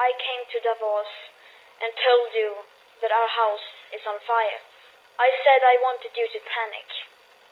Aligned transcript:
I 0.00 0.10
came 0.16 0.44
to 0.48 0.58
Davos 0.64 1.12
and 1.84 1.92
told 1.92 2.32
you 2.32 2.64
that 3.04 3.12
our 3.12 3.28
house 3.28 3.68
is 3.92 4.04
on 4.08 4.16
fire. 4.24 4.60
I 5.20 5.28
said 5.44 5.60
I 5.60 5.76
wanted 5.84 6.16
you 6.16 6.24
to 6.24 6.40
panic. 6.40 6.88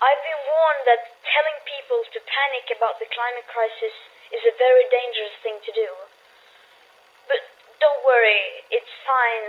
I've 0.01 0.23
been 0.25 0.43
warned 0.49 0.85
that 0.89 1.03
telling 1.27 1.59
people 1.69 2.01
to 2.01 2.19
panic 2.25 2.73
about 2.73 2.97
the 2.97 3.11
climate 3.13 3.49
crisis 3.53 3.93
is 4.33 4.45
a 4.49 4.57
very 4.57 4.85
dangerous 4.89 5.37
thing 5.45 5.61
to 5.61 5.73
do. 5.77 5.91
But 7.29 7.45
don't 7.81 8.03
worry, 8.09 8.65
it's 8.73 8.95
fine. 9.05 9.47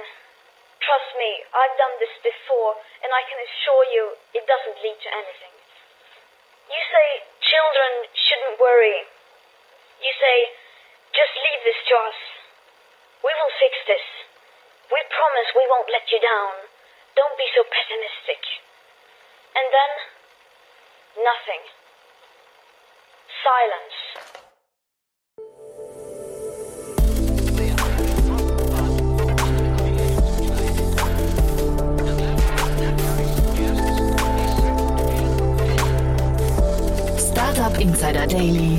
Trust 0.83 1.11
me, 1.15 1.31
I've 1.55 1.75
done 1.79 1.95
this 1.99 2.15
before, 2.23 2.75
and 3.03 3.11
I 3.11 3.23
can 3.27 3.39
assure 3.39 3.85
you 3.95 4.03
it 4.35 4.43
doesn't 4.47 4.79
lead 4.83 4.99
to 4.99 5.09
anything. 5.15 5.55
You 6.67 6.81
say 6.91 7.07
children 7.43 7.91
shouldn't 8.15 8.57
worry. 8.59 9.07
You 9.99 10.11
say, 10.19 10.37
just 11.13 11.33
leave 11.41 11.61
this 11.65 11.79
to 11.89 11.95
us. 12.05 12.19
We 13.23 13.31
will 13.33 13.53
fix 13.59 13.73
this. 13.87 14.05
We 14.91 14.99
promise 15.09 15.49
we 15.55 15.65
won't 15.69 15.89
let 15.91 16.05
you 16.11 16.19
down. 16.21 16.53
Don't 17.15 17.37
be 17.37 17.47
so 17.55 17.63
pessimistic. 17.65 18.41
And 19.55 19.67
then, 19.73 19.91
nothing. 21.25 21.63
Silence. 23.43 23.97
Startup 37.19 37.81
Insider 37.81 38.25
Daily. 38.27 38.77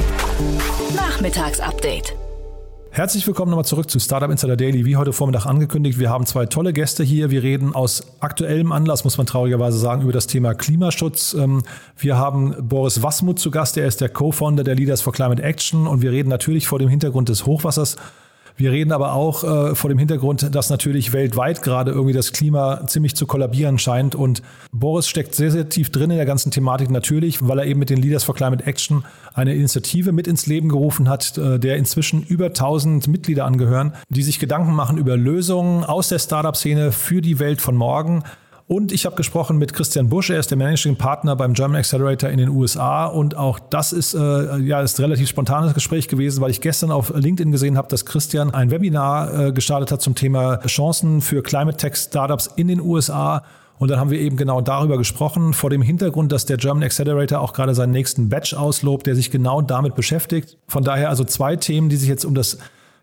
Nachmittagsupdate. 0.95 2.20
Herzlich 2.93 3.25
willkommen 3.25 3.51
nochmal 3.51 3.65
zurück 3.65 3.89
zu 3.89 4.01
Startup 4.01 4.29
Insider 4.29 4.57
Daily. 4.57 4.85
Wie 4.85 4.97
heute 4.97 5.13
Vormittag 5.13 5.47
angekündigt, 5.47 6.01
wir 6.01 6.11
haben 6.11 6.27
zwei 6.27 6.47
tolle 6.47 6.73
Gäste 6.73 7.05
hier. 7.05 7.31
Wir 7.31 7.45
reden 7.45 7.73
aus 7.73 8.03
aktuellem 8.19 8.73
Anlass, 8.73 9.05
muss 9.05 9.17
man 9.17 9.29
traurigerweise 9.29 9.79
sagen, 9.79 10.03
über 10.03 10.11
das 10.11 10.27
Thema 10.27 10.55
Klimaschutz. 10.55 11.35
Ähm, 11.35 11.63
wir 11.97 12.19
haben 12.19 12.57
Boris 12.69 13.01
Wasmuth 13.01 13.39
zu 13.39 13.53
Gast, 13.53 13.77
er 13.77 13.87
ist 13.87 14.01
der 14.01 14.09
Co-Founder 14.09 14.65
der 14.65 14.75
Leaders 14.75 15.03
for 15.03 15.13
Climate 15.13 15.41
Action 15.41 15.87
und 15.87 16.03
wir 16.03 16.11
reden 16.11 16.29
natürlich 16.29 16.67
vor 16.67 16.81
dem 16.81 16.89
Hintergrund 16.89 17.29
des 17.29 17.47
Hochwassers 17.47 17.95
wir 18.61 18.73
reden 18.73 18.93
aber 18.93 19.15
auch 19.15 19.43
äh, 19.43 19.75
vor 19.75 19.89
dem 19.89 19.99
Hintergrund, 19.99 20.55
dass 20.55 20.69
natürlich 20.69 21.15
weltweit 21.15 21.63
gerade 21.63 21.93
irgendwie 21.93 22.13
das 22.13 22.33
Klima 22.33 22.87
ziemlich 22.87 23.17
zu 23.17 23.27
kollabieren 23.27 23.79
scheint. 23.79 24.15
Und 24.15 24.43
Boris 24.71 25.09
steckt 25.09 25.35
sehr, 25.35 25.51
sehr 25.51 25.71
tief 25.71 25.91
drin 25.91 26.11
in 26.11 26.19
der 26.19 26.27
ganzen 26.27 26.51
Thematik 26.51 26.91
natürlich, 26.91 27.47
weil 27.47 27.59
er 27.59 27.65
eben 27.65 27.81
mit 27.81 27.89
den 27.89 28.03
Leaders 28.03 28.23
for 28.23 28.35
Climate 28.35 28.67
Action 28.67 29.05
eine 29.33 29.55
Initiative 29.55 30.13
mit 30.13 30.27
ins 30.27 30.47
Leben 30.47 30.69
gerufen 30.69 31.09
hat, 31.09 31.39
äh, 31.39 31.59
der 31.59 31.79
inzwischen 31.79 32.23
über 32.23 32.47
1000 32.47 33.09
Mitglieder 33.09 33.47
angehören, 33.47 33.95
die 34.11 34.23
sich 34.23 34.39
Gedanken 34.39 34.75
machen 34.75 34.99
über 34.99 35.17
Lösungen 35.17 35.83
aus 35.83 36.09
der 36.09 36.19
Startup-Szene 36.19 36.93
für 36.93 37.23
die 37.23 37.39
Welt 37.39 37.63
von 37.63 37.77
morgen. 37.77 38.25
Und 38.73 38.93
ich 38.93 39.05
habe 39.05 39.17
gesprochen 39.17 39.59
mit 39.59 39.73
Christian 39.73 40.09
Busch, 40.09 40.31
er 40.31 40.39
ist 40.39 40.53
der 40.53 40.57
Managing 40.57 40.95
Partner 40.95 41.35
beim 41.35 41.55
German 41.55 41.81
Accelerator 41.81 42.31
in 42.31 42.39
den 42.39 42.51
USA. 42.51 43.07
Und 43.07 43.37
auch 43.37 43.59
das 43.59 43.93
ist 43.93 44.15
äh, 44.15 44.59
ja 44.59 44.81
ist 44.81 45.01
ein 45.01 45.07
relativ 45.07 45.29
spontanes 45.29 45.75
Gespräch 45.75 46.07
gewesen, 46.07 46.41
weil 46.41 46.53
ich 46.53 46.61
gestern 46.61 46.93
auf 46.93 47.13
LinkedIn 47.13 47.51
gesehen 47.51 47.77
habe, 47.77 47.89
dass 47.89 48.07
Christian 48.07 48.55
ein 48.55 48.71
Webinar 48.71 49.47
äh, 49.47 49.53
gestartet 49.53 49.91
hat 49.91 50.03
zum 50.03 50.15
Thema 50.15 50.61
Chancen 50.69 51.21
für 51.21 51.43
Climate 51.43 51.79
Tech 51.79 51.97
Startups 51.97 52.49
in 52.55 52.69
den 52.69 52.81
USA. 52.81 53.43
Und 53.79 53.91
dann 53.91 53.99
haben 53.99 54.11
wir 54.11 54.21
eben 54.21 54.37
genau 54.37 54.61
darüber 54.61 54.99
gesprochen, 54.99 55.53
vor 55.53 55.71
dem 55.71 55.83
Hintergrund, 55.83 56.31
dass 56.31 56.47
der 56.47 56.57
German 56.57 56.85
Accelerator 56.85 57.41
auch 57.41 57.55
gerade 57.55 57.75
seinen 57.75 57.91
nächsten 57.91 58.29
Batch 58.29 58.55
auslobt, 58.55 59.05
der 59.05 59.17
sich 59.17 59.33
genau 59.33 59.63
damit 59.63 59.97
beschäftigt. 59.97 60.59
Von 60.69 60.85
daher 60.85 61.09
also 61.09 61.25
zwei 61.25 61.57
Themen, 61.57 61.89
die 61.89 61.97
sich 61.97 62.09
jetzt 62.09 62.25
um 62.25 62.37
das 62.37 62.59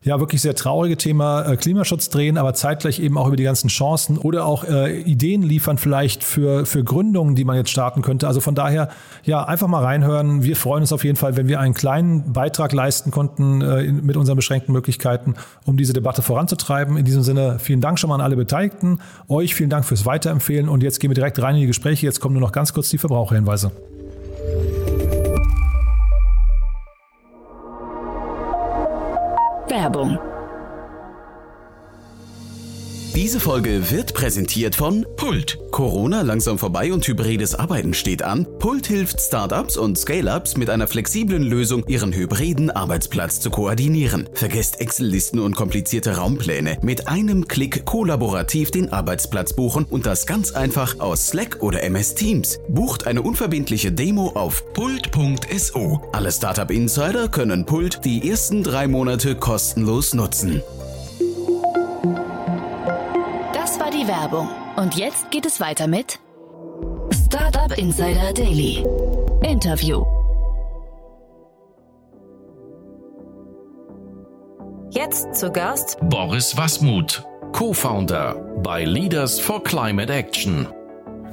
ja 0.07 0.19
wirklich 0.19 0.41
sehr 0.41 0.55
traurige 0.55 0.97
Thema 0.97 1.43
äh, 1.43 1.57
Klimaschutz 1.57 2.09
drehen, 2.09 2.37
aber 2.37 2.53
zeitgleich 2.53 2.99
eben 2.99 3.17
auch 3.17 3.27
über 3.27 3.35
die 3.35 3.43
ganzen 3.43 3.67
Chancen 3.67 4.17
oder 4.17 4.45
auch 4.45 4.63
äh, 4.63 5.01
Ideen 5.01 5.43
liefern 5.43 5.77
vielleicht 5.77 6.23
für, 6.23 6.65
für 6.65 6.83
Gründungen, 6.83 7.35
die 7.35 7.43
man 7.43 7.57
jetzt 7.57 7.69
starten 7.69 8.01
könnte. 8.01 8.27
Also 8.27 8.39
von 8.39 8.55
daher, 8.55 8.89
ja, 9.23 9.43
einfach 9.43 9.67
mal 9.67 9.83
reinhören. 9.83 10.43
Wir 10.43 10.55
freuen 10.55 10.81
uns 10.81 10.93
auf 10.93 11.03
jeden 11.03 11.17
Fall, 11.17 11.37
wenn 11.37 11.47
wir 11.47 11.59
einen 11.59 11.73
kleinen 11.73 12.33
Beitrag 12.33 12.73
leisten 12.73 13.11
konnten 13.11 13.61
äh, 13.61 13.91
mit 13.91 14.17
unseren 14.17 14.35
beschränkten 14.35 14.73
Möglichkeiten, 14.73 15.35
um 15.65 15.77
diese 15.77 15.93
Debatte 15.93 16.21
voranzutreiben. 16.21 16.97
In 16.97 17.05
diesem 17.05 17.23
Sinne, 17.23 17.59
vielen 17.59 17.81
Dank 17.81 17.99
schon 17.99 18.07
mal 18.09 18.15
an 18.15 18.21
alle 18.21 18.35
Beteiligten. 18.35 18.99
Euch 19.27 19.55
vielen 19.55 19.69
Dank 19.69 19.85
fürs 19.85 20.05
Weiterempfehlen 20.05 20.69
und 20.69 20.83
jetzt 20.83 20.99
gehen 20.99 21.11
wir 21.11 21.15
direkt 21.15 21.41
rein 21.41 21.55
in 21.55 21.61
die 21.61 21.67
Gespräche. 21.67 22.05
Jetzt 22.05 22.21
kommen 22.21 22.33
nur 22.33 22.41
noch 22.41 22.51
ganz 22.51 22.73
kurz 22.73 22.89
die 22.89 22.97
Verbraucherhinweise. 22.97 23.71
Werbung 29.87 30.36
Diese 33.17 33.39
Folge 33.39 33.89
wird 33.89 34.13
präsentiert 34.13 34.75
von 34.75 35.03
Pult. 35.15 35.57
Corona 35.71 36.21
langsam 36.21 36.59
vorbei 36.59 36.93
und 36.93 37.07
hybrides 37.07 37.55
Arbeiten 37.55 37.95
steht 37.95 38.21
an. 38.21 38.45
Pult 38.59 38.85
hilft 38.85 39.19
Startups 39.19 39.75
und 39.75 39.97
Scale-ups 39.97 40.55
mit 40.55 40.69
einer 40.69 40.85
flexiblen 40.85 41.41
Lösung, 41.41 41.83
ihren 41.87 42.13
hybriden 42.13 42.69
Arbeitsplatz 42.69 43.39
zu 43.39 43.49
koordinieren. 43.49 44.29
Vergesst 44.33 44.79
Excel-Listen 44.81 45.39
und 45.39 45.55
komplizierte 45.55 46.17
Raumpläne. 46.17 46.77
Mit 46.83 47.07
einem 47.07 47.47
Klick 47.47 47.85
kollaborativ 47.85 48.69
den 48.69 48.93
Arbeitsplatz 48.93 49.51
buchen 49.51 49.85
und 49.85 50.05
das 50.05 50.27
ganz 50.27 50.51
einfach 50.51 50.99
aus 50.99 51.29
Slack 51.29 51.57
oder 51.61 51.81
MS 51.81 52.13
Teams. 52.13 52.59
Bucht 52.69 53.07
eine 53.07 53.23
unverbindliche 53.23 53.91
Demo 53.91 54.33
auf 54.35 54.63
pult.so. 54.73 56.01
Alle 56.11 56.31
Startup 56.31 56.69
Insider 56.69 57.29
können 57.29 57.65
Pult 57.65 58.05
die 58.05 58.29
ersten 58.29 58.61
drei 58.61 58.87
Monate 58.87 59.33
kostenlos 59.33 60.13
nutzen. 60.13 60.61
Die 64.07 64.11
Werbung. 64.11 64.49
Und 64.75 64.95
jetzt 64.95 65.31
geht 65.31 65.45
es 65.45 65.59
weiter 65.59 65.87
mit 65.87 66.19
Startup 67.11 67.77
Insider 67.77 68.33
Daily. 68.33 68.83
Interview. 69.43 70.05
Jetzt 74.89 75.35
zu 75.35 75.51
Gast 75.51 75.97
Boris 76.01 76.57
Wasmuth, 76.57 77.23
Co-Founder 77.51 78.35
bei 78.63 78.83
Leaders 78.83 79.39
for 79.39 79.63
Climate 79.63 80.11
Action. 80.11 80.67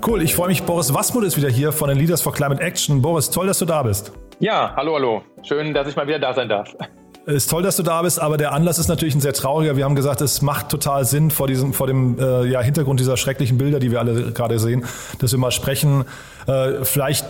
Cool, 0.07 0.23
ich 0.23 0.35
freue 0.35 0.49
mich. 0.49 0.63
Boris 0.65 0.93
Wasmuth 0.93 1.25
ist 1.25 1.37
wieder 1.37 1.49
hier 1.49 1.73
von 1.73 1.89
den 1.89 1.99
Leaders 1.99 2.21
for 2.21 2.33
Climate 2.33 2.61
Action. 2.61 3.01
Boris, 3.01 3.31
toll, 3.31 3.47
dass 3.47 3.59
du 3.59 3.65
da 3.65 3.83
bist. 3.83 4.13
Ja, 4.41 4.75
hallo, 4.77 4.95
hallo. 4.95 5.23
Schön, 5.43 5.73
dass 5.73 5.89
ich 5.89 5.97
mal 5.97 6.07
wieder 6.07 6.19
da 6.19 6.35
sein 6.35 6.49
darf. 6.49 6.75
Ist 7.27 7.51
toll, 7.51 7.63
dass 7.63 7.77
du 7.77 7.83
da 7.83 8.03
bist, 8.03 8.21
aber 8.21 8.37
der 8.37 8.53
Anlass 8.53 8.79
ist 8.79 8.89
natürlich 8.89 9.15
ein 9.15 9.21
sehr 9.21 9.33
trauriger. 9.33 9.77
Wir 9.77 9.85
haben 9.85 9.95
gesagt, 9.95 10.21
es 10.21 10.43
macht 10.43 10.69
total 10.69 11.07
Sinn 11.07 11.31
vor 11.31 11.47
diesem, 11.47 11.73
vor 11.73 11.87
dem 11.87 12.19
äh, 12.19 12.45
ja, 12.45 12.61
Hintergrund 12.61 13.01
dieser 13.01 13.17
schrecklichen 13.17 13.57
Bilder, 13.57 13.79
die 13.79 13.91
wir 13.91 13.99
alle 13.99 14.33
gerade 14.33 14.59
sehen, 14.59 14.85
dass 15.21 15.33
wir 15.33 15.39
mal 15.39 15.51
sprechen. 15.51 16.05
Äh, 16.47 16.85
vielleicht, 16.85 17.25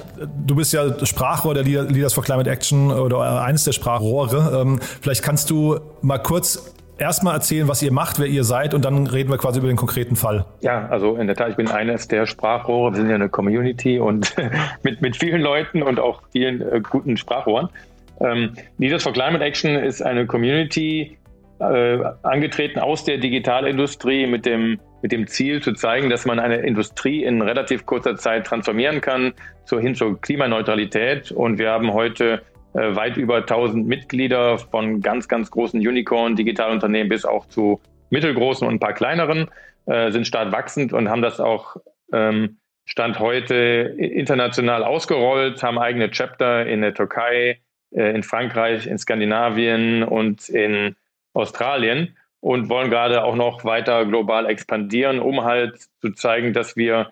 du 0.45 0.57
bist 0.57 0.73
ja 0.73 1.07
Sprachrohr 1.07 1.55
der 1.55 1.63
Leaders 1.63 2.13
for 2.13 2.25
Climate 2.25 2.51
Action 2.51 2.91
oder 2.91 3.43
eines 3.43 3.63
der 3.63 3.71
Sprachrohre. 3.71 4.61
Ähm, 4.63 4.81
vielleicht 5.01 5.23
kannst 5.23 5.51
du 5.51 5.79
mal 6.03 6.19
kurz 6.19 6.75
erstmal 6.99 7.35
erzählen, 7.35 7.69
was 7.69 7.81
ihr 7.81 7.93
macht, 7.93 8.19
wer 8.19 8.27
ihr 8.27 8.43
seid 8.43 8.75
und 8.75 8.85
dann 8.85 9.07
reden 9.07 9.31
wir 9.31 9.39
quasi 9.39 9.61
über 9.61 9.69
den 9.69 9.77
konkreten 9.77 10.17
Fall. 10.17 10.45
Ja, 10.61 10.89
also 10.89 11.15
in 11.17 11.29
der 11.29 11.37
Tat, 11.37 11.51
ich 11.51 11.57
bin 11.57 11.69
eines 11.69 12.09
der 12.09 12.27
Sprachrohre. 12.27 12.93
Wir 12.93 12.97
sind 12.97 13.11
ja 13.11 13.15
eine 13.15 13.29
Community 13.29 14.01
und 14.01 14.35
mit, 14.83 15.03
mit 15.03 15.17
vielen 15.17 15.41
Leuten 15.41 15.85
und 15.85 16.01
auch 16.01 16.23
vielen 16.33 16.61
äh, 16.63 16.81
guten 16.81 17.17
Sprachrohren. 17.17 17.69
Ähm, 18.21 18.55
Leaders 18.79 19.03
for 19.03 19.13
Climate 19.13 19.45
Action 19.45 19.77
ist 19.77 20.03
eine 20.03 20.27
Community, 20.27 21.19
äh, 21.61 21.99
angetreten 22.23 22.81
aus 22.81 23.05
der 23.05 23.19
Digitalindustrie 23.19 24.27
mit 24.27 24.45
dem, 24.47 24.81
mit 25.03 25.13
dem 25.13 25.27
Ziel 25.27 25.63
zu 25.63 25.73
zeigen, 25.73 26.11
dass 26.11 26.25
man 26.27 26.39
eine 26.39 26.57
Industrie 26.57 27.25
in 27.25 27.43
relativ 27.43 27.87
kurzer 27.87 28.17
Zeit 28.17 28.47
transformieren 28.47 29.01
kann 29.01 29.35
zur, 29.65 29.81
hin 29.81 29.95
zur 29.95 30.21
Klimaneutralität. 30.21 31.31
Und 31.33 31.59
wir 31.59 31.71
haben 31.71 31.93
heute 31.93 32.43
äh, 32.75 32.97
weit 32.97 33.17
über 33.17 33.37
1000 33.37 33.87
Mitglieder 33.87 34.59
von 34.59 35.01
ganz, 35.01 35.29
ganz 35.29 35.51
großen 35.51 35.79
Unicorn-Digitalunternehmen 35.81 37.09
bis 37.09 37.25
auch 37.25 37.47
zu 37.47 37.81
mittelgroßen 38.11 38.67
und 38.67 38.75
ein 38.75 38.81
paar 38.81 38.95
kleineren, 38.95 39.49
äh, 39.87 40.11
sind 40.11 40.27
stark 40.27 40.53
wachsend 40.53 40.93
und 40.93 41.09
haben 41.09 41.23
das 41.23 41.41
auch 41.41 41.77
ähm, 42.13 42.59
Stand 42.87 43.19
heute 43.19 43.95
international 43.97 44.85
ausgerollt, 44.85 45.63
haben 45.63 45.79
eigene 45.79 46.11
Chapter 46.11 46.67
in 46.67 46.83
der 46.83 46.93
Türkei, 46.93 47.61
äh, 47.95 48.15
in 48.15 48.23
Frankreich, 48.23 48.87
in 48.87 48.99
Skandinavien 48.99 50.03
und 50.03 50.49
in 50.49 50.97
Australien 51.33 52.17
und 52.41 52.69
wollen 52.69 52.91
gerade 52.91 53.25
auch 53.25 53.37
noch 53.37 53.65
weiter 53.65 54.05
global 54.05 54.47
expandieren, 54.47 55.19
um 55.19 55.45
halt 55.45 55.79
zu 56.01 56.11
zeigen, 56.13 56.53
dass 56.53 56.77
wir 56.77 57.11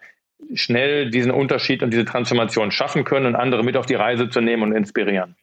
schnell 0.55 1.11
diesen 1.11 1.31
Unterschied 1.31 1.83
und 1.83 1.91
diese 1.91 2.05
Transformation 2.05 2.71
schaffen 2.71 3.05
können 3.05 3.27
und 3.27 3.37
andere 3.37 3.65
mit 3.65 3.77
auf 3.77 3.87
die 3.87 3.95
Reise 3.95 4.29
zu 4.29 4.41
nehmen 4.41 4.63
und 4.65 4.73
inspirieren. 4.73 5.37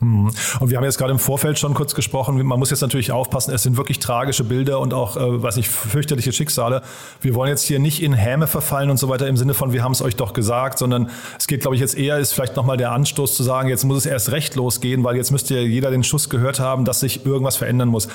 Mhm. 0.00 0.30
Und 0.60 0.70
wir 0.70 0.76
haben 0.76 0.84
jetzt 0.84 0.98
gerade 0.98 1.12
im 1.12 1.18
Vorfeld 1.18 1.58
schon 1.58 1.74
kurz 1.74 1.94
gesprochen, 1.94 2.40
man 2.44 2.58
muss 2.58 2.70
jetzt 2.70 2.82
natürlich 2.82 3.12
aufpassen, 3.12 3.54
es 3.54 3.62
sind 3.62 3.76
wirklich 3.76 3.98
tragische 3.98 4.44
Bilder 4.44 4.80
und 4.80 4.92
auch, 4.92 5.16
äh, 5.16 5.42
weiß 5.42 5.56
nicht, 5.56 5.68
fürchterliche 5.68 6.32
Schicksale. 6.32 6.82
Wir 7.20 7.34
wollen 7.34 7.48
jetzt 7.48 7.64
hier 7.64 7.78
nicht 7.78 8.02
in 8.02 8.12
Häme 8.12 8.46
verfallen 8.46 8.90
und 8.90 8.98
so 8.98 9.08
weiter 9.08 9.26
im 9.26 9.36
Sinne 9.36 9.54
von, 9.54 9.72
wir 9.72 9.82
haben 9.82 9.92
es 9.92 10.02
euch 10.02 10.16
doch 10.16 10.32
gesagt, 10.32 10.78
sondern 10.78 11.10
es 11.38 11.46
geht, 11.46 11.62
glaube 11.62 11.76
ich, 11.76 11.80
jetzt 11.80 11.96
eher, 11.96 12.18
ist 12.18 12.32
vielleicht 12.32 12.56
nochmal 12.56 12.76
der 12.76 12.92
Anstoß 12.92 13.34
zu 13.34 13.42
sagen, 13.42 13.68
jetzt 13.68 13.84
muss 13.84 13.98
es 13.98 14.06
erst 14.06 14.32
recht 14.32 14.54
losgehen, 14.54 15.02
weil 15.04 15.16
jetzt 15.16 15.30
müsste 15.30 15.54
ja 15.54 15.62
jeder 15.62 15.90
den 15.90 16.04
Schuss 16.04 16.28
gehört 16.28 16.60
haben, 16.60 16.84
dass 16.84 17.00
sich 17.00 17.24
irgendwas 17.24 17.56
verändern 17.56 17.88
muss. 17.88 18.08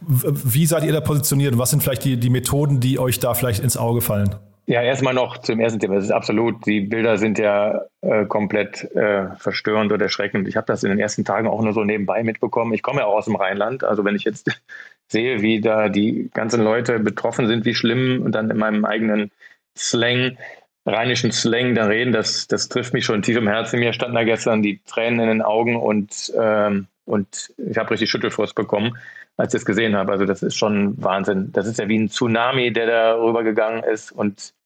Wie 0.00 0.66
seid 0.66 0.84
ihr 0.84 0.92
da 0.92 1.00
positioniert 1.00 1.58
was 1.58 1.70
sind 1.70 1.82
vielleicht 1.82 2.04
die, 2.04 2.18
die 2.18 2.30
Methoden, 2.30 2.78
die 2.78 2.98
euch 2.98 3.18
da 3.18 3.34
vielleicht 3.34 3.62
ins 3.62 3.76
Auge 3.76 4.00
fallen? 4.00 4.36
Ja, 4.70 4.82
erstmal 4.82 5.14
noch 5.14 5.38
zum 5.38 5.60
ersten 5.60 5.80
Thema. 5.80 5.94
Das 5.94 6.04
ist 6.04 6.10
absolut, 6.10 6.66
die 6.66 6.82
Bilder 6.82 7.16
sind 7.16 7.38
ja 7.38 7.86
äh, 8.02 8.26
komplett 8.26 8.84
äh, 8.94 9.34
verstörend 9.38 9.92
oder 9.92 10.04
erschreckend. 10.04 10.46
Ich 10.46 10.56
habe 10.56 10.66
das 10.66 10.82
in 10.84 10.90
den 10.90 10.98
ersten 10.98 11.24
Tagen 11.24 11.48
auch 11.48 11.62
nur 11.62 11.72
so 11.72 11.84
nebenbei 11.84 12.22
mitbekommen. 12.22 12.74
Ich 12.74 12.82
komme 12.82 13.00
ja 13.00 13.06
auch 13.06 13.16
aus 13.16 13.24
dem 13.24 13.36
Rheinland. 13.36 13.82
Also 13.82 14.04
wenn 14.04 14.14
ich 14.14 14.24
jetzt 14.24 14.50
sehe, 15.08 15.40
wie 15.40 15.62
da 15.62 15.88
die 15.88 16.28
ganzen 16.34 16.62
Leute 16.62 16.98
betroffen 16.98 17.46
sind, 17.46 17.64
wie 17.64 17.74
schlimm 17.74 18.20
und 18.22 18.32
dann 18.32 18.50
in 18.50 18.58
meinem 18.58 18.84
eigenen 18.84 19.30
Slang, 19.74 20.36
rheinischen 20.84 21.32
Slang 21.32 21.74
da 21.74 21.86
reden, 21.86 22.12
das, 22.12 22.46
das 22.46 22.68
trifft 22.68 22.92
mich 22.92 23.06
schon 23.06 23.22
tief 23.22 23.38
im 23.38 23.48
Herzen. 23.48 23.80
Mir 23.80 23.94
standen 23.94 24.16
da 24.16 24.24
gestern 24.24 24.60
die 24.60 24.82
Tränen 24.84 25.20
in 25.20 25.28
den 25.28 25.42
Augen 25.42 25.76
und, 25.76 26.30
ähm, 26.38 26.88
und 27.06 27.54
ich 27.56 27.78
habe 27.78 27.90
richtig 27.92 28.10
Schüttelfrost 28.10 28.54
bekommen, 28.54 28.98
als 29.38 29.54
ich 29.54 29.60
das 29.60 29.64
gesehen 29.64 29.96
habe. 29.96 30.12
Also 30.12 30.26
das 30.26 30.42
ist 30.42 30.56
schon 30.56 31.02
Wahnsinn. 31.02 31.52
Das 31.52 31.66
ist 31.66 31.78
ja 31.78 31.88
wie 31.88 31.98
ein 31.98 32.10
Tsunami, 32.10 32.70
der 32.70 32.86
da 32.86 33.14
rübergegangen 33.14 33.82
ist 33.82 34.12
und 34.12 34.57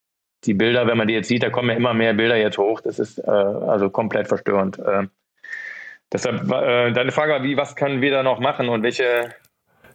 die 0.45 0.53
Bilder, 0.53 0.87
wenn 0.87 0.97
man 0.97 1.07
die 1.07 1.13
jetzt 1.13 1.27
sieht, 1.27 1.43
da 1.43 1.49
kommen 1.49 1.69
ja 1.69 1.75
immer 1.75 1.93
mehr 1.93 2.13
Bilder 2.13 2.37
jetzt 2.37 2.57
hoch. 2.57 2.81
Das 2.81 2.99
ist 2.99 3.19
äh, 3.19 3.29
also 3.29 3.89
komplett 3.89 4.27
verstörend. 4.27 4.79
Äh, 4.79 5.07
deshalb 6.11 6.51
äh, 6.51 6.91
deine 6.91 7.11
Frage 7.11 7.33
war, 7.33 7.43
wie, 7.43 7.57
was 7.57 7.75
können 7.75 8.01
wir 8.01 8.11
da 8.11 8.23
noch 8.23 8.39
machen 8.39 8.69
und 8.69 8.83
welche 8.83 9.33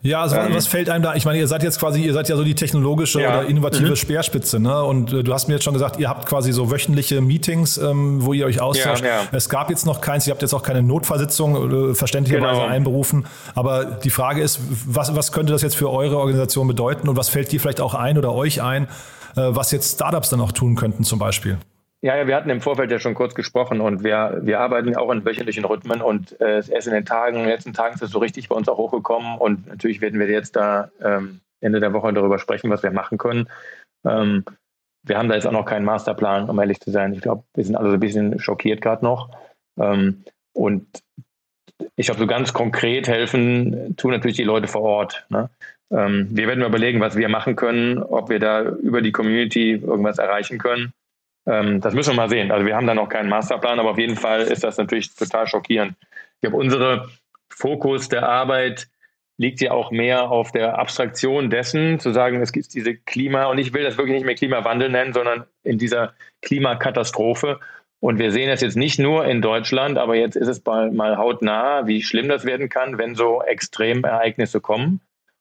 ja, 0.01 0.23
also 0.23 0.37
ähm, 0.37 0.55
was 0.55 0.69
fällt 0.69 0.89
einem 0.91 1.03
da? 1.03 1.15
Ich 1.17 1.25
meine, 1.25 1.39
ihr 1.39 1.49
seid 1.49 1.63
jetzt 1.63 1.81
quasi, 1.81 2.03
ihr 2.03 2.13
seid 2.13 2.29
ja 2.29 2.37
so 2.37 2.45
die 2.45 2.55
technologische 2.55 3.21
ja. 3.21 3.41
oder 3.41 3.49
innovative 3.49 3.91
mhm. 3.91 3.97
Speerspitze, 3.97 4.61
ne? 4.61 4.85
Und 4.85 5.13
äh, 5.13 5.25
du 5.25 5.33
hast 5.33 5.49
mir 5.49 5.55
jetzt 5.55 5.65
schon 5.65 5.73
gesagt, 5.73 5.99
ihr 5.99 6.09
habt 6.09 6.27
quasi 6.27 6.53
so 6.53 6.71
wöchentliche 6.71 7.21
Meetings, 7.21 7.79
ähm, 7.79 8.25
wo 8.25 8.33
ihr 8.33 8.47
euch 8.47 8.61
austauscht. 8.61 9.03
Ja, 9.03 9.23
ja. 9.23 9.29
Es 9.33 9.49
gab 9.49 9.71
jetzt 9.71 9.87
noch 9.87 10.01
keins, 10.01 10.27
ihr 10.27 10.33
habt 10.33 10.43
jetzt 10.43 10.55
auch 10.55 10.63
keine 10.63 10.83
Notfallsitzung 10.83 11.91
äh, 11.91 11.95
verständlicherweise 11.95 12.61
genau. 12.61 12.73
einberufen. 12.73 13.27
Aber 13.55 13.85
die 13.85 14.11
Frage 14.11 14.41
ist, 14.41 14.61
was, 14.87 15.17
was 15.17 15.33
könnte 15.33 15.53
das 15.53 15.63
jetzt 15.63 15.77
für 15.77 15.91
eure 15.91 16.19
Organisation 16.19 16.69
bedeuten 16.69 17.09
und 17.09 17.17
was 17.17 17.29
fällt 17.29 17.51
dir 17.51 17.59
vielleicht 17.59 17.81
auch 17.81 17.95
ein 17.95 18.19
oder 18.19 18.33
euch 18.33 18.63
ein, 18.63 18.87
was 19.41 19.71
jetzt 19.73 19.95
Startups 19.95 20.31
dann 20.31 20.41
auch 20.41 20.53
tun 20.53 20.75
könnten 20.75 21.05
zum 21.05 21.19
Beispiel. 21.19 21.59
Ja, 22.01 22.17
ja, 22.17 22.29
wir 22.29 22.37
hatten 22.37 22.51
im 22.51 22.61
Vorfeld 22.61 22.93
ja 22.93 23.01
schon 23.01 23.15
kurz 23.15 23.35
gesprochen 23.35 23.81
und 23.81 24.05
wir, 24.05 24.39
wir 24.43 24.61
arbeiten 24.61 24.95
auch 24.97 25.11
in 25.11 25.25
wöchentlichen 25.25 25.65
Rhythmen 25.65 26.01
und 26.01 26.41
äh, 26.41 26.63
erst 26.69 26.87
in 26.87 26.93
den 26.93 27.05
Tagen, 27.05 27.37
in 27.37 27.43
den 27.43 27.51
letzten 27.51 27.73
Tagen 27.73 27.95
ist 27.97 28.03
es 28.03 28.13
so 28.13 28.21
richtig 28.21 28.49
bei 28.49 28.55
uns 28.55 28.69
auch 28.69 28.79
hochgekommen 28.79 29.37
und 29.39 29.67
natürlich 29.67 30.01
werden 30.01 30.21
wir 30.21 30.29
jetzt 30.29 30.55
da 30.55 30.91
ähm, 31.03 31.41
Ende 31.61 31.81
der 31.81 31.93
Woche 31.93 32.13
darüber 32.13 32.39
sprechen, 32.39 32.71
was 32.71 32.85
wir 32.85 32.93
machen 32.93 33.19
können. 33.19 33.49
Ähm, 34.07 34.45
wir 35.03 35.19
haben 35.19 35.29
da 35.29 35.35
jetzt 35.35 35.47
auch 35.47 35.53
noch 35.53 35.65
keinen 35.65 35.85
Masterplan, 35.85 36.49
um 36.49 36.59
ehrlich 36.61 36.81
zu 36.81 36.93
sein. 36.93 37.13
Ich 37.15 37.21
glaube, 37.21 37.43
wir 37.55 37.65
sind 37.65 37.75
alle 37.75 37.89
so 37.89 37.95
ein 37.95 38.01
bisschen 38.01 38.39
schockiert 38.39 38.81
gerade 38.81 39.05
noch. 39.05 39.31
Ähm, 39.81 40.23
und 40.53 40.87
ich 41.97 42.07
glaube, 42.07 42.21
so 42.21 42.27
ganz 42.27 42.53
konkret 42.53 43.09
helfen 43.09 43.97
tun 43.97 44.13
natürlich 44.13 44.37
die 44.37 44.45
Leute 44.45 44.69
vor 44.69 44.83
Ort. 44.83 45.27
Ne? 45.31 45.51
Ähm, 45.91 46.29
wir 46.31 46.47
werden 46.47 46.65
überlegen, 46.65 47.01
was 47.01 47.17
wir 47.17 47.29
machen 47.29 47.57
können, 47.57 47.99
ob 47.99 48.29
wir 48.29 48.39
da 48.39 48.63
über 48.63 49.01
die 49.03 49.13
Community 49.13 49.73
irgendwas 49.73 50.19
erreichen 50.19 50.59
können. 50.59 50.93
Ähm, 51.47 51.81
das 51.81 51.95
müssen 51.95 52.11
wir 52.11 52.23
mal 52.23 52.29
sehen. 52.29 52.51
Also 52.53 52.67
wir 52.67 52.77
haben 52.77 52.87
da 52.87 52.95
noch 52.95 53.09
keinen 53.09 53.29
Masterplan, 53.29 53.81
aber 53.81 53.91
auf 53.91 53.99
jeden 53.99 54.17
Fall 54.17 54.43
ist 54.43 54.65
das 54.65 54.77
natürlich 54.77 55.15
total 55.15 55.47
schockierend. 55.47 55.95
Ich 56.35 56.41
glaube, 56.43 56.57
unser 56.57 57.09
Fokus 57.49 58.09
der 58.09 58.29
Arbeit 58.29 58.89
liegt 59.39 59.61
ja 59.61 59.71
auch 59.71 59.91
mehr 59.91 60.31
auf 60.31 60.53
der 60.53 60.79
Abstraktion 60.79 61.49
dessen, 61.49 62.01
zu 62.01 62.13
sagen, 62.13 62.43
es 62.43 62.53
gibt 62.53 62.75
diese 62.75 62.97
Klima, 62.97 63.47
und 63.47 63.59
ich 63.59 63.73
will 63.73 63.85
das 63.85 63.97
wirklich 63.97 64.17
nicht 64.17 64.27
mehr 64.27 64.35
Klimawandel 64.35 64.91
nennen, 64.91 65.13
sondern 65.13 65.45
in 65.63 65.79
dieser 65.79 66.13
Klimakatastrophe. 66.43 67.61
Und 68.01 68.19
wir 68.19 68.31
sehen 68.31 68.49
das 68.49 68.61
jetzt 68.61 68.77
nicht 68.77 68.99
nur 68.99 69.25
in 69.27 69.41
Deutschland, 69.41 69.97
aber 69.97 70.17
jetzt 70.17 70.37
ist 70.37 70.49
es 70.49 70.65
mal, 70.65 70.91
mal 70.91 71.17
hautnah, 71.17 71.87
wie 71.87 72.03
schlimm 72.03 72.29
das 72.29 72.45
werden 72.45 72.69
kann, 72.69 72.99
wenn 72.99 73.15
so 73.15 73.43
Extremereignisse 73.43 74.61
kommen. 74.61 75.01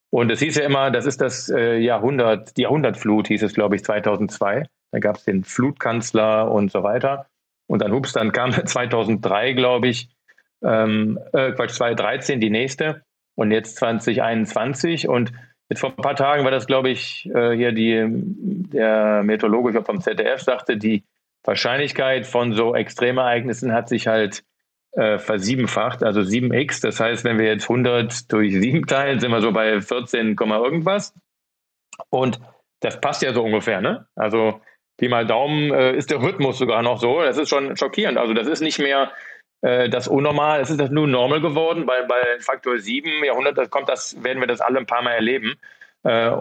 Und 0.09 0.31
es 0.31 0.39
hieß 0.39 0.55
ja 0.55 0.63
immer, 0.63 0.89
das 0.91 1.05
ist 1.05 1.21
das 1.21 1.49
äh, 1.49 1.77
Jahrhundert, 1.77 2.55
die 2.57 2.61
Jahrhundertflut 2.61 3.27
hieß 3.27 3.43
es, 3.43 3.53
glaube 3.53 3.75
ich, 3.75 3.83
2002. 3.83 4.63
Da 4.91 4.99
gab 4.99 5.17
es 5.17 5.25
den 5.25 5.43
Flutkanzler 5.43 6.49
und 6.49 6.71
so 6.71 6.83
weiter. 6.83 7.27
Und 7.67 7.81
dann, 7.81 7.91
hups, 7.91 8.13
dann 8.13 8.31
kam 8.31 8.51
2003, 8.65 9.53
glaube 9.53 9.87
ich, 9.87 10.09
ähm, 10.63 11.19
äh, 11.33 11.51
Quatsch, 11.51 11.71
2013 11.71 12.39
die 12.39 12.49
nächste 12.49 13.03
und 13.35 13.51
jetzt 13.51 13.75
2021. 13.77 15.07
Und 15.09 15.33
jetzt 15.69 15.81
vor 15.81 15.91
ein 15.91 16.01
paar 16.01 16.15
Tagen 16.15 16.43
war 16.45 16.51
das, 16.51 16.67
glaube 16.67 16.89
ich, 16.89 17.29
äh, 17.33 17.55
hier 17.55 17.73
die, 17.73 18.05
der 18.07 19.23
Meteorologe, 19.23 19.69
ich 19.69 19.73
glaube 19.73 19.85
vom 19.85 20.01
ZDF, 20.01 20.41
sagte, 20.41 20.77
die 20.77 21.03
Wahrscheinlichkeit 21.43 22.25
von 22.25 22.53
so 22.53 22.75
Extremereignissen 22.75 23.73
hat 23.73 23.89
sich 23.89 24.07
halt 24.07 24.43
äh, 24.91 25.17
versiebenfacht, 25.19 26.03
also 26.03 26.21
7x. 26.21 26.81
Das 26.81 26.99
heißt, 26.99 27.23
wenn 27.23 27.37
wir 27.37 27.45
jetzt 27.45 27.63
100 27.63 28.31
durch 28.31 28.53
7 28.53 28.85
teilen, 28.87 29.19
sind 29.19 29.31
wir 29.31 29.41
so 29.41 29.51
bei 29.51 29.81
14, 29.81 30.35
irgendwas. 30.35 31.13
Und 32.09 32.39
das 32.79 32.99
passt 33.01 33.21
ja 33.21 33.33
so 33.33 33.43
ungefähr, 33.43 33.81
ne? 33.81 34.07
Also 34.15 34.61
Pi 34.97 35.09
mal 35.09 35.25
Daumen 35.25 35.71
äh, 35.71 35.95
ist 35.95 36.09
der 36.09 36.21
Rhythmus 36.21 36.57
sogar 36.57 36.81
noch 36.81 36.99
so. 36.99 37.21
Das 37.21 37.37
ist 37.37 37.49
schon 37.49 37.75
schockierend. 37.77 38.17
Also 38.17 38.33
das 38.33 38.47
ist 38.47 38.61
nicht 38.61 38.79
mehr 38.79 39.11
äh, 39.61 39.89
das 39.89 40.07
Unnormal, 40.07 40.61
es 40.61 40.69
ist 40.69 40.79
das 40.79 40.89
nur 40.89 41.07
normal 41.07 41.41
geworden. 41.41 41.85
Bei, 41.85 42.03
bei 42.03 42.21
Faktor 42.39 42.79
7 42.79 43.23
Jahrhundert, 43.23 43.57
das 43.57 43.69
kommt 43.69 43.89
das, 43.89 44.23
werden 44.23 44.39
wir 44.39 44.47
das 44.47 44.61
alle 44.61 44.79
ein 44.79 44.85
paar 44.85 45.01
Mal 45.01 45.13
erleben. 45.13 45.55
Äh, 46.03 46.31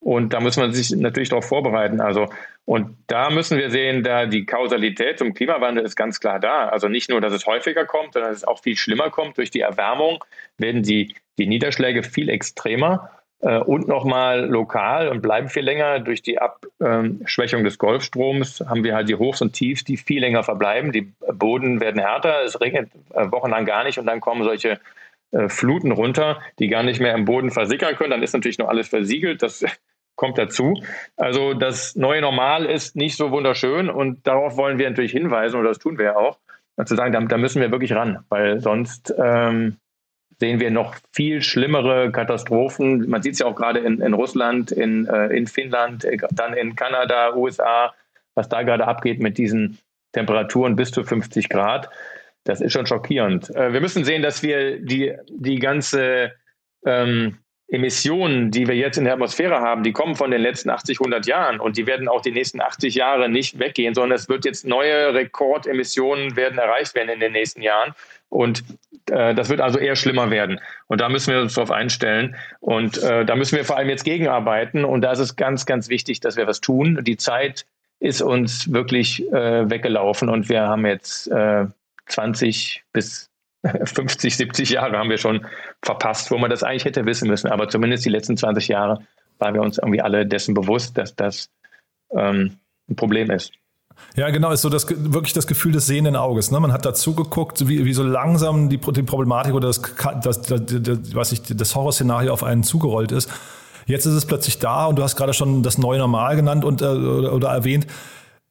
und 0.00 0.32
da 0.32 0.40
muss 0.40 0.56
man 0.56 0.72
sich 0.72 0.90
natürlich 0.90 1.30
darauf 1.30 1.46
vorbereiten. 1.46 2.00
Also, 2.00 2.28
und 2.64 2.96
da 3.06 3.30
müssen 3.30 3.58
wir 3.58 3.70
sehen, 3.70 4.02
da 4.02 4.26
die 4.26 4.46
Kausalität 4.46 5.18
zum 5.18 5.34
Klimawandel 5.34 5.84
ist 5.84 5.96
ganz 5.96 6.20
klar 6.20 6.38
da. 6.38 6.68
Also 6.68 6.88
nicht 6.88 7.10
nur, 7.10 7.20
dass 7.20 7.32
es 7.32 7.46
häufiger 7.46 7.84
kommt, 7.84 8.12
sondern 8.12 8.30
dass 8.30 8.38
es 8.38 8.44
auch 8.44 8.60
viel 8.60 8.76
schlimmer 8.76 9.10
kommt. 9.10 9.38
Durch 9.38 9.50
die 9.50 9.60
Erwärmung 9.60 10.24
werden 10.58 10.82
die, 10.82 11.14
die 11.38 11.46
Niederschläge 11.46 12.02
viel 12.02 12.28
extremer 12.28 13.10
äh, 13.40 13.58
und 13.58 13.88
nochmal 13.88 14.46
lokal 14.46 15.08
und 15.08 15.22
bleiben 15.22 15.48
viel 15.48 15.64
länger. 15.64 16.00
Durch 16.00 16.22
die 16.22 16.38
Abschwächung 16.38 17.64
des 17.64 17.78
Golfstroms 17.78 18.64
haben 18.68 18.84
wir 18.84 18.94
halt 18.94 19.08
die 19.08 19.16
Hochs 19.16 19.42
und 19.42 19.52
Tiefs, 19.52 19.84
die 19.84 19.96
viel 19.96 20.20
länger 20.20 20.42
verbleiben. 20.42 20.92
Die 20.92 21.12
Boden 21.32 21.80
werden 21.80 22.00
härter, 22.00 22.42
es 22.44 22.60
regnet 22.60 22.90
äh, 23.14 23.30
wochenlang 23.30 23.64
gar 23.64 23.84
nicht 23.84 23.98
und 23.98 24.06
dann 24.06 24.20
kommen 24.20 24.44
solche 24.44 24.80
äh, 25.32 25.48
Fluten 25.48 25.92
runter, 25.92 26.40
die 26.58 26.68
gar 26.68 26.82
nicht 26.82 27.00
mehr 27.00 27.14
im 27.14 27.24
Boden 27.24 27.50
versickern 27.50 27.96
können. 27.96 28.10
Dann 28.10 28.22
ist 28.22 28.32
natürlich 28.32 28.58
noch 28.58 28.68
alles 28.68 28.88
versiegelt. 28.88 29.42
Das 29.42 29.64
kommt 30.16 30.38
dazu. 30.38 30.74
Also 31.16 31.54
das 31.54 31.94
neue 31.94 32.20
Normal 32.20 32.64
ist 32.64 32.96
nicht 32.96 33.16
so 33.16 33.30
wunderschön 33.30 33.88
und 33.88 34.26
darauf 34.26 34.56
wollen 34.56 34.78
wir 34.78 34.88
natürlich 34.88 35.12
hinweisen 35.12 35.58
und 35.58 35.64
das 35.64 35.78
tun 35.78 35.98
wir 35.98 36.16
auch. 36.16 36.38
zu 36.84 36.96
sagen, 36.96 37.12
da, 37.12 37.20
da, 37.20 37.36
müssen 37.38 37.60
wir 37.60 37.70
wirklich 37.70 37.92
ran, 37.92 38.24
weil 38.28 38.60
sonst 38.60 39.14
ähm, 39.22 39.76
sehen 40.38 40.60
wir 40.60 40.70
noch 40.70 40.96
viel 41.12 41.42
schlimmere 41.42 42.10
Katastrophen. 42.10 43.08
Man 43.08 43.22
sieht 43.22 43.34
es 43.34 43.38
ja 43.38 43.46
auch 43.46 43.54
gerade 43.54 43.80
in, 43.80 44.00
in 44.00 44.14
Russland, 44.14 44.72
in, 44.72 45.06
äh, 45.06 45.28
in 45.28 45.46
Finnland, 45.46 46.04
äh, 46.04 46.18
dann 46.30 46.54
in 46.54 46.76
Kanada, 46.76 47.34
USA, 47.34 47.94
was 48.34 48.48
da 48.48 48.62
gerade 48.62 48.86
abgeht 48.86 49.20
mit 49.20 49.38
diesen 49.38 49.78
Temperaturen 50.12 50.76
bis 50.76 50.90
zu 50.90 51.04
50 51.04 51.48
Grad. 51.48 51.90
Das 52.44 52.60
ist 52.60 52.72
schon 52.72 52.86
schockierend. 52.86 53.54
Äh, 53.54 53.72
wir 53.72 53.80
müssen 53.80 54.04
sehen, 54.04 54.22
dass 54.22 54.42
wir 54.42 54.80
die, 54.80 55.14
die 55.28 55.58
ganze 55.58 56.32
ähm, 56.84 57.38
Emissionen, 57.68 58.52
die 58.52 58.68
wir 58.68 58.76
jetzt 58.76 58.96
in 58.96 59.04
der 59.04 59.14
Atmosphäre 59.14 59.60
haben, 59.60 59.82
die 59.82 59.92
kommen 59.92 60.14
von 60.14 60.30
den 60.30 60.40
letzten 60.40 60.70
80, 60.70 61.00
100 61.00 61.26
Jahren. 61.26 61.58
Und 61.58 61.76
die 61.76 61.86
werden 61.86 62.08
auch 62.08 62.20
die 62.20 62.30
nächsten 62.30 62.60
80 62.60 62.94
Jahre 62.94 63.28
nicht 63.28 63.58
weggehen, 63.58 63.94
sondern 63.94 64.16
es 64.16 64.28
wird 64.28 64.44
jetzt 64.44 64.64
neue 64.64 65.12
Rekordemissionen 65.14 66.36
werden 66.36 66.58
erreicht 66.58 66.94
werden 66.94 67.08
in 67.08 67.20
den 67.20 67.32
nächsten 67.32 67.62
Jahren. 67.62 67.94
Und 68.28 68.62
äh, 69.10 69.34
das 69.34 69.48
wird 69.48 69.60
also 69.60 69.78
eher 69.78 69.96
schlimmer 69.96 70.30
werden. 70.30 70.60
Und 70.86 71.00
da 71.00 71.08
müssen 71.08 71.34
wir 71.34 71.40
uns 71.40 71.54
darauf 71.54 71.72
einstellen. 71.72 72.36
Und 72.60 73.02
äh, 73.02 73.24
da 73.24 73.34
müssen 73.34 73.56
wir 73.56 73.64
vor 73.64 73.76
allem 73.76 73.88
jetzt 73.88 74.04
gegenarbeiten. 74.04 74.84
Und 74.84 75.00
da 75.00 75.10
ist 75.10 75.18
es 75.18 75.34
ganz, 75.34 75.66
ganz 75.66 75.88
wichtig, 75.88 76.20
dass 76.20 76.36
wir 76.36 76.46
was 76.46 76.60
tun. 76.60 77.00
Die 77.02 77.16
Zeit 77.16 77.66
ist 77.98 78.22
uns 78.22 78.72
wirklich 78.72 79.26
äh, 79.32 79.68
weggelaufen. 79.68 80.28
Und 80.28 80.48
wir 80.48 80.62
haben 80.62 80.86
jetzt 80.86 81.30
20 82.06 82.76
äh, 82.76 82.88
bis 82.92 83.28
50, 83.84 84.36
70 84.36 84.70
Jahre 84.70 84.98
haben 84.98 85.10
wir 85.10 85.18
schon 85.18 85.46
verpasst, 85.82 86.30
wo 86.30 86.38
man 86.38 86.50
das 86.50 86.62
eigentlich 86.62 86.84
hätte 86.84 87.06
wissen 87.06 87.28
müssen. 87.28 87.48
Aber 87.48 87.68
zumindest 87.68 88.04
die 88.04 88.10
letzten 88.10 88.36
20 88.36 88.68
Jahre 88.68 89.00
waren 89.38 89.54
wir 89.54 89.62
uns 89.62 89.78
irgendwie 89.78 90.00
alle 90.00 90.26
dessen 90.26 90.54
bewusst, 90.54 90.96
dass 90.98 91.14
das 91.14 91.50
ähm, 92.10 92.56
ein 92.88 92.96
Problem 92.96 93.30
ist. 93.30 93.52
Ja, 94.14 94.30
genau, 94.30 94.50
ist 94.50 94.62
so 94.62 94.68
das 94.68 94.86
wirklich 94.88 95.32
das 95.32 95.46
Gefühl 95.46 95.72
des 95.72 95.86
sehenden 95.86 96.16
Auges. 96.16 96.50
Ne? 96.50 96.60
Man 96.60 96.72
hat 96.72 96.84
dazu 96.84 97.14
geguckt, 97.14 97.66
wie, 97.68 97.84
wie 97.84 97.92
so 97.92 98.02
langsam 98.02 98.68
die, 98.68 98.78
die 98.78 99.02
Problematik 99.02 99.54
oder 99.54 99.68
das, 99.68 99.82
das, 100.22 100.42
das, 100.42 100.64
das, 101.12 101.42
das 101.42 101.74
Horrorszenario 101.74 102.32
auf 102.32 102.44
einen 102.44 102.62
zugerollt 102.62 103.12
ist. 103.12 103.30
Jetzt 103.86 104.04
ist 104.04 104.14
es 104.14 104.26
plötzlich 104.26 104.58
da 104.58 104.86
und 104.86 104.96
du 104.96 105.02
hast 105.02 105.16
gerade 105.16 105.32
schon 105.32 105.62
das 105.62 105.78
neue 105.78 105.98
Normal 105.98 106.36
genannt 106.36 106.64
und 106.64 106.82
äh, 106.82 106.86
oder, 106.86 107.32
oder 107.32 107.48
erwähnt 107.48 107.86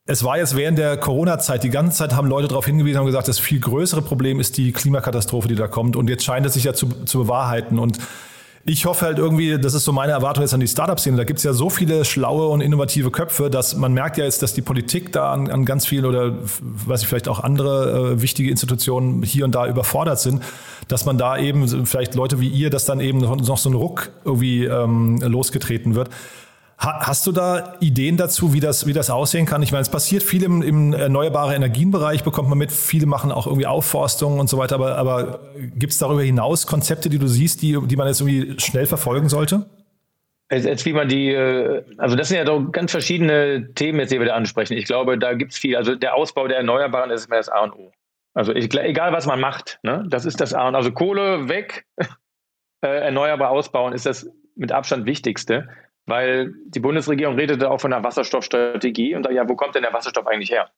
es 0.07 0.23
war 0.23 0.37
jetzt 0.37 0.55
während 0.55 0.77
der 0.77 0.97
Corona-Zeit, 0.97 1.63
die 1.63 1.71
ganze 1.71 1.97
Zeit 1.97 2.13
haben 2.13 2.27
Leute 2.27 2.47
darauf 2.47 2.65
hingewiesen, 2.65 2.99
haben 2.99 3.07
gesagt, 3.07 3.27
das 3.27 3.39
viel 3.39 3.59
größere 3.59 4.03
Problem 4.03 4.39
ist 4.39 4.57
die 4.57 4.71
Klimakatastrophe, 4.71 5.47
die 5.47 5.55
da 5.55 5.67
kommt. 5.67 5.95
Und 5.95 6.09
jetzt 6.09 6.23
scheint 6.23 6.45
es 6.45 6.53
sich 6.53 6.63
ja 6.63 6.73
zu, 6.73 6.87
zu 7.05 7.23
bewahrheiten. 7.23 7.79
Und 7.79 7.97
ich 8.65 8.85
hoffe 8.85 9.05
halt 9.05 9.17
irgendwie, 9.17 9.57
das 9.57 9.73
ist 9.73 9.83
so 9.83 9.91
meine 9.91 10.11
Erwartung 10.11 10.43
jetzt 10.43 10.53
an 10.53 10.59
die 10.59 10.67
Startup-Szene. 10.67 11.17
Da 11.17 11.23
gibt 11.23 11.39
es 11.39 11.43
ja 11.43 11.53
so 11.53 11.71
viele 11.71 12.05
schlaue 12.05 12.49
und 12.49 12.61
innovative 12.61 13.09
Köpfe, 13.09 13.49
dass 13.49 13.75
man 13.75 13.93
merkt 13.93 14.17
ja 14.17 14.25
jetzt, 14.25 14.43
dass 14.43 14.53
die 14.53 14.61
Politik 14.61 15.11
da 15.11 15.33
an, 15.33 15.49
an 15.49 15.65
ganz 15.65 15.87
vielen 15.87 16.05
oder 16.05 16.35
weiß 16.61 17.01
ich 17.01 17.07
vielleicht 17.07 17.27
auch 17.27 17.39
andere 17.39 18.13
äh, 18.13 18.21
wichtige 18.21 18.51
Institutionen 18.51 19.23
hier 19.23 19.43
und 19.43 19.55
da 19.55 19.67
überfordert 19.67 20.19
sind, 20.19 20.43
dass 20.87 21.05
man 21.05 21.17
da 21.17 21.35
eben 21.35 21.87
vielleicht 21.87 22.13
Leute 22.13 22.39
wie 22.39 22.49
ihr, 22.49 22.69
dass 22.69 22.85
dann 22.85 22.99
eben 22.99 23.19
noch, 23.19 23.35
noch 23.35 23.57
so 23.57 23.71
ein 23.71 23.75
Ruck 23.75 24.11
irgendwie 24.23 24.65
ähm, 24.65 25.19
losgetreten 25.21 25.95
wird. 25.95 26.09
Hast 26.77 27.25
du 27.25 27.31
da 27.31 27.77
Ideen 27.79 28.17
dazu, 28.17 28.53
wie 28.53 28.59
das, 28.59 28.85
wie 28.85 28.91
das 28.91 29.09
aussehen 29.09 29.45
kann? 29.45 29.63
Ich 29.63 29.71
meine, 29.71 29.81
es 29.81 29.89
passiert 29.89 30.23
viel 30.23 30.43
im, 30.43 30.61
im 30.61 30.93
erneuerbaren 30.93 31.55
Energienbereich, 31.55 32.23
bekommt 32.23 32.49
man 32.49 32.57
mit. 32.57 32.71
Viele 32.71 33.05
machen 33.05 33.31
auch 33.31 33.47
irgendwie 33.47 33.65
Aufforstung 33.65 34.39
und 34.39 34.49
so 34.49 34.57
weiter. 34.57 34.75
Aber, 34.75 34.97
aber 34.97 35.39
gibt 35.75 35.93
es 35.93 35.99
darüber 35.99 36.21
hinaus 36.21 36.67
Konzepte, 36.67 37.09
die 37.09 37.17
du 37.17 37.27
siehst, 37.27 37.61
die, 37.61 37.79
die 37.85 37.95
man 37.95 38.07
jetzt 38.07 38.19
irgendwie 38.19 38.59
schnell 38.59 38.87
verfolgen 38.87 39.29
sollte? 39.29 39.65
Jetzt, 40.51 40.65
jetzt 40.65 40.85
wie 40.85 40.91
man 40.91 41.07
die, 41.07 41.29
äh, 41.29 41.83
also 41.97 42.17
das 42.17 42.27
sind 42.27 42.37
ja 42.37 42.43
doch 42.43 42.61
ganz 42.71 42.91
verschiedene 42.91 43.73
Themen 43.73 43.99
jetzt, 43.99 44.11
die 44.11 44.19
wir 44.19 44.27
da 44.27 44.35
ansprechen. 44.35 44.73
Ich 44.73 44.85
glaube, 44.85 45.17
da 45.17 45.33
gibt 45.33 45.53
es 45.53 45.57
viel. 45.57 45.77
Also 45.77 45.95
der 45.95 46.13
Ausbau 46.13 46.47
der 46.47 46.57
Erneuerbaren 46.57 47.09
ist 47.09 47.27
immer 47.27 47.37
das 47.37 47.47
A 47.47 47.63
und 47.63 47.73
O. 47.73 47.93
Also 48.33 48.51
egal, 48.53 49.13
was 49.13 49.25
man 49.25 49.39
macht, 49.39 49.79
ne, 49.81 50.03
das 50.09 50.25
ist 50.25 50.41
das 50.41 50.53
A 50.53 50.67
und 50.67 50.75
O. 50.75 50.77
Also 50.77 50.91
Kohle 50.91 51.47
weg, 51.47 51.85
äh, 52.81 53.05
erneuerbar 53.05 53.49
ausbauen 53.49 53.93
ist 53.93 54.05
das 54.05 54.29
mit 54.55 54.73
Abstand 54.73 55.05
Wichtigste 55.05 55.69
weil 56.05 56.53
die 56.67 56.79
Bundesregierung 56.79 57.35
redete 57.35 57.69
auch 57.69 57.79
von 57.79 57.93
einer 57.93 58.03
Wasserstoffstrategie 58.03 59.15
und 59.15 59.23
da, 59.23 59.31
ja, 59.31 59.47
wo 59.47 59.55
kommt 59.55 59.75
denn 59.75 59.83
der 59.83 59.93
Wasserstoff 59.93 60.27
eigentlich 60.27 60.51
her? 60.51 60.69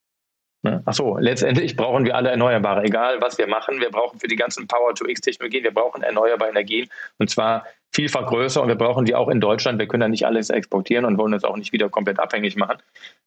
Ne? 0.63 0.81
Ach 0.85 0.93
so, 0.93 1.17
letztendlich 1.17 1.75
brauchen 1.75 2.03
wir 2.05 2.15
alle 2.15 2.29
Erneuerbare, 2.29 2.83
egal 2.83 3.21
was 3.21 3.37
wir 3.37 3.47
machen. 3.47 3.79
Wir 3.79 3.91
brauchen 3.91 4.19
für 4.19 4.27
die 4.27 4.35
ganzen 4.35 4.67
Power-to-X-Technologien, 4.67 5.63
wir 5.63 5.73
brauchen 5.73 6.01
erneuerbare 6.01 6.49
Energien 6.49 6.89
und 7.19 7.29
zwar 7.29 7.65
vielfach 7.91 8.27
größer 8.27 8.61
und 8.61 8.67
wir 8.67 8.75
brauchen 8.75 9.05
die 9.05 9.15
auch 9.15 9.29
in 9.29 9.39
Deutschland. 9.39 9.79
Wir 9.79 9.87
können 9.87 10.01
ja 10.01 10.09
nicht 10.09 10.25
alles 10.25 10.49
exportieren 10.49 11.05
und 11.05 11.17
wollen 11.17 11.33
uns 11.33 11.43
auch 11.43 11.55
nicht 11.55 11.71
wieder 11.73 11.89
komplett 11.89 12.19
abhängig 12.19 12.55
machen. 12.55 12.77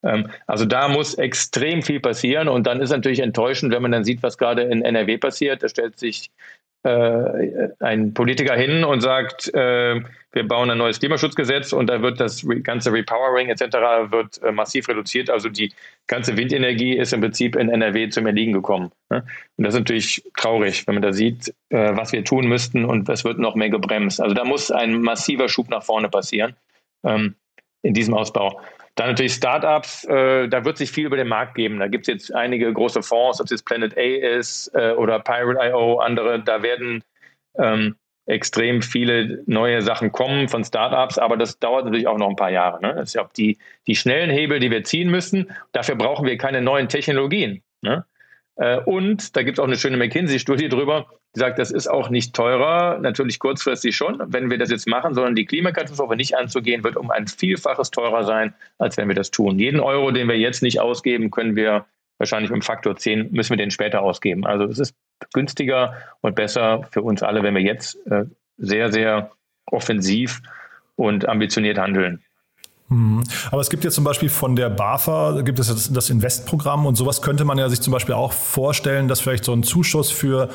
Ähm, 0.03 0.29
also 0.47 0.65
da 0.65 0.89
muss 0.89 1.15
extrem 1.15 1.83
viel 1.83 2.01
passieren 2.01 2.49
und 2.49 2.67
dann 2.67 2.81
ist 2.81 2.91
natürlich 2.91 3.21
enttäuschend, 3.21 3.73
wenn 3.73 3.83
man 3.83 3.93
dann 3.93 4.05
sieht, 4.05 4.23
was 4.23 4.37
gerade 4.37 4.63
in 4.63 4.83
NRW 4.83 5.19
passiert. 5.19 5.63
Da 5.63 5.69
stellt 5.69 5.99
sich 5.99 6.31
äh, 6.83 7.69
ein 7.81 8.15
Politiker 8.15 8.55
hin 8.55 8.85
und 8.85 9.01
sagt, 9.01 9.53
äh, 9.55 10.01
wir 10.33 10.49
bauen 10.49 10.71
ein 10.71 10.79
neues 10.79 10.99
Klimaschutzgesetz 10.99 11.73
und 11.73 11.89
da 11.89 12.03
wird 12.03 12.21
das 12.21 12.47
ganze 12.63 12.93
Repowering 12.93 13.49
etc. 13.49 13.63
wird 14.11 14.43
äh, 14.43 14.53
massiv 14.53 14.89
reduziert. 14.89 15.29
Also 15.29 15.49
die 15.49 15.73
ganze 16.07 16.37
Windenergie 16.37 16.97
ist 16.97 17.13
im 17.13 17.21
Prinzip 17.21 17.57
in 17.57 17.69
NRW 17.69 18.09
zum 18.09 18.27
Erliegen 18.27 18.53
gekommen. 18.53 18.93
Ne? 19.11 19.25
Und 19.57 19.65
das 19.65 19.75
ist 19.75 19.81
natürlich 19.81 20.23
traurig, 20.37 20.87
wenn 20.87 20.95
man 20.95 21.03
da 21.03 21.13
sieht, 21.13 21.55
äh, 21.69 21.97
was 21.97 22.13
wir 22.13 22.25
tun 22.25 22.49
müssten 22.49 22.85
und 22.85 23.09
es 23.09 23.25
wird 23.25 23.39
noch 23.39 23.57
mehr 23.57 23.71
gebremst. 23.71 24.21
Also 24.21 24.35
da 24.35 24.45
muss 24.45 24.71
ein 24.71 25.03
massiver 25.03 25.49
Schub 25.49 25.69
nach 25.69 25.83
vorne 25.83 26.09
passieren 26.09 26.57
ähm, 27.05 27.35
in 27.83 27.93
diesem 27.93 28.15
Ausbau. 28.15 28.61
Dann 29.01 29.09
natürlich 29.09 29.33
Startups, 29.33 30.05
äh, 30.05 30.47
da 30.47 30.63
wird 30.67 30.77
sich 30.77 30.91
viel 30.91 31.07
über 31.07 31.17
den 31.17 31.27
Markt 31.27 31.55
geben. 31.55 31.79
Da 31.79 31.89
gibt 31.89 32.07
es 32.07 32.13
jetzt 32.13 32.35
einige 32.35 32.71
große 32.71 33.03
Fonds, 33.03 33.41
ob 33.41 33.47
es 33.47 33.51
jetzt 33.51 33.65
Planet 33.65 33.97
A 33.97 34.01
ist 34.03 34.71
äh, 34.75 34.93
oder 34.93 35.19
Pirate.io, 35.21 36.01
andere, 36.01 36.43
da 36.43 36.63
werden 36.63 37.03
ähm, 37.57 37.97
extrem 38.27 38.83
viele 38.83 39.43
neue 39.47 39.81
Sachen 39.81 40.13
kommen 40.13 40.51
von 40.51 40.65
Startups, 40.65 41.17
aber 41.17 41.39
das 41.39 41.59
dauert 41.59 41.87
natürlich 41.87 42.09
auch 42.09 42.19
noch 42.19 42.29
ein 42.29 42.37
paar 42.37 42.51
Jahre. 42.51 42.79
Ne? 42.83 42.93
Das 42.95 43.09
ist 43.09 43.15
ja 43.15 43.25
auch 43.25 43.33
die, 43.33 43.57
die 43.87 43.97
schnellen 43.97 44.29
Hebel, 44.29 44.61
die 44.61 44.71
wir 44.71 44.85
ziehen 44.85 45.11
müssen. 45.11 45.51
Dafür 45.73 45.95
brauchen 45.95 46.27
wir 46.27 46.37
keine 46.37 46.61
neuen 46.61 46.91
Technologien. 46.91 47.63
Ne? 47.81 48.05
Äh, 48.61 48.79
und 48.79 49.37
da 49.37 49.43
gibt 49.43 49.59
es 49.59 49.61
auch 49.61 49.67
eine 49.67 49.79
schöne 49.79 49.97
McKinsey-Studie 49.97 50.69
drüber, 50.69 51.07
die 51.35 51.41
sagt, 51.41 51.59
das 51.59 51.71
ist 51.71 51.89
auch 51.89 52.11
nicht 52.11 52.35
teurer, 52.35 52.99
natürlich 52.99 53.39
kurzfristig 53.39 53.97
schon, 53.97 54.21
wenn 54.27 54.51
wir 54.51 54.59
das 54.59 54.71
jetzt 54.71 54.87
machen, 54.87 55.15
sondern 55.15 55.35
die 55.35 55.47
Klimakatastrophe 55.47 56.15
nicht 56.15 56.37
anzugehen, 56.37 56.85
wird 56.85 56.97
um 56.97 57.11
ein 57.11 57.27
Vielfaches 57.27 57.91
teurer 57.91 58.25
sein, 58.25 58.53
als 58.79 58.99
wenn 58.99 59.09
wir 59.09 59.15
das 59.15 59.31
tun. 59.31 59.59
Jeden 59.59 59.81
Euro, 59.81 60.11
den 60.11 60.29
wir 60.29 60.37
jetzt 60.37 60.63
nicht 60.63 60.79
ausgeben, 60.79 61.31
können 61.31 61.57
wir 61.57 61.87
wahrscheinlich 62.19 62.53
um 62.53 62.61
Faktor 62.61 62.97
10, 62.97 63.33
müssen 63.33 63.51
wir 63.51 63.57
den 63.57 63.71
später 63.71 64.03
ausgeben. 64.03 64.45
Also 64.45 64.65
es 64.65 64.79
ist 64.79 64.95
günstiger 65.33 65.95
und 66.21 66.37
besser 66.37 66.87
für 66.91 67.01
uns 67.01 67.23
alle, 67.23 67.43
wenn 67.43 67.55
wir 67.55 67.63
jetzt 67.63 67.97
äh, 68.09 68.25
sehr, 68.59 68.93
sehr 68.93 69.33
offensiv 69.71 70.43
und 70.97 71.27
ambitioniert 71.27 71.79
handeln. 71.79 72.23
Mhm. 72.91 73.23
Aber 73.51 73.61
es 73.61 73.71
gibt 73.71 73.85
ja 73.85 73.91
zum 73.91 74.05
Beispiel 74.05 74.29
von 74.29 74.57
der 74.57 74.69
BAFA, 74.69 75.41
gibt 75.43 75.59
es 75.59 75.91
das 75.93 76.11
Investprogramm 76.11 76.87
und 76.87 76.97
sowas 76.97 77.23
könnte 77.23 77.45
man 77.45 77.57
ja 77.57 77.69
sich 77.69 77.81
zum 77.81 77.93
Beispiel 77.93 78.15
auch 78.15 78.33
vorstellen, 78.33 79.09
dass 79.09 79.21
vielleicht 79.21 79.45
so 79.45 79.53
ein 79.53 79.63
Zuschuss 79.63 80.11
für 80.11 80.51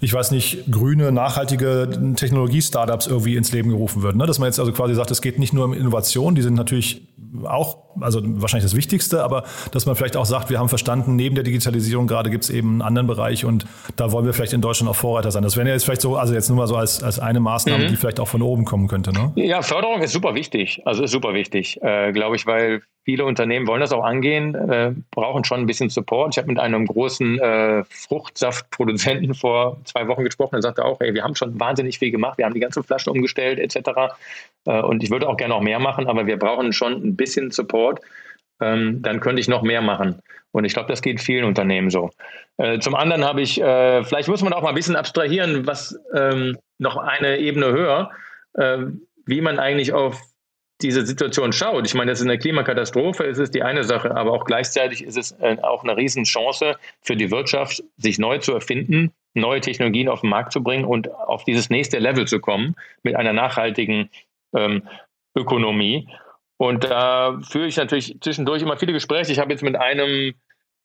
ich 0.00 0.12
weiß 0.12 0.30
nicht, 0.30 0.70
grüne, 0.70 1.12
nachhaltige 1.12 1.88
Technologie-Startups 2.16 3.06
irgendwie 3.06 3.36
ins 3.36 3.52
Leben 3.52 3.70
gerufen 3.70 4.02
wird. 4.02 4.16
Ne? 4.16 4.26
Dass 4.26 4.38
man 4.38 4.46
jetzt 4.46 4.60
also 4.60 4.72
quasi 4.72 4.94
sagt, 4.94 5.10
es 5.10 5.22
geht 5.22 5.38
nicht 5.38 5.52
nur 5.52 5.64
um 5.64 5.72
Innovation, 5.72 6.34
die 6.34 6.42
sind 6.42 6.54
natürlich 6.54 7.02
auch, 7.44 7.78
also 8.00 8.20
wahrscheinlich 8.24 8.64
das 8.64 8.76
Wichtigste, 8.76 9.22
aber 9.22 9.44
dass 9.72 9.86
man 9.86 9.96
vielleicht 9.96 10.16
auch 10.16 10.24
sagt, 10.24 10.50
wir 10.50 10.58
haben 10.58 10.68
verstanden, 10.68 11.16
neben 11.16 11.34
der 11.34 11.44
Digitalisierung 11.44 12.06
gerade 12.06 12.30
gibt 12.30 12.44
es 12.44 12.50
eben 12.50 12.70
einen 12.70 12.82
anderen 12.82 13.06
Bereich 13.06 13.44
und 13.44 13.66
da 13.96 14.12
wollen 14.12 14.24
wir 14.24 14.32
vielleicht 14.32 14.52
in 14.52 14.60
Deutschland 14.60 14.90
auch 14.90 14.96
Vorreiter 14.96 15.30
sein. 15.30 15.42
Das 15.42 15.56
wäre 15.56 15.66
ja 15.68 15.74
jetzt 15.74 15.84
vielleicht 15.84 16.00
so, 16.00 16.16
also 16.16 16.34
jetzt 16.34 16.48
nur 16.48 16.56
mal 16.56 16.66
so 16.66 16.76
als, 16.76 17.02
als 17.02 17.18
eine 17.18 17.40
Maßnahme, 17.40 17.84
mhm. 17.84 17.88
die 17.88 17.96
vielleicht 17.96 18.20
auch 18.20 18.28
von 18.28 18.42
oben 18.42 18.64
kommen 18.64 18.88
könnte. 18.88 19.12
Ne? 19.12 19.32
Ja, 19.36 19.62
Förderung 19.62 20.00
ist 20.00 20.12
super 20.12 20.34
wichtig. 20.34 20.82
Also 20.84 21.02
ist 21.02 21.10
super 21.10 21.34
wichtig, 21.34 21.80
äh, 21.82 22.12
glaube 22.12 22.36
ich, 22.36 22.46
weil 22.46 22.82
viele 23.08 23.24
Unternehmen 23.24 23.66
wollen 23.66 23.80
das 23.80 23.92
auch 23.92 24.04
angehen, 24.04 24.54
äh, 24.54 24.92
brauchen 25.10 25.42
schon 25.42 25.60
ein 25.60 25.66
bisschen 25.66 25.88
Support. 25.88 26.34
Ich 26.34 26.36
habe 26.36 26.48
mit 26.48 26.58
einem 26.58 26.84
großen 26.84 27.38
äh, 27.38 27.82
Fruchtsaftproduzenten 27.88 29.32
vor 29.32 29.78
zwei 29.84 30.06
Wochen 30.08 30.24
gesprochen, 30.24 30.56
der 30.56 30.60
sagte 30.60 30.84
auch, 30.84 31.00
ey, 31.00 31.14
wir 31.14 31.24
haben 31.24 31.34
schon 31.34 31.58
wahnsinnig 31.58 31.98
viel 31.98 32.10
gemacht, 32.10 32.36
wir 32.36 32.44
haben 32.44 32.52
die 32.52 32.60
ganzen 32.60 32.82
Flaschen 32.82 33.10
umgestellt 33.10 33.60
etc. 33.60 34.12
Äh, 34.66 34.82
und 34.82 35.02
ich 35.02 35.10
würde 35.10 35.26
auch 35.26 35.38
gerne 35.38 35.54
noch 35.54 35.62
mehr 35.62 35.78
machen, 35.78 36.06
aber 36.06 36.26
wir 36.26 36.38
brauchen 36.38 36.74
schon 36.74 37.02
ein 37.02 37.16
bisschen 37.16 37.50
Support. 37.50 38.02
Ähm, 38.60 39.00
dann 39.00 39.20
könnte 39.20 39.40
ich 39.40 39.48
noch 39.48 39.62
mehr 39.62 39.80
machen. 39.80 40.20
Und 40.50 40.66
ich 40.66 40.74
glaube, 40.74 40.90
das 40.90 41.00
geht 41.00 41.22
vielen 41.22 41.46
Unternehmen 41.46 41.88
so. 41.88 42.10
Äh, 42.58 42.78
zum 42.78 42.94
anderen 42.94 43.24
habe 43.24 43.40
ich, 43.40 43.58
äh, 43.58 44.04
vielleicht 44.04 44.28
muss 44.28 44.42
man 44.42 44.52
auch 44.52 44.60
mal 44.60 44.68
ein 44.68 44.74
bisschen 44.74 44.96
abstrahieren, 44.96 45.66
was 45.66 45.98
ähm, 46.14 46.58
noch 46.76 46.98
eine 46.98 47.38
Ebene 47.38 47.68
höher, 47.68 48.10
äh, 48.52 48.80
wie 49.24 49.40
man 49.40 49.58
eigentlich 49.58 49.94
auf 49.94 50.20
diese 50.80 51.04
Situation 51.04 51.52
schaut. 51.52 51.86
Ich 51.86 51.94
meine, 51.94 52.10
das 52.10 52.20
ist 52.20 52.26
eine 52.26 52.38
Klimakatastrophe, 52.38 53.24
es 53.24 53.38
ist 53.38 53.54
die 53.54 53.62
eine 53.62 53.84
Sache, 53.84 54.14
aber 54.14 54.32
auch 54.32 54.44
gleichzeitig 54.44 55.02
ist 55.02 55.16
es 55.16 55.32
äh, 55.40 55.56
auch 55.62 55.82
eine 55.82 55.96
Riesenchance 55.96 56.76
für 57.02 57.16
die 57.16 57.30
Wirtschaft, 57.30 57.82
sich 57.96 58.18
neu 58.18 58.38
zu 58.38 58.52
erfinden, 58.52 59.12
neue 59.34 59.60
Technologien 59.60 60.08
auf 60.08 60.20
den 60.20 60.30
Markt 60.30 60.52
zu 60.52 60.62
bringen 60.62 60.84
und 60.84 61.10
auf 61.12 61.44
dieses 61.44 61.70
nächste 61.70 61.98
Level 61.98 62.26
zu 62.26 62.40
kommen 62.40 62.76
mit 63.02 63.16
einer 63.16 63.32
nachhaltigen 63.32 64.10
ähm, 64.54 64.82
Ökonomie. 65.36 66.08
Und 66.58 66.84
da 66.84 67.38
führe 67.42 67.66
ich 67.66 67.76
natürlich 67.76 68.16
zwischendurch 68.20 68.62
immer 68.62 68.76
viele 68.76 68.92
Gespräche. 68.92 69.32
Ich 69.32 69.38
habe 69.38 69.52
jetzt 69.52 69.62
mit 69.62 69.76
einem 69.76 70.34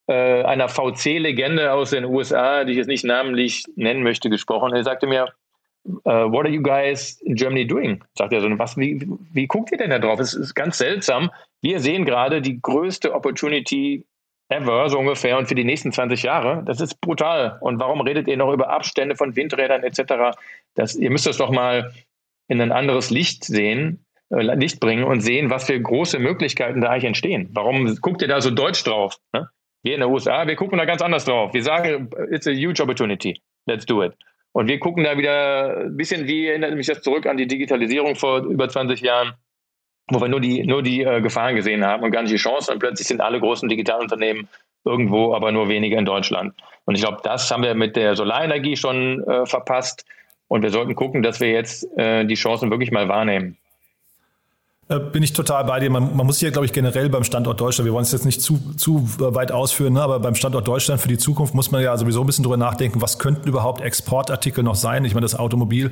äh, 0.08 0.44
einer 0.44 0.70
VC-Legende 0.70 1.72
aus 1.72 1.92
den 1.92 2.06
USA, 2.06 2.64
die 2.64 2.72
ich 2.72 2.78
jetzt 2.78 2.88
nicht 2.88 3.06
namentlich 3.06 3.66
nennen 3.76 4.04
möchte, 4.04 4.30
gesprochen. 4.30 4.74
Er 4.74 4.84
sagte 4.84 5.08
mir, 5.08 5.34
uh, 6.06 6.25
what 6.32 6.46
are 6.46 6.52
you 6.52 6.62
guys 6.62 7.20
in 7.22 7.36
Germany 7.36 7.66
doing? 7.66 8.04
Sagt 8.18 8.34
er 8.34 8.42
so, 8.42 8.48
was, 8.58 8.78
wie, 8.78 9.08
wie 9.32 9.48
guckt 9.48 9.72
ihr 9.72 9.78
denn 9.78 9.90
da 9.90 10.00
drauf? 10.00 10.20
Es 10.20 10.34
ist 10.34 10.56
ganz 10.56 10.78
seltsam. 10.78 11.30
Wir 11.62 11.80
sehen 11.80 12.06
gerade 12.06 12.42
die 12.42 12.62
größte 12.62 13.13
Opportunity 13.13 14.06
ever, 14.50 14.90
so 14.90 15.00
ungefähr, 15.00 15.38
und 15.38 15.48
für 15.48 15.56
die 15.56 15.63
nächsten 15.63 15.92
20 15.92 16.24
Jahre. 16.24 16.63
Das 16.66 16.82
ist 16.82 17.00
brutal. 17.02 17.58
Und 17.62 17.80
warum 17.80 18.02
redet 18.02 18.28
ihr 18.28 18.38
noch 18.38 18.52
über 18.54 18.70
Abstände 18.70 19.16
von 19.16 19.36
Windrädern 19.36 19.84
etc.? 19.84 20.38
Das, 20.75 20.96
ihr 20.96 21.10
müsst 21.10 21.25
das 21.25 21.38
doch 21.38 21.52
mal 21.52 21.94
in 22.48 22.62
ein 22.62 22.72
anderes 22.72 23.10
Licht 23.10 23.44
sehen, 23.46 24.06
äh, 24.30 24.42
Licht 24.56 24.80
bringen 24.80 25.04
und 25.04 25.22
sehen, 25.22 25.50
was 25.50 25.66
für 25.66 25.80
große 25.80 26.20
Möglichkeiten 26.20 26.82
da 26.82 26.90
eigentlich 26.90 27.06
entstehen. 27.06 27.50
Warum 27.54 27.96
guckt 28.02 28.22
ihr 28.22 28.28
da 28.28 28.42
so 28.42 28.52
deutsch 28.52 28.84
drauf? 28.84 29.18
Ne? 29.34 29.50
Wir 29.84 29.96
in 29.96 30.02
den 30.02 30.10
USA, 30.10 30.48
wir 30.48 30.56
gucken 30.56 30.78
da 30.78 30.86
ganz 30.86 31.02
anders 31.02 31.25
drauf. 31.25 31.54
Wir 31.54 31.63
sagen, 31.63 32.10
it's 32.32 32.48
a 32.48 32.52
huge 32.52 32.82
opportunity. 32.82 33.42
Let's 33.66 33.86
do 33.86 34.04
it. 34.04 34.13
Und 34.54 34.68
wir 34.68 34.80
gucken 34.80 35.04
da 35.04 35.18
wieder 35.18 35.78
ein 35.82 35.98
bisschen, 35.98 36.28
wie 36.28 36.48
erinnert 36.48 36.76
mich 36.76 36.88
das 36.88 37.02
zurück 37.02 37.26
an 37.26 37.38
die 37.38 37.48
Digitalisierung 37.48 38.16
vor 38.16 38.44
über 38.44 38.70
20 38.70 39.02
Jahren, 39.02 39.34
wo 40.10 40.22
wir 40.22 40.28
nur 40.28 40.40
die, 40.40 40.64
nur 40.64 40.84
die 40.84 41.02
äh, 41.02 41.22
Gefahren 41.22 41.56
gesehen 41.56 41.84
haben 41.84 42.04
und 42.04 42.12
gar 42.12 42.22
nicht 42.22 42.34
die 42.34 42.38
Chancen. 42.38 42.74
Und 42.74 42.80
plötzlich 42.80 43.08
sind 43.08 43.20
alle 43.20 43.40
großen 43.40 43.68
Digitalunternehmen 43.68 44.48
irgendwo, 44.86 45.34
aber 45.34 45.52
nur 45.52 45.70
wenige 45.70 45.98
in 45.98 46.06
Deutschland. 46.06 46.54
Und 46.86 46.96
ich 46.96 47.02
glaube, 47.02 47.18
das 47.24 47.50
haben 47.50 47.64
wir 47.64 47.74
mit 47.74 47.96
der 47.96 48.16
Solarenergie 48.16 48.78
schon 48.78 49.24
äh, 49.24 49.46
verpasst. 49.46 50.06
Und 50.48 50.62
wir 50.62 50.70
sollten 50.70 50.94
gucken, 50.94 51.24
dass 51.24 51.40
wir 51.40 51.50
jetzt 51.50 51.88
äh, 51.98 52.26
die 52.26 52.36
Chancen 52.36 52.70
wirklich 52.70 52.92
mal 52.92 53.10
wahrnehmen. 53.10 53.58
Äh, 54.90 55.00
bin 55.00 55.24
ich 55.24 55.34
total 55.34 55.63
bei 55.63 55.80
dir. 55.80 55.90
Man, 55.90 56.16
man 56.16 56.25
muss 56.25 56.40
hier, 56.40 56.52
glaube 56.52 56.66
ich, 56.66 56.74
generell 56.74 57.10
beim 57.10 57.24
Standort 57.24 57.60
Deutschland, 57.62 57.86
wir 57.86 57.94
wollen 57.94 58.04
es 58.04 58.12
jetzt 58.12 58.25
nicht 58.25 58.42
zu, 58.42 58.60
zu 58.75 59.08
weit 59.18 59.52
ausführen, 59.52 59.94
ne, 59.94 60.02
aber 60.02 60.20
beim 60.20 60.36
Standort 60.36 60.68
Deutschland 60.68 61.00
für 61.00 61.08
die 61.08 61.18
Zukunft 61.18 61.54
muss 61.54 61.72
man 61.72 61.82
ja 61.82 61.96
sowieso 61.98 62.22
ein 62.22 62.25
bisschen 62.25 62.44
drüber 62.44 62.58
nachdenken, 62.58 63.02
was 63.02 63.18
könnten 63.18 63.48
überhaupt 63.48 63.82
Exportartikel 63.82 64.63
noch 64.63 64.75
sein? 64.75 65.06
Ich 65.06 65.13
meine, 65.13 65.24
das 65.25 65.36
Automobil 65.36 65.92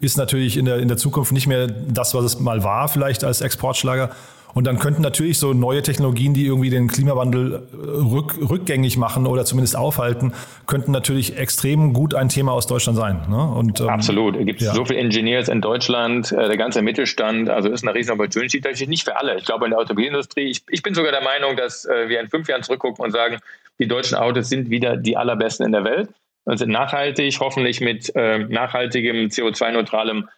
ist 0.00 0.16
natürlich 0.16 0.56
in 0.56 0.64
der, 0.64 0.78
in 0.78 0.88
der 0.88 0.96
Zukunft 0.96 1.30
nicht 1.30 1.46
mehr 1.46 1.68
das, 1.68 2.14
was 2.14 2.24
es 2.24 2.40
mal 2.40 2.64
war, 2.64 2.88
vielleicht 2.88 3.22
als 3.22 3.40
Exportschlager. 3.40 4.10
Und 4.54 4.66
dann 4.68 4.78
könnten 4.78 5.02
natürlich 5.02 5.38
so 5.38 5.52
neue 5.52 5.82
Technologien, 5.82 6.32
die 6.32 6.46
irgendwie 6.46 6.70
den 6.70 6.86
Klimawandel 6.86 7.54
äh, 7.54 7.76
rück, 7.76 8.36
rückgängig 8.48 8.96
machen 8.96 9.26
oder 9.26 9.44
zumindest 9.44 9.76
aufhalten, 9.76 10.32
könnten 10.66 10.92
natürlich 10.92 11.36
extrem 11.36 11.92
gut 11.92 12.14
ein 12.14 12.28
Thema 12.28 12.52
aus 12.52 12.68
Deutschland 12.68 12.96
sein. 12.96 13.20
Ne? 13.28 13.42
Und, 13.42 13.80
ähm, 13.80 13.88
Absolut. 13.88 14.36
Es 14.36 14.46
gibt 14.46 14.62
ja. 14.62 14.72
so 14.72 14.84
viele 14.84 15.00
Engineers 15.00 15.48
in 15.48 15.60
Deutschland, 15.60 16.30
äh, 16.30 16.46
der 16.46 16.56
ganze 16.56 16.82
Mittelstand, 16.82 17.50
also 17.50 17.68
ist 17.68 17.82
eine 17.86 17.94
riesen 17.94 18.12
Opportunity, 18.12 18.62
nicht 18.86 19.04
für 19.04 19.16
alle. 19.16 19.36
Ich 19.36 19.44
glaube 19.44 19.64
in 19.64 19.72
der 19.72 19.80
Automobilindustrie, 19.80 20.44
ich, 20.44 20.62
ich 20.70 20.82
bin 20.82 20.94
sogar 20.94 21.10
der 21.10 21.22
Meinung, 21.22 21.56
dass 21.56 21.84
äh, 21.84 22.08
wir 22.08 22.20
in 22.20 22.28
fünf 22.28 22.48
Jahren 22.48 22.62
zurückgucken 22.62 23.04
und 23.04 23.10
sagen, 23.10 23.38
die 23.80 23.88
deutschen 23.88 24.16
Autos 24.16 24.48
sind 24.48 24.70
wieder 24.70 24.96
die 24.96 25.16
allerbesten 25.16 25.66
in 25.66 25.72
der 25.72 25.84
Welt 25.84 26.10
und 26.44 26.58
sind 26.58 26.70
nachhaltig, 26.70 27.38
hoffentlich 27.40 27.80
mit 27.80 28.14
äh, 28.14 28.38
nachhaltigem, 28.38 29.28
CO2-neutralem 29.28 30.28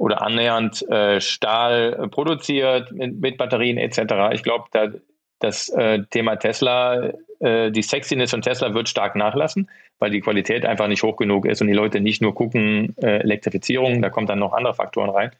oder 0.00 0.22
annähernd 0.22 0.88
äh, 0.88 1.20
Stahl 1.20 2.08
produziert 2.10 2.90
mit, 2.90 3.20
mit 3.20 3.36
Batterien 3.36 3.76
etc. 3.76 4.32
Ich 4.32 4.42
glaube, 4.42 4.64
da, 4.72 4.88
das 5.40 5.68
äh, 5.68 6.04
Thema 6.08 6.36
Tesla, 6.36 7.10
äh, 7.40 7.70
die 7.70 7.82
Sexiness 7.82 8.30
von 8.30 8.40
Tesla 8.40 8.72
wird 8.72 8.88
stark 8.88 9.14
nachlassen, 9.14 9.68
weil 9.98 10.10
die 10.10 10.22
Qualität 10.22 10.64
einfach 10.64 10.88
nicht 10.88 11.02
hoch 11.02 11.16
genug 11.16 11.44
ist 11.44 11.60
und 11.60 11.68
die 11.68 11.74
Leute 11.74 12.00
nicht 12.00 12.22
nur 12.22 12.34
gucken, 12.34 12.94
äh, 13.02 13.18
Elektrifizierung, 13.18 14.00
da 14.00 14.08
kommt 14.08 14.30
dann 14.30 14.38
noch 14.38 14.54
andere 14.54 14.74
Faktoren 14.74 15.10
rein. 15.10 15.32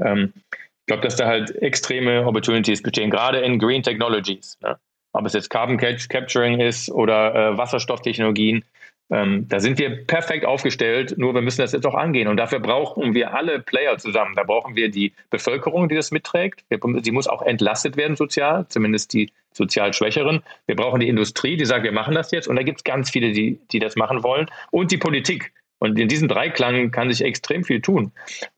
Ähm, 0.00 0.32
ich 0.46 0.86
glaube, 0.86 1.02
dass 1.02 1.14
da 1.14 1.28
halt 1.28 1.54
extreme 1.62 2.26
Opportunities 2.26 2.82
bestehen, 2.82 3.08
gerade 3.08 3.38
in 3.38 3.60
Green 3.60 3.84
Technologies. 3.84 4.58
Ne? 4.62 4.78
Ob 5.12 5.26
es 5.26 5.32
jetzt 5.32 5.48
Carbon 5.48 5.76
Capturing 5.76 6.58
ist 6.58 6.90
oder 6.90 7.34
äh, 7.34 7.56
Wasserstofftechnologien, 7.56 8.64
ähm, 9.12 9.46
da 9.46 9.60
sind 9.60 9.78
wir 9.78 10.06
perfekt 10.06 10.46
aufgestellt, 10.46 11.18
nur 11.18 11.34
wir 11.34 11.42
müssen 11.42 11.60
das 11.60 11.72
jetzt 11.72 11.86
auch 11.86 11.94
angehen. 11.94 12.28
Und 12.28 12.38
dafür 12.38 12.60
brauchen 12.60 13.12
wir 13.12 13.34
alle 13.34 13.60
Player 13.60 13.98
zusammen. 13.98 14.34
Da 14.34 14.42
brauchen 14.42 14.74
wir 14.74 14.90
die 14.90 15.12
Bevölkerung, 15.28 15.90
die 15.90 15.94
das 15.94 16.12
mitträgt. 16.12 16.64
Sie 17.02 17.10
muss 17.10 17.28
auch 17.28 17.42
entlastet 17.42 17.98
werden 17.98 18.16
sozial, 18.16 18.66
zumindest 18.68 19.12
die 19.12 19.30
sozial 19.52 19.92
Schwächeren. 19.92 20.42
Wir 20.64 20.76
brauchen 20.76 21.00
die 21.00 21.08
Industrie, 21.08 21.58
die 21.58 21.66
sagt, 21.66 21.84
wir 21.84 21.92
machen 21.92 22.14
das 22.14 22.30
jetzt. 22.30 22.48
Und 22.48 22.56
da 22.56 22.62
gibt 22.62 22.78
es 22.78 22.84
ganz 22.84 23.10
viele, 23.10 23.32
die, 23.32 23.60
die 23.70 23.80
das 23.80 23.96
machen 23.96 24.22
wollen. 24.22 24.50
Und 24.70 24.90
die 24.90 24.98
Politik. 24.98 25.52
Und 25.78 25.98
in 25.98 26.08
diesem 26.08 26.28
Dreiklang 26.28 26.90
kann 26.90 27.10
sich 27.10 27.22
extrem 27.22 27.64
viel 27.64 27.82
tun. 27.82 28.12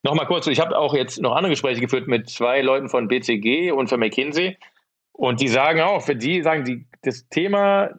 Nochmal 0.04 0.26
kurz, 0.26 0.46
ich 0.46 0.60
habe 0.60 0.78
auch 0.78 0.94
jetzt 0.94 1.20
noch 1.20 1.34
andere 1.34 1.50
Gespräche 1.50 1.80
geführt 1.80 2.06
mit 2.06 2.30
zwei 2.30 2.60
Leuten 2.60 2.88
von 2.88 3.08
BCG 3.08 3.72
und 3.72 3.88
von 3.88 3.98
McKinsey. 3.98 4.56
Und 5.10 5.40
die 5.40 5.48
sagen 5.48 5.80
auch, 5.80 6.02
für 6.02 6.14
die 6.14 6.42
sagen 6.42 6.64
die, 6.64 6.86
das 7.02 7.28
Thema 7.28 7.98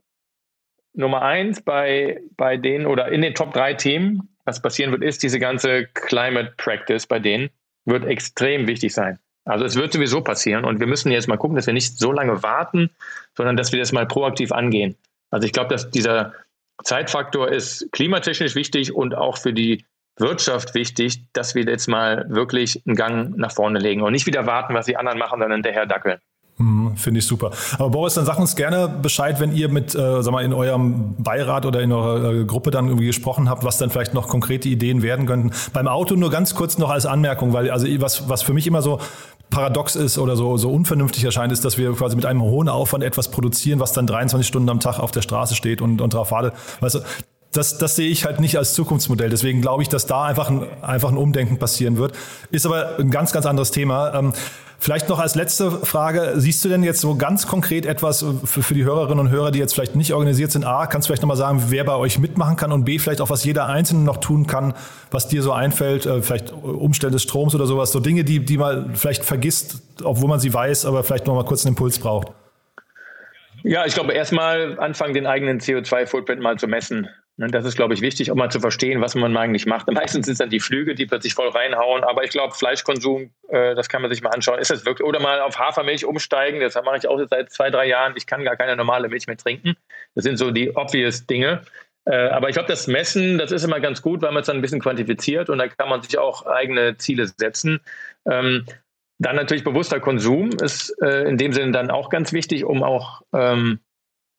Nummer 0.95 1.21
eins 1.21 1.61
bei, 1.61 2.21
bei 2.37 2.57
denen 2.57 2.85
oder 2.85 3.11
in 3.11 3.21
den 3.21 3.35
Top 3.35 3.53
drei 3.53 3.73
Themen, 3.73 4.29
was 4.45 4.61
passieren 4.61 4.91
wird, 4.91 5.03
ist 5.03 5.23
diese 5.23 5.39
ganze 5.39 5.85
Climate 5.93 6.53
Practice 6.57 7.07
bei 7.07 7.19
denen 7.19 7.49
wird 7.85 8.05
extrem 8.05 8.67
wichtig 8.67 8.93
sein. 8.93 9.19
Also 9.45 9.63
es 9.63 9.75
wird 9.75 9.93
sowieso 9.93 10.21
passieren 10.21 10.65
und 10.65 10.79
wir 10.79 10.87
müssen 10.87 11.11
jetzt 11.11 11.27
mal 11.27 11.37
gucken, 11.37 11.55
dass 11.55 11.67
wir 11.67 11.73
nicht 11.73 11.99
so 11.99 12.11
lange 12.11 12.41
warten, 12.41 12.89
sondern 13.35 13.55
dass 13.55 13.71
wir 13.71 13.79
das 13.79 13.91
mal 13.91 14.07
proaktiv 14.07 14.51
angehen. 14.51 14.95
Also 15.29 15.45
ich 15.45 15.53
glaube, 15.53 15.69
dass 15.69 15.91
dieser 15.91 16.33
Zeitfaktor 16.83 17.51
ist 17.51 17.91
klimatechnisch 17.91 18.55
wichtig 18.55 18.93
und 18.93 19.15
auch 19.15 19.37
für 19.37 19.53
die 19.53 19.85
Wirtschaft 20.17 20.73
wichtig, 20.73 21.31
dass 21.33 21.55
wir 21.55 21.63
jetzt 21.63 21.87
mal 21.87 22.25
wirklich 22.29 22.81
einen 22.87 22.95
Gang 22.95 23.37
nach 23.37 23.51
vorne 23.51 23.79
legen 23.79 24.01
und 24.01 24.13
nicht 24.13 24.25
wieder 24.25 24.47
warten, 24.47 24.73
was 24.73 24.87
die 24.87 24.97
anderen 24.97 25.19
machen, 25.19 25.39
sondern 25.39 25.57
hinterher 25.57 25.85
dackeln. 25.85 26.19
Finde 26.95 27.19
ich 27.19 27.27
super. 27.27 27.51
Aber 27.77 27.89
Boris, 27.89 28.13
dann 28.15 28.25
sag 28.25 28.39
uns 28.39 28.55
gerne 28.55 28.87
Bescheid, 28.87 29.39
wenn 29.39 29.53
ihr 29.53 29.69
mit, 29.69 29.95
äh, 29.95 30.21
sag 30.21 30.31
mal, 30.31 30.43
in 30.43 30.53
eurem 30.53 31.15
Beirat 31.17 31.65
oder 31.65 31.81
in 31.81 31.91
eurer 31.91 32.33
äh, 32.33 32.45
Gruppe 32.45 32.71
dann 32.71 32.87
irgendwie 32.87 33.07
gesprochen 33.07 33.49
habt, 33.49 33.63
was 33.63 33.77
dann 33.77 33.89
vielleicht 33.89 34.13
noch 34.13 34.27
konkrete 34.27 34.69
Ideen 34.69 35.01
werden 35.01 35.25
könnten. 35.25 35.51
Beim 35.73 35.87
Auto 35.87 36.15
nur 36.15 36.29
ganz 36.29 36.55
kurz 36.55 36.77
noch 36.77 36.89
als 36.89 37.05
Anmerkung, 37.05 37.53
weil 37.53 37.69
also 37.69 37.87
was, 37.99 38.29
was 38.29 38.41
für 38.41 38.53
mich 38.53 38.67
immer 38.67 38.81
so 38.81 38.99
paradox 39.49 39.95
ist 39.95 40.17
oder 40.17 40.35
so, 40.35 40.57
so 40.57 40.69
unvernünftig 40.71 41.23
erscheint, 41.23 41.51
ist, 41.51 41.63
dass 41.63 41.77
wir 41.77 41.93
quasi 41.93 42.15
mit 42.15 42.25
einem 42.25 42.41
hohen 42.41 42.69
Aufwand 42.69 43.03
etwas 43.03 43.29
produzieren, 43.29 43.79
was 43.79 43.93
dann 43.93 44.07
23 44.07 44.47
Stunden 44.47 44.69
am 44.69 44.79
Tag 44.79 44.99
auf 44.99 45.11
der 45.11 45.21
Straße 45.21 45.55
steht 45.55 45.81
und, 45.81 46.01
und 46.01 46.13
drauf 46.13 46.31
wartet. 46.31 46.53
Weißt 46.79 46.95
du, 46.95 46.99
das, 47.55 47.77
das 47.77 47.95
sehe 47.95 48.09
ich 48.09 48.25
halt 48.25 48.39
nicht 48.39 48.57
als 48.57 48.73
Zukunftsmodell. 48.73 49.29
Deswegen 49.29 49.61
glaube 49.61 49.83
ich, 49.83 49.89
dass 49.89 50.05
da 50.05 50.23
einfach 50.23 50.49
ein, 50.49 50.65
einfach 50.81 51.09
ein 51.09 51.17
Umdenken 51.17 51.57
passieren 51.57 51.97
wird. 51.97 52.13
Ist 52.51 52.65
aber 52.65 52.99
ein 52.99 53.11
ganz, 53.11 53.31
ganz 53.31 53.45
anderes 53.45 53.71
Thema. 53.71 54.13
Ähm, 54.13 54.33
Vielleicht 54.77 55.09
noch 55.09 55.19
als 55.19 55.35
letzte 55.35 55.71
Frage, 55.71 56.33
siehst 56.35 56.63
du 56.63 56.69
denn 56.69 56.83
jetzt 56.83 57.01
so 57.01 57.15
ganz 57.15 57.47
konkret 57.47 57.85
etwas 57.85 58.23
für, 58.43 58.61
für 58.61 58.73
die 58.73 58.83
Hörerinnen 58.83 59.19
und 59.19 59.31
Hörer, 59.31 59.51
die 59.51 59.59
jetzt 59.59 59.73
vielleicht 59.73 59.95
nicht 59.95 60.13
organisiert 60.13 60.51
sind? 60.51 60.65
A, 60.65 60.85
kannst 60.85 61.07
du 61.07 61.09
vielleicht 61.09 61.21
nochmal 61.21 61.37
sagen, 61.37 61.63
wer 61.69 61.83
bei 61.85 61.95
euch 61.95 62.19
mitmachen 62.19 62.55
kann 62.55 62.71
und 62.71 62.83
B, 62.83 62.99
vielleicht 62.99 63.21
auch 63.21 63.29
was 63.29 63.43
jeder 63.45 63.67
Einzelne 63.67 64.03
noch 64.03 64.17
tun 64.17 64.47
kann, 64.47 64.73
was 65.11 65.27
dir 65.27 65.41
so 65.41 65.53
einfällt, 65.53 66.05
äh, 66.05 66.21
vielleicht 66.21 66.51
Umstellen 66.51 67.13
des 67.13 67.23
Stroms 67.23 67.55
oder 67.55 67.65
sowas, 67.65 67.91
so 67.91 67.99
Dinge, 67.99 68.23
die, 68.23 68.45
die 68.45 68.57
man 68.57 68.95
vielleicht 68.95 69.23
vergisst, 69.23 69.81
obwohl 70.03 70.27
man 70.27 70.39
sie 70.39 70.53
weiß, 70.53 70.85
aber 70.85 71.03
vielleicht 71.03 71.25
nochmal 71.25 71.45
kurz 71.45 71.65
einen 71.65 71.73
Impuls 71.73 71.97
braucht. 71.97 72.27
Ja, 73.63 73.85
ich 73.85 73.95
glaube, 73.95 74.13
erstmal 74.13 74.79
anfangen, 74.79 75.15
den 75.15 75.25
eigenen 75.25 75.59
CO2-Footprint 75.59 76.41
mal 76.41 76.57
zu 76.59 76.67
messen. 76.67 77.07
Ne, 77.37 77.47
das 77.47 77.65
ist, 77.65 77.75
glaube 77.75 77.93
ich, 77.93 77.99
wichtig, 77.99 78.31
um 78.31 78.37
mal 78.37 78.49
zu 78.49 78.61
verstehen, 78.61 79.01
was 79.01 79.13
man 79.13 79.35
eigentlich 79.35 79.65
macht. 79.65 79.87
Meistens 79.91 80.25
sind 80.25 80.33
es 80.33 80.37
dann 80.37 80.49
die 80.49 80.61
Flüge, 80.61 80.95
die 80.95 81.05
plötzlich 81.05 81.33
voll 81.33 81.49
reinhauen. 81.49 82.03
Aber 82.03 82.23
ich 82.23 82.29
glaube, 82.29 82.53
Fleischkonsum, 82.53 83.31
äh, 83.49 83.75
das 83.75 83.89
kann 83.89 84.01
man 84.01 84.09
sich 84.09 84.21
mal 84.21 84.29
anschauen. 84.29 84.59
Ist 84.59 84.71
das 84.71 84.85
wirklich, 84.85 85.05
oder 85.05 85.19
mal 85.19 85.41
auf 85.41 85.59
Hafermilch 85.59 86.05
umsteigen. 86.05 86.61
Das 86.61 86.75
mache 86.75 86.97
ich 86.97 87.07
auch 87.07 87.19
seit 87.29 87.51
zwei, 87.51 87.69
drei 87.69 87.87
Jahren. 87.87 88.13
Ich 88.15 88.25
kann 88.25 88.45
gar 88.45 88.55
keine 88.55 88.77
normale 88.77 89.09
Milch 89.09 89.27
mehr 89.27 89.35
trinken. 89.35 89.75
Das 90.15 90.23
sind 90.23 90.37
so 90.37 90.51
die 90.51 90.75
obvious 90.75 91.25
Dinge. 91.27 91.61
Äh, 92.05 92.29
aber 92.29 92.47
ich 92.49 92.53
glaube, 92.53 92.69
das 92.69 92.87
Messen, 92.87 93.37
das 93.37 93.51
ist 93.51 93.63
immer 93.63 93.81
ganz 93.81 94.01
gut, 94.01 94.21
weil 94.21 94.31
man 94.31 94.41
es 94.41 94.47
dann 94.47 94.57
ein 94.57 94.61
bisschen 94.61 94.79
quantifiziert 94.79 95.49
und 95.49 95.57
da 95.57 95.67
kann 95.67 95.89
man 95.89 96.03
sich 96.03 96.17
auch 96.17 96.45
eigene 96.45 96.97
Ziele 96.97 97.27
setzen. 97.27 97.81
Ähm, 98.29 98.65
dann 99.17 99.35
natürlich 99.35 99.63
bewusster 99.63 99.99
Konsum 99.99 100.51
ist 100.61 100.95
äh, 101.01 101.23
in 101.23 101.37
dem 101.37 101.51
Sinne 101.51 101.71
dann 101.71 101.89
auch 101.89 102.09
ganz 102.09 102.31
wichtig, 102.31 102.63
um 102.63 102.83
auch 102.83 103.23
ähm, 103.33 103.79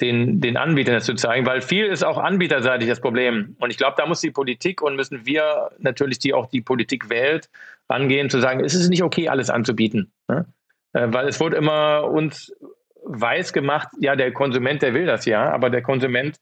den, 0.00 0.40
den 0.40 0.56
Anbietern 0.56 0.94
das 0.94 1.04
zu 1.04 1.14
zeigen, 1.14 1.46
weil 1.46 1.60
viel 1.60 1.86
ist 1.86 2.04
auch 2.04 2.18
anbieterseitig 2.18 2.88
das 2.88 3.00
Problem. 3.00 3.56
Und 3.58 3.70
ich 3.70 3.78
glaube, 3.78 3.94
da 3.96 4.06
muss 4.06 4.20
die 4.20 4.30
Politik 4.30 4.82
und 4.82 4.96
müssen 4.96 5.24
wir 5.24 5.70
natürlich, 5.78 6.18
die 6.18 6.34
auch 6.34 6.46
die 6.46 6.60
Politik 6.60 7.08
wählt, 7.08 7.48
angehen, 7.88 8.28
zu 8.28 8.40
sagen, 8.40 8.60
ist 8.60 8.74
es 8.74 8.88
nicht 8.88 9.02
okay, 9.02 9.28
alles 9.28 9.48
anzubieten. 9.48 10.12
Ne? 10.28 10.46
Äh, 10.92 11.08
weil 11.10 11.28
es 11.28 11.40
wurde 11.40 11.56
immer 11.56 12.04
uns 12.04 12.52
weiß 13.04 13.52
gemacht, 13.52 13.88
ja, 14.00 14.16
der 14.16 14.32
Konsument, 14.32 14.82
der 14.82 14.92
will 14.92 15.06
das 15.06 15.24
ja, 15.26 15.50
aber 15.50 15.70
der 15.70 15.82
Konsument 15.82 16.36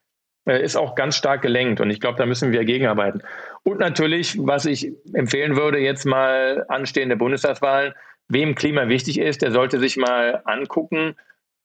äh, 0.47 0.63
ist 0.63 0.77
auch 0.77 0.95
ganz 0.95 1.17
stark 1.17 1.43
gelenkt 1.43 1.81
und 1.81 1.91
ich 1.91 2.01
glaube, 2.01 2.19
da 2.19 2.27
müssen 2.27 2.53
wir 2.53 2.65
gegenarbeiten. 2.65 3.23
Und 3.63 3.81
natürlich, 3.81 4.37
was 4.39 4.65
ich 4.65 4.93
empfehlen 5.13 5.57
würde, 5.57 5.79
jetzt 5.79 6.07
mal 6.07 6.65
anstehende 6.69 7.17
Bundestagswahlen, 7.17 7.93
wem 8.29 8.55
Klima 8.55 8.89
wichtig 8.89 9.19
ist, 9.19 9.43
der 9.43 9.53
sollte 9.53 9.79
sich 9.79 9.97
mal 9.97 10.41
angucken, 10.45 11.17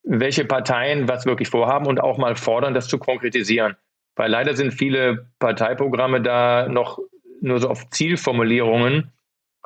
welche 0.03 0.45
Parteien 0.45 1.07
was 1.07 1.25
wirklich 1.25 1.49
vorhaben 1.49 1.87
und 1.87 1.99
auch 2.01 2.17
mal 2.17 2.35
fordern, 2.35 2.73
das 2.73 2.87
zu 2.87 2.97
konkretisieren. 2.97 3.75
Weil 4.15 4.31
leider 4.31 4.55
sind 4.55 4.71
viele 4.73 5.27
Parteiprogramme 5.39 6.21
da 6.21 6.67
noch 6.67 6.99
nur 7.41 7.59
so 7.59 7.69
auf 7.69 7.89
Zielformulierungen 7.89 9.11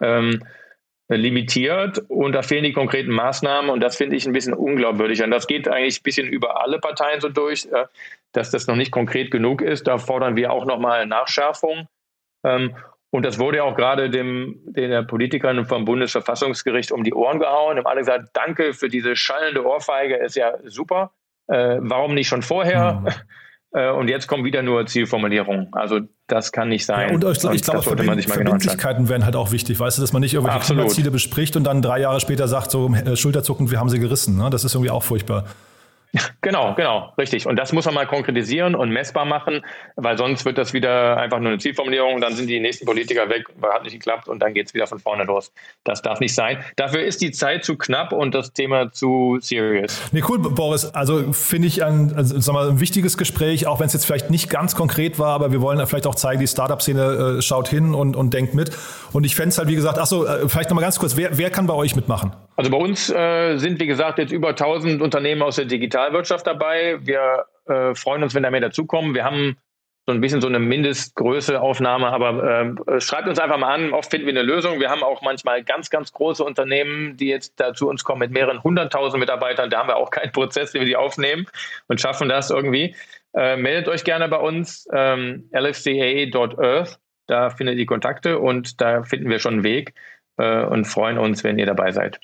ähm, 0.01 0.43
limitiert 1.09 1.99
und 2.07 2.33
da 2.33 2.41
fehlen 2.41 2.63
die 2.63 2.73
konkreten 2.73 3.11
Maßnahmen 3.11 3.69
und 3.69 3.81
das 3.81 3.95
finde 3.97 4.15
ich 4.15 4.25
ein 4.25 4.33
bisschen 4.33 4.53
unglaubwürdig. 4.53 5.23
Und 5.23 5.31
das 5.31 5.47
geht 5.47 5.67
eigentlich 5.67 5.99
ein 5.99 6.03
bisschen 6.03 6.27
über 6.27 6.61
alle 6.61 6.79
Parteien 6.79 7.19
so 7.21 7.29
durch, 7.29 7.65
äh, 7.65 7.85
dass 8.31 8.51
das 8.51 8.67
noch 8.67 8.75
nicht 8.75 8.91
konkret 8.91 9.31
genug 9.31 9.61
ist. 9.61 9.87
Da 9.87 9.97
fordern 9.97 10.35
wir 10.35 10.51
auch 10.51 10.65
nochmal 10.65 11.05
Nachschärfung. 11.05 11.87
Ähm, 12.43 12.75
und 13.13 13.23
das 13.23 13.37
wurde 13.37 13.57
ja 13.57 13.63
auch 13.63 13.75
gerade 13.75 14.09
dem, 14.09 14.55
den 14.65 15.05
Politikern 15.05 15.65
vom 15.65 15.85
Bundesverfassungsgericht 15.85 16.91
um 16.91 17.03
die 17.03 17.13
Ohren 17.13 17.39
gehauen. 17.39 17.77
Haben 17.77 17.85
alle 17.85 17.99
gesagt, 17.99 18.29
danke 18.33 18.73
für 18.73 18.89
diese 18.89 19.15
schallende 19.15 19.63
Ohrfeige, 19.63 20.15
ist 20.15 20.35
ja 20.35 20.53
super. 20.63 21.11
Äh, 21.45 21.77
warum 21.81 22.15
nicht 22.15 22.27
schon 22.27 22.41
vorher? 22.41 23.03
Mhm. 23.03 23.07
Äh, 23.75 23.89
und 23.89 24.07
jetzt 24.07 24.27
kommen 24.27 24.45
wieder 24.45 24.61
nur 24.61 24.85
Zielformulierungen. 24.85 25.69
Also 25.71 26.01
das 26.27 26.51
kann 26.51 26.69
nicht 26.69 26.85
sein. 26.85 27.09
Ja, 27.09 27.15
und 27.15 27.23
ich, 27.23 27.43
ich 27.43 27.63
glaube, 27.63 27.81
Verbind 27.81 28.23
Verbindlichkeiten 28.23 29.09
wären 29.09 29.25
halt 29.25 29.35
auch 29.35 29.51
wichtig. 29.51 29.79
Weißt 29.79 29.97
du, 29.97 30.03
dass 30.03 30.13
man 30.13 30.21
nicht 30.21 30.35
irgendwelche 30.35 30.59
Klimaziele 30.59 31.09
bespricht 31.09 31.55
und 31.55 31.63
dann 31.63 31.81
drei 31.81 31.99
Jahre 31.99 32.19
später 32.19 32.47
sagt, 32.47 32.69
so 32.69 32.93
äh, 32.93 33.15
schulterzuckend, 33.15 33.71
wir 33.71 33.79
haben 33.79 33.89
sie 33.89 33.97
gerissen. 33.97 34.37
Ne? 34.37 34.51
Das 34.51 34.63
ist 34.63 34.75
irgendwie 34.75 34.91
auch 34.91 35.01
furchtbar. 35.01 35.45
Genau, 36.41 36.75
genau, 36.75 37.11
richtig. 37.17 37.47
Und 37.47 37.55
das 37.55 37.73
muss 37.73 37.85
man 37.85 37.95
mal 37.95 38.05
konkretisieren 38.05 38.75
und 38.75 38.91
messbar 38.91 39.25
machen, 39.25 39.65
weil 39.95 40.15
sonst 40.17 40.45
wird 40.45 40.59
das 40.59 40.71
wieder 40.71 41.17
einfach 41.17 41.39
nur 41.39 41.49
eine 41.49 41.57
Zielformulierung 41.57 42.13
und 42.13 42.21
dann 42.21 42.33
sind 42.33 42.47
die 42.47 42.59
nächsten 42.59 42.85
Politiker 42.85 43.29
weg, 43.29 43.45
hat 43.63 43.83
nicht 43.83 43.93
geklappt 43.93 44.27
und 44.27 44.39
dann 44.39 44.53
geht 44.53 44.67
es 44.67 44.73
wieder 44.75 44.85
von 44.85 44.99
vorne 44.99 45.23
los. 45.23 45.51
Das 45.83 46.03
darf 46.03 46.19
nicht 46.19 46.35
sein. 46.35 46.63
Dafür 46.75 47.01
ist 47.01 47.21
die 47.21 47.31
Zeit 47.31 47.65
zu 47.65 47.77
knapp 47.77 48.11
und 48.11 48.35
das 48.35 48.53
Thema 48.53 48.91
zu 48.91 49.39
serious. 49.41 50.01
Nee, 50.11 50.21
cool, 50.29 50.37
Boris. 50.37 50.85
Also 50.93 51.33
finde 51.33 51.67
ich 51.67 51.83
ein, 51.83 52.13
also, 52.15 52.39
sag 52.39 52.53
mal, 52.53 52.69
ein 52.69 52.79
wichtiges 52.79 53.17
Gespräch, 53.17 53.65
auch 53.65 53.79
wenn 53.79 53.87
es 53.87 53.93
jetzt 53.93 54.05
vielleicht 54.05 54.29
nicht 54.29 54.49
ganz 54.51 54.75
konkret 54.75 55.17
war, 55.17 55.33
aber 55.33 55.51
wir 55.51 55.61
wollen 55.61 55.83
vielleicht 55.87 56.05
auch 56.05 56.15
zeigen, 56.15 56.41
die 56.41 56.47
Startup-Szene 56.47 57.37
äh, 57.37 57.41
schaut 57.41 57.69
hin 57.69 57.95
und, 57.95 58.15
und 58.15 58.35
denkt 58.35 58.53
mit. 58.53 58.69
Und 59.13 59.25
ich 59.25 59.35
fände 59.35 59.49
es 59.49 59.57
halt, 59.57 59.67
wie 59.67 59.75
gesagt, 59.75 59.97
achso, 59.97 60.25
äh, 60.25 60.47
vielleicht 60.47 60.69
nochmal 60.69 60.83
ganz 60.83 60.99
kurz, 60.99 61.17
wer, 61.17 61.37
wer 61.37 61.49
kann 61.49 61.65
bei 61.65 61.73
euch 61.73 61.95
mitmachen? 61.95 62.33
Also 62.55 62.69
bei 62.69 62.77
uns 62.77 63.09
äh, 63.09 63.57
sind, 63.57 63.79
wie 63.79 63.87
gesagt, 63.87 64.19
jetzt 64.19 64.31
über 64.31 64.49
1000 64.49 65.01
Unternehmen 65.01 65.41
aus 65.41 65.55
der 65.55 65.65
Digitalwirtschaft 66.03 66.45
dabei. 66.47 66.97
Wir 67.01 67.45
äh, 67.65 67.95
freuen 67.95 68.23
uns, 68.23 68.35
wenn 68.35 68.43
da 68.43 68.51
mehr 68.51 68.61
dazukommen. 68.61 69.13
Wir 69.13 69.23
haben 69.23 69.57
so 70.05 70.11
ein 70.11 70.19
bisschen 70.19 70.41
so 70.41 70.47
eine 70.47 70.59
Mindestgröße 70.59 71.61
Aufnahme, 71.61 72.07
aber 72.07 72.75
äh, 72.87 72.99
schreibt 72.99 73.27
uns 73.29 73.39
einfach 73.39 73.57
mal 73.57 73.73
an, 73.73 73.93
oft 73.93 74.11
finden 74.11 74.27
wir 74.27 74.33
eine 74.33 74.43
Lösung. 74.43 74.81
Wir 74.81 74.89
haben 74.89 75.01
auch 75.01 75.21
manchmal 75.21 75.63
ganz, 75.63 75.89
ganz 75.89 76.11
große 76.11 76.43
Unternehmen, 76.43 77.15
die 77.15 77.29
jetzt 77.29 77.53
da 77.57 77.73
zu 77.73 77.87
uns 77.87 78.03
kommen 78.03 78.19
mit 78.19 78.31
mehreren 78.31 78.61
hunderttausend 78.61 79.21
Mitarbeitern. 79.21 79.69
Da 79.69 79.79
haben 79.79 79.87
wir 79.87 79.95
auch 79.95 80.11
keinen 80.11 80.33
Prozess, 80.33 80.73
den 80.73 80.81
wir 80.81 80.87
die 80.87 80.97
aufnehmen 80.97 81.45
und 81.87 82.01
schaffen 82.01 82.27
das 82.27 82.49
irgendwie. 82.49 82.95
Äh, 83.33 83.55
meldet 83.55 83.87
euch 83.87 84.03
gerne 84.03 84.27
bei 84.27 84.37
uns, 84.37 84.87
ähm, 84.91 85.49
lfca.earth, 85.53 86.99
da 87.27 87.49
findet 87.49 87.77
ihr 87.77 87.85
Kontakte 87.85 88.39
und 88.39 88.81
da 88.81 89.03
finden 89.03 89.29
wir 89.29 89.39
schon 89.39 89.53
einen 89.53 89.63
Weg 89.63 89.93
äh, 90.37 90.65
und 90.65 90.83
freuen 90.83 91.17
uns, 91.17 91.45
wenn 91.45 91.57
ihr 91.57 91.65
dabei 91.65 91.93
seid. 91.93 92.19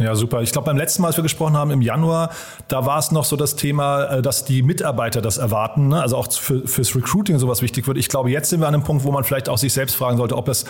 Ja, 0.00 0.14
super. 0.14 0.40
Ich 0.40 0.50
glaube, 0.50 0.64
beim 0.64 0.78
letzten 0.78 1.02
Mal, 1.02 1.08
als 1.08 1.18
wir 1.18 1.22
gesprochen 1.22 1.58
haben 1.58 1.70
im 1.70 1.82
Januar, 1.82 2.30
da 2.68 2.86
war 2.86 2.98
es 2.98 3.12
noch 3.12 3.24
so 3.24 3.36
das 3.36 3.54
Thema, 3.54 4.04
äh, 4.04 4.22
dass 4.22 4.46
die 4.46 4.62
Mitarbeiter 4.62 5.20
das 5.20 5.36
erwarten, 5.36 5.88
ne? 5.88 6.00
also 6.00 6.16
auch 6.16 6.32
für, 6.32 6.66
fürs 6.66 6.96
Recruiting 6.96 7.38
sowas 7.38 7.60
wichtig 7.60 7.86
wird. 7.86 7.98
Ich 7.98 8.08
glaube, 8.08 8.30
jetzt 8.30 8.48
sind 8.48 8.60
wir 8.60 8.68
an 8.68 8.74
einem 8.74 8.82
Punkt, 8.82 9.04
wo 9.04 9.12
man 9.12 9.24
vielleicht 9.24 9.50
auch 9.50 9.58
sich 9.58 9.74
selbst 9.74 9.94
fragen 9.94 10.16
sollte, 10.16 10.36
ob 10.36 10.48
es 10.48 10.64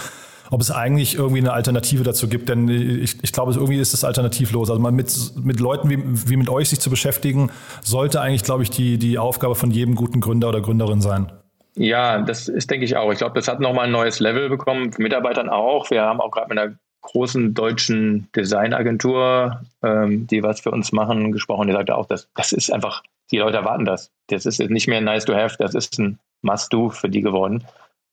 ob 0.53 0.61
es 0.61 0.73
eigentlich 0.73 1.14
irgendwie 1.14 1.38
eine 1.38 1.53
Alternative 1.53 2.03
dazu 2.03 2.27
gibt, 2.27 2.49
denn 2.49 2.69
ich, 2.69 3.23
ich 3.23 3.33
glaube, 3.33 3.53
irgendwie 3.53 3.79
ist 3.79 3.95
es 3.95 4.03
alternativlos. 4.03 4.69
Also 4.69 4.83
mal 4.83 4.90
mit, 4.90 5.09
mit 5.37 5.61
Leuten 5.61 5.88
wie, 5.88 6.03
wie 6.29 6.37
mit 6.37 6.49
euch 6.49 6.71
sich 6.71 6.81
zu 6.81 6.90
beschäftigen, 6.90 7.53
sollte 7.83 8.21
eigentlich, 8.21 8.43
glaube 8.43 8.64
ich, 8.64 8.71
die, 8.71 8.99
die 8.99 9.16
Aufgabe 9.16 9.55
von 9.55 9.71
jedem 9.71 9.95
guten 9.95 10.21
Gründer 10.21 10.49
oder 10.49 10.61
Gründerin 10.61 11.01
sein. 11.01 11.31
Ja, 11.77 12.21
das 12.21 12.49
ist, 12.49 12.69
denke 12.69 12.85
ich 12.85 12.97
auch. 12.97 13.12
Ich 13.12 13.19
glaube, 13.19 13.35
das 13.37 13.47
hat 13.47 13.61
nochmal 13.61 13.87
ein 13.87 13.93
neues 13.93 14.19
Level 14.19 14.49
bekommen, 14.49 14.90
Mitarbeitern 14.99 15.49
auch. 15.49 15.88
Wir 15.93 16.03
haben 16.03 16.21
auch 16.21 16.33
gerade 16.33 16.49
mit 16.49 16.59
einer 16.59 16.75
großen 17.02 17.54
deutschen 17.54 18.28
Designagentur, 18.36 19.62
ähm, 19.82 20.26
die 20.26 20.42
was 20.42 20.60
für 20.60 20.70
uns 20.70 20.92
machen, 20.92 21.32
gesprochen. 21.32 21.68
Die 21.68 21.72
sagte 21.72 21.96
auch, 21.96 22.06
dass 22.06 22.28
das 22.34 22.52
ist 22.52 22.72
einfach, 22.72 23.02
die 23.30 23.38
Leute 23.38 23.58
erwarten 23.58 23.84
das. 23.84 24.10
Das 24.28 24.46
ist 24.46 24.60
nicht 24.60 24.88
mehr 24.88 25.00
nice 25.00 25.24
to 25.24 25.34
have, 25.34 25.56
das 25.58 25.74
ist 25.74 25.98
ein 25.98 26.18
Must-Do 26.42 26.90
für 26.90 27.08
die 27.08 27.22
geworden. 27.22 27.64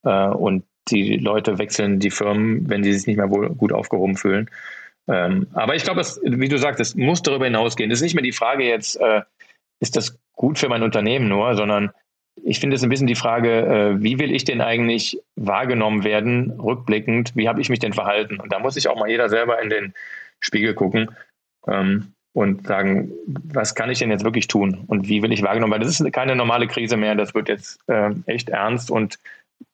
Äh, 0.03 0.27
und 0.29 0.63
die 0.89 1.17
Leute 1.17 1.57
wechseln 1.57 1.99
die 1.99 2.11
Firmen, 2.11 2.69
wenn 2.69 2.83
sie 2.83 2.93
sich 2.93 3.07
nicht 3.07 3.17
mehr 3.17 3.29
wohl 3.29 3.49
gut 3.49 3.73
aufgehoben 3.73 4.15
fühlen. 4.15 4.49
Ähm, 5.07 5.47
aber 5.53 5.75
ich 5.75 5.83
glaube, 5.83 6.01
wie 6.23 6.49
du 6.49 6.57
sagst, 6.57 6.79
es 6.79 6.95
muss 6.95 7.21
darüber 7.21 7.45
hinausgehen. 7.45 7.91
Es 7.91 7.99
ist 7.99 8.03
nicht 8.03 8.15
mehr 8.15 8.23
die 8.23 8.31
Frage 8.31 8.65
jetzt, 8.65 8.99
äh, 8.99 9.21
ist 9.79 9.95
das 9.95 10.17
gut 10.33 10.59
für 10.59 10.69
mein 10.69 10.83
Unternehmen 10.83 11.27
nur, 11.27 11.55
sondern 11.55 11.91
ich 12.43 12.59
finde 12.59 12.75
es 12.75 12.83
ein 12.83 12.89
bisschen 12.89 13.07
die 13.07 13.15
Frage, 13.15 13.65
äh, 13.65 14.03
wie 14.03 14.19
will 14.19 14.31
ich 14.31 14.43
denn 14.43 14.61
eigentlich 14.61 15.19
wahrgenommen 15.35 16.03
werden, 16.03 16.51
rückblickend, 16.51 17.35
wie 17.35 17.49
habe 17.49 17.61
ich 17.61 17.69
mich 17.69 17.79
denn 17.79 17.93
verhalten? 17.93 18.39
Und 18.39 18.51
da 18.51 18.59
muss 18.59 18.75
sich 18.75 18.87
auch 18.87 18.97
mal 18.97 19.09
jeder 19.09 19.29
selber 19.29 19.61
in 19.61 19.69
den 19.69 19.93
Spiegel 20.39 20.73
gucken 20.73 21.11
ähm, 21.67 22.13
und 22.33 22.67
sagen, 22.67 23.11
was 23.25 23.75
kann 23.75 23.89
ich 23.89 23.99
denn 23.99 24.11
jetzt 24.11 24.23
wirklich 24.23 24.47
tun 24.47 24.83
und 24.87 25.07
wie 25.07 25.21
will 25.21 25.31
ich 25.31 25.43
wahrgenommen 25.43 25.73
werden? 25.73 25.83
Das 25.83 25.99
ist 25.99 26.13
keine 26.13 26.35
normale 26.35 26.67
Krise 26.67 26.97
mehr, 26.97 27.15
das 27.15 27.33
wird 27.33 27.49
jetzt 27.49 27.79
äh, 27.87 28.11
echt 28.25 28.49
ernst 28.49 28.91
und 28.91 29.19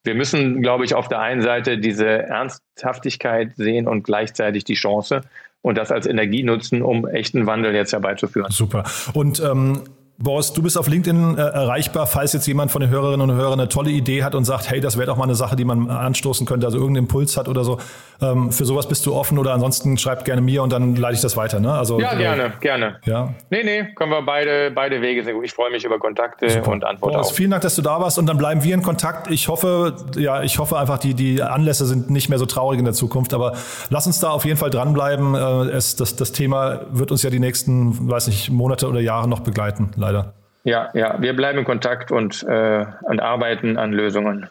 wir 0.02 0.14
müssen, 0.14 0.62
glaube 0.62 0.84
ich, 0.84 0.94
auf 0.94 1.08
der 1.08 1.20
einen 1.20 1.42
Seite 1.42 1.78
diese 1.78 2.06
Ernsthaftigkeit 2.06 3.54
sehen 3.56 3.86
und 3.86 4.02
gleichzeitig 4.02 4.64
die 4.64 4.74
Chance 4.74 5.22
und 5.60 5.76
das 5.76 5.90
als 5.90 6.06
Energie 6.06 6.42
nutzen, 6.42 6.82
um 6.82 7.06
echten 7.06 7.46
Wandel 7.46 7.74
jetzt 7.74 7.92
herbeizuführen. 7.92 8.50
Super. 8.50 8.84
Und 9.12 9.40
ähm 9.40 9.82
Boris, 10.16 10.52
du 10.52 10.62
bist 10.62 10.78
auf 10.78 10.86
LinkedIn 10.86 11.36
äh, 11.36 11.40
erreichbar, 11.40 12.06
falls 12.06 12.32
jetzt 12.32 12.46
jemand 12.46 12.70
von 12.70 12.80
den 12.80 12.88
Hörerinnen 12.88 13.30
und 13.30 13.36
Hörern 13.36 13.58
eine 13.58 13.68
tolle 13.68 13.90
Idee 13.90 14.22
hat 14.22 14.36
und 14.36 14.44
sagt, 14.44 14.70
hey, 14.70 14.80
das 14.80 14.96
wäre 14.96 15.08
doch 15.08 15.16
mal 15.16 15.24
eine 15.24 15.34
Sache, 15.34 15.56
die 15.56 15.64
man 15.64 15.90
anstoßen 15.90 16.46
könnte, 16.46 16.66
also 16.66 16.78
irgendeinen 16.78 17.06
Impuls 17.06 17.36
hat 17.36 17.48
oder 17.48 17.64
so. 17.64 17.78
Ähm, 18.22 18.52
für 18.52 18.64
sowas 18.64 18.88
bist 18.88 19.04
du 19.06 19.14
offen 19.14 19.38
oder 19.38 19.52
ansonsten 19.52 19.98
schreibt 19.98 20.24
gerne 20.24 20.40
mir 20.40 20.62
und 20.62 20.72
dann 20.72 20.94
leite 20.94 21.16
ich 21.16 21.20
das 21.20 21.36
weiter. 21.36 21.58
Ne? 21.58 21.72
Also, 21.72 21.98
ja, 21.98 22.14
gerne, 22.14 22.44
äh, 22.44 22.50
gerne. 22.60 22.96
Ja. 23.04 23.34
Nee, 23.50 23.64
nee, 23.64 23.92
können 23.96 24.12
wir 24.12 24.22
beide, 24.22 24.70
beide 24.70 25.02
Wege 25.02 25.24
sehr 25.24 25.34
gut. 25.34 25.44
Ich 25.44 25.52
freue 25.52 25.72
mich 25.72 25.84
über 25.84 25.98
Kontakte 25.98 26.48
Super. 26.48 26.70
und 26.70 26.84
Antworten. 26.84 27.14
Boris, 27.14 27.30
auch. 27.30 27.34
vielen 27.34 27.50
Dank, 27.50 27.62
dass 27.62 27.74
du 27.74 27.82
da 27.82 28.00
warst 28.00 28.16
und 28.16 28.26
dann 28.26 28.38
bleiben 28.38 28.62
wir 28.62 28.72
in 28.72 28.82
Kontakt. 28.82 29.28
Ich 29.32 29.48
hoffe, 29.48 29.96
ja, 30.16 30.42
ich 30.42 30.60
hoffe 30.60 30.78
einfach, 30.78 30.98
die, 30.98 31.14
die 31.14 31.42
Anlässe 31.42 31.86
sind 31.86 32.10
nicht 32.10 32.28
mehr 32.28 32.38
so 32.38 32.46
traurig 32.46 32.78
in 32.78 32.84
der 32.84 32.94
Zukunft, 32.94 33.34
aber 33.34 33.54
lass 33.90 34.06
uns 34.06 34.20
da 34.20 34.30
auf 34.30 34.44
jeden 34.44 34.58
Fall 34.58 34.70
dranbleiben. 34.70 35.34
Äh, 35.34 35.38
es, 35.72 35.96
das, 35.96 36.14
das 36.14 36.30
Thema 36.30 36.82
wird 36.92 37.10
uns 37.10 37.24
ja 37.24 37.30
die 37.30 37.40
nächsten, 37.40 38.08
weiß 38.08 38.28
nicht, 38.28 38.50
Monate 38.50 38.88
oder 38.88 39.00
Jahre 39.00 39.28
noch 39.28 39.40
begleiten, 39.40 39.90
leider. 40.04 40.34
Ja, 40.64 40.90
ja, 40.94 41.20
wir 41.20 41.34
bleiben 41.36 41.58
in 41.58 41.64
Kontakt 41.64 42.10
und, 42.10 42.42
äh, 42.42 42.86
und 43.02 43.20
arbeiten 43.20 43.76
an 43.76 43.92
Lösungen. 43.92 44.48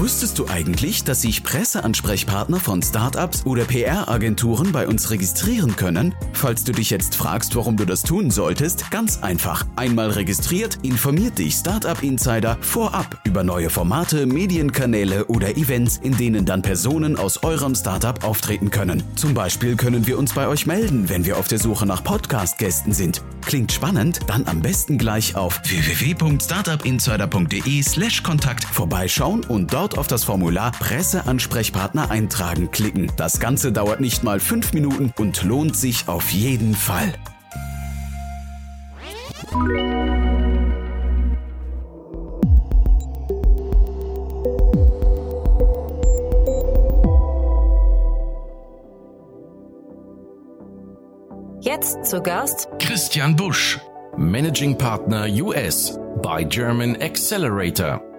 Wusstest 0.00 0.38
du 0.38 0.48
eigentlich, 0.48 1.04
dass 1.04 1.20
sich 1.20 1.42
Presseansprechpartner 1.42 2.58
von 2.58 2.82
Startups 2.82 3.44
oder 3.44 3.64
PR-Agenturen 3.64 4.72
bei 4.72 4.88
uns 4.88 5.10
registrieren 5.10 5.76
können? 5.76 6.14
Falls 6.32 6.64
du 6.64 6.72
dich 6.72 6.88
jetzt 6.88 7.16
fragst, 7.16 7.54
warum 7.54 7.76
du 7.76 7.84
das 7.84 8.02
tun 8.02 8.30
solltest, 8.30 8.90
ganz 8.90 9.22
einfach. 9.22 9.66
Einmal 9.76 10.08
registriert, 10.08 10.78
informiert 10.80 11.36
dich 11.36 11.52
Startup 11.52 12.02
Insider 12.02 12.56
vorab 12.62 13.20
über 13.24 13.44
neue 13.44 13.68
Formate, 13.68 14.24
Medienkanäle 14.24 15.26
oder 15.26 15.58
Events, 15.58 15.98
in 15.98 16.16
denen 16.16 16.46
dann 16.46 16.62
Personen 16.62 17.16
aus 17.16 17.42
eurem 17.42 17.74
Startup 17.74 18.24
auftreten 18.24 18.70
können. 18.70 19.02
Zum 19.16 19.34
Beispiel 19.34 19.76
können 19.76 20.06
wir 20.06 20.18
uns 20.18 20.32
bei 20.32 20.48
euch 20.48 20.64
melden, 20.64 21.10
wenn 21.10 21.26
wir 21.26 21.36
auf 21.36 21.48
der 21.48 21.58
Suche 21.58 21.84
nach 21.84 22.02
Podcast-Gästen 22.02 22.94
sind. 22.94 23.22
Klingt 23.44 23.70
spannend? 23.70 24.20
Dann 24.26 24.46
am 24.46 24.62
besten 24.62 24.96
gleich 24.96 25.36
auf 25.36 25.60
www.startupinsider.de/slash 25.64 28.22
Kontakt 28.22 28.64
vorbeischauen 28.64 29.44
und 29.44 29.74
dort 29.74 29.89
auf 29.98 30.06
das 30.06 30.24
Formular 30.24 30.72
Presseansprechpartner 30.72 32.10
eintragen 32.10 32.70
klicken. 32.70 33.10
Das 33.16 33.40
Ganze 33.40 33.72
dauert 33.72 34.00
nicht 34.00 34.24
mal 34.24 34.40
fünf 34.40 34.72
Minuten 34.72 35.12
und 35.18 35.42
lohnt 35.42 35.76
sich 35.76 36.08
auf 36.08 36.30
jeden 36.30 36.74
Fall. 36.74 37.14
Jetzt 51.60 52.04
zu 52.06 52.20
Gast 52.22 52.68
Christian 52.78 53.36
Busch, 53.36 53.78
Managing 54.16 54.76
Partner 54.76 55.26
US 55.28 55.98
bei 56.22 56.42
German 56.44 56.96
Accelerator. 57.00 58.09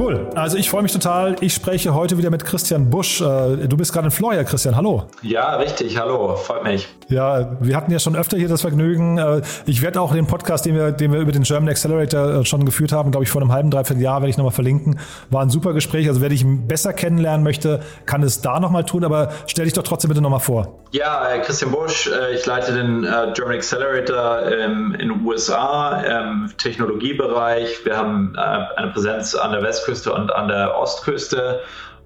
Cool. 0.00 0.30
Also 0.34 0.56
ich 0.56 0.70
freue 0.70 0.80
mich 0.80 0.92
total. 0.92 1.36
Ich 1.42 1.52
spreche 1.52 1.92
heute 1.92 2.16
wieder 2.16 2.30
mit 2.30 2.46
Christian 2.46 2.88
Busch. 2.88 3.20
Äh, 3.20 3.68
du 3.68 3.76
bist 3.76 3.92
gerade 3.92 4.06
in 4.06 4.10
Florida, 4.10 4.44
Christian. 4.44 4.74
Hallo. 4.74 5.08
Ja, 5.20 5.56
richtig. 5.56 5.98
Hallo. 5.98 6.36
Freut 6.36 6.64
mich. 6.64 6.88
Ja, 7.08 7.58
wir 7.60 7.76
hatten 7.76 7.92
ja 7.92 7.98
schon 7.98 8.16
öfter 8.16 8.38
hier 8.38 8.48
das 8.48 8.62
Vergnügen. 8.62 9.18
Äh, 9.18 9.42
ich 9.66 9.82
werde 9.82 10.00
auch 10.00 10.14
den 10.14 10.26
Podcast, 10.26 10.64
den 10.64 10.74
wir, 10.74 10.92
den 10.92 11.12
wir 11.12 11.20
über 11.20 11.32
den 11.32 11.42
German 11.42 11.68
Accelerator 11.68 12.40
äh, 12.40 12.44
schon 12.46 12.64
geführt 12.64 12.92
haben, 12.92 13.10
glaube 13.10 13.24
ich, 13.24 13.30
vor 13.30 13.42
einem 13.42 13.52
halben, 13.52 13.70
dreiviertel 13.70 14.02
Jahr, 14.02 14.22
werde 14.22 14.30
ich 14.30 14.38
nochmal 14.38 14.54
verlinken. 14.54 14.98
War 15.28 15.42
ein 15.42 15.50
super 15.50 15.74
Gespräch. 15.74 16.08
Also 16.08 16.22
wer 16.22 16.30
dich 16.30 16.46
besser 16.46 16.94
kennenlernen 16.94 17.44
möchte, 17.44 17.80
kann 18.06 18.22
es 18.22 18.40
da 18.40 18.58
nochmal 18.58 18.86
tun. 18.86 19.04
Aber 19.04 19.28
stell 19.48 19.66
dich 19.66 19.74
doch 19.74 19.82
trotzdem 19.82 20.08
bitte 20.08 20.22
nochmal 20.22 20.40
vor. 20.40 20.78
Ja, 20.92 21.26
Christian 21.44 21.72
Busch. 21.72 22.10
Ich 22.34 22.46
leite 22.46 22.72
den 22.72 23.06
German 23.34 23.56
Accelerator 23.56 24.42
ähm, 24.50 24.96
in 24.98 25.10
den 25.10 25.24
USA 25.24 26.00
im 26.00 26.50
Technologiebereich. 26.56 27.84
Wir 27.84 27.96
haben 27.96 28.34
eine 28.36 28.90
Präsenz 28.92 29.34
an 29.34 29.52
der 29.52 29.62
West 29.62 29.84
Westküste 29.90 30.12
und 30.12 30.32
an 30.32 30.48
der 30.48 30.78
Ostküste 30.78 31.60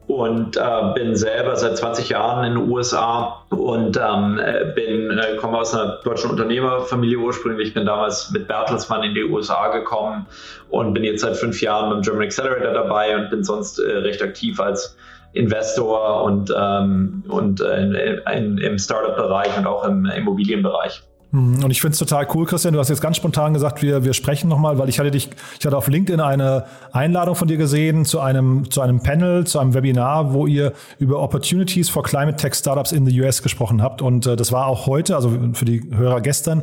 und 0.07 0.57
äh, 0.57 0.61
bin 0.95 1.17
selber 1.17 1.57
seit 1.57 1.79
20 1.79 2.11
Jahren 2.11 2.45
in 2.45 2.55
den 2.55 2.71
USA 2.71 3.43
und 3.51 3.97
ähm, 3.97 4.41
bin 4.75 5.19
äh, 5.19 5.37
komme 5.37 5.59
aus 5.59 5.75
einer 5.75 6.01
deutschen 6.05 6.31
Unternehmerfamilie 6.31 7.19
ursprünglich. 7.19 7.73
Bin 7.73 7.87
damals 7.87 8.31
mit 8.31 8.47
Bertelsmann 8.47 9.03
in 9.03 9.15
die 9.15 9.25
USA 9.25 9.69
gekommen 9.69 10.27
und 10.69 10.93
bin 10.93 11.05
jetzt 11.05 11.23
seit 11.23 11.37
fünf 11.37 11.61
Jahren 11.63 11.91
beim 11.91 12.03
German 12.03 12.25
Accelerator 12.25 12.73
dabei 12.73 13.17
und 13.17 13.31
bin 13.31 13.45
sonst 13.45 13.79
äh, 13.79 13.99
recht 13.99 14.23
aktiv 14.23 14.61
als 14.61 14.97
Investor 15.33 16.23
und, 16.23 16.53
ähm, 16.57 17.25
und 17.29 17.61
äh, 17.61 17.83
in, 17.83 17.95
in, 17.95 18.59
im 18.59 18.79
Startup-Bereich 18.79 19.57
und 19.57 19.67
auch 19.67 19.85
im 19.85 20.05
Immobilienbereich. 20.05 21.03
Mhm. 21.35 21.65
Und 21.65 21.71
ich 21.73 21.81
finde 21.81 21.95
es 21.95 21.99
total 21.99 22.29
cool, 22.35 22.47
Christian. 22.47 22.75
Du 22.75 22.81
hast 22.81 22.89
jetzt 22.89 23.01
ganz 23.01 23.17
spontan 23.17 23.53
gesagt, 23.55 23.83
wir, 23.83 24.05
wir 24.05 24.15
sprechen 24.15 24.49
nochmal, 24.49 24.79
weil 24.79 24.89
ich 24.89 25.01
hatte 25.01 25.11
dich, 25.11 25.29
ich 25.59 25.67
hatte 25.67 25.77
auf 25.77 25.89
LinkedIn 25.89 26.21
eine 26.21 26.65
Einladung 26.93 27.35
von 27.35 27.49
dir 27.49 27.57
gesehen 27.57 28.05
zu 28.05 28.21
einem, 28.21 28.71
zu 28.71 28.81
einem 28.81 29.03
Panel, 29.03 29.45
zu 29.45 29.59
einem 29.59 29.75
Webinar, 29.75 30.33
wo 30.33 30.47
ihr 30.47 30.73
über 31.01 31.21
Opportunities 31.21 31.91
for 31.91 32.05
Climate 32.05 32.37
Tech 32.37 32.55
Startups 32.55 32.93
in 32.93 33.05
the 33.05 33.21
US 33.21 33.43
gesprochen 33.43 33.83
habt. 33.83 34.01
Und 34.01 34.27
äh, 34.27 34.37
das 34.37 34.53
war 34.53 34.67
auch 34.67 34.87
heute, 34.87 35.17
also 35.17 35.37
für 35.55 35.65
die 35.65 35.83
Hörer 35.93 36.21
gestern. 36.21 36.63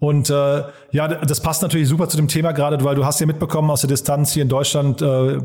Und 0.00 0.30
äh, 0.30 0.62
ja, 0.92 1.08
das 1.08 1.40
passt 1.40 1.62
natürlich 1.62 1.88
super 1.88 2.08
zu 2.08 2.16
dem 2.16 2.28
Thema 2.28 2.52
gerade, 2.52 2.82
weil 2.84 2.94
du 2.94 3.04
hast 3.04 3.18
ja 3.20 3.26
mitbekommen 3.26 3.70
aus 3.70 3.80
der 3.80 3.88
Distanz 3.88 4.32
hier 4.32 4.44
in 4.44 4.48
Deutschland, 4.48 5.02
äh, 5.02 5.38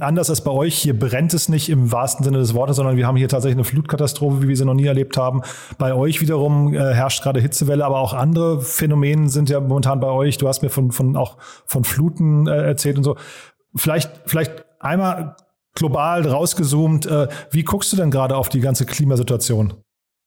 anders 0.00 0.28
als 0.28 0.40
bei 0.40 0.50
euch, 0.50 0.76
hier 0.76 0.98
brennt 0.98 1.34
es 1.34 1.48
nicht 1.48 1.68
im 1.68 1.92
wahrsten 1.92 2.24
Sinne 2.24 2.38
des 2.38 2.54
Wortes, 2.54 2.76
sondern 2.76 2.96
wir 2.96 3.06
haben 3.06 3.16
hier 3.16 3.28
tatsächlich 3.28 3.56
eine 3.56 3.64
Flutkatastrophe, 3.64 4.42
wie 4.42 4.48
wir 4.48 4.56
sie 4.56 4.64
noch 4.64 4.74
nie 4.74 4.86
erlebt 4.86 5.16
haben. 5.16 5.42
Bei 5.78 5.94
euch 5.94 6.20
wiederum 6.20 6.74
äh, 6.74 6.78
herrscht 6.78 7.22
gerade 7.22 7.40
Hitzewelle, 7.40 7.84
aber 7.84 8.00
auch 8.00 8.12
andere 8.12 8.60
Phänomene 8.60 9.28
sind 9.28 9.50
ja 9.50 9.60
momentan 9.60 10.00
bei 10.00 10.08
euch. 10.08 10.36
Du 10.36 10.48
hast 10.48 10.62
mir 10.62 10.70
von, 10.70 10.90
von 10.90 11.16
auch 11.16 11.36
von 11.66 11.84
Fluten 11.84 12.48
äh, 12.48 12.62
erzählt 12.62 12.98
und 12.98 13.04
so. 13.04 13.16
Vielleicht, 13.76 14.10
vielleicht 14.26 14.64
einmal 14.80 15.36
global 15.74 16.26
rausgezoomt, 16.26 17.06
äh, 17.06 17.28
wie 17.50 17.62
guckst 17.62 17.92
du 17.92 17.96
denn 17.96 18.10
gerade 18.10 18.36
auf 18.36 18.48
die 18.48 18.60
ganze 18.60 18.84
Klimasituation? 18.84 19.74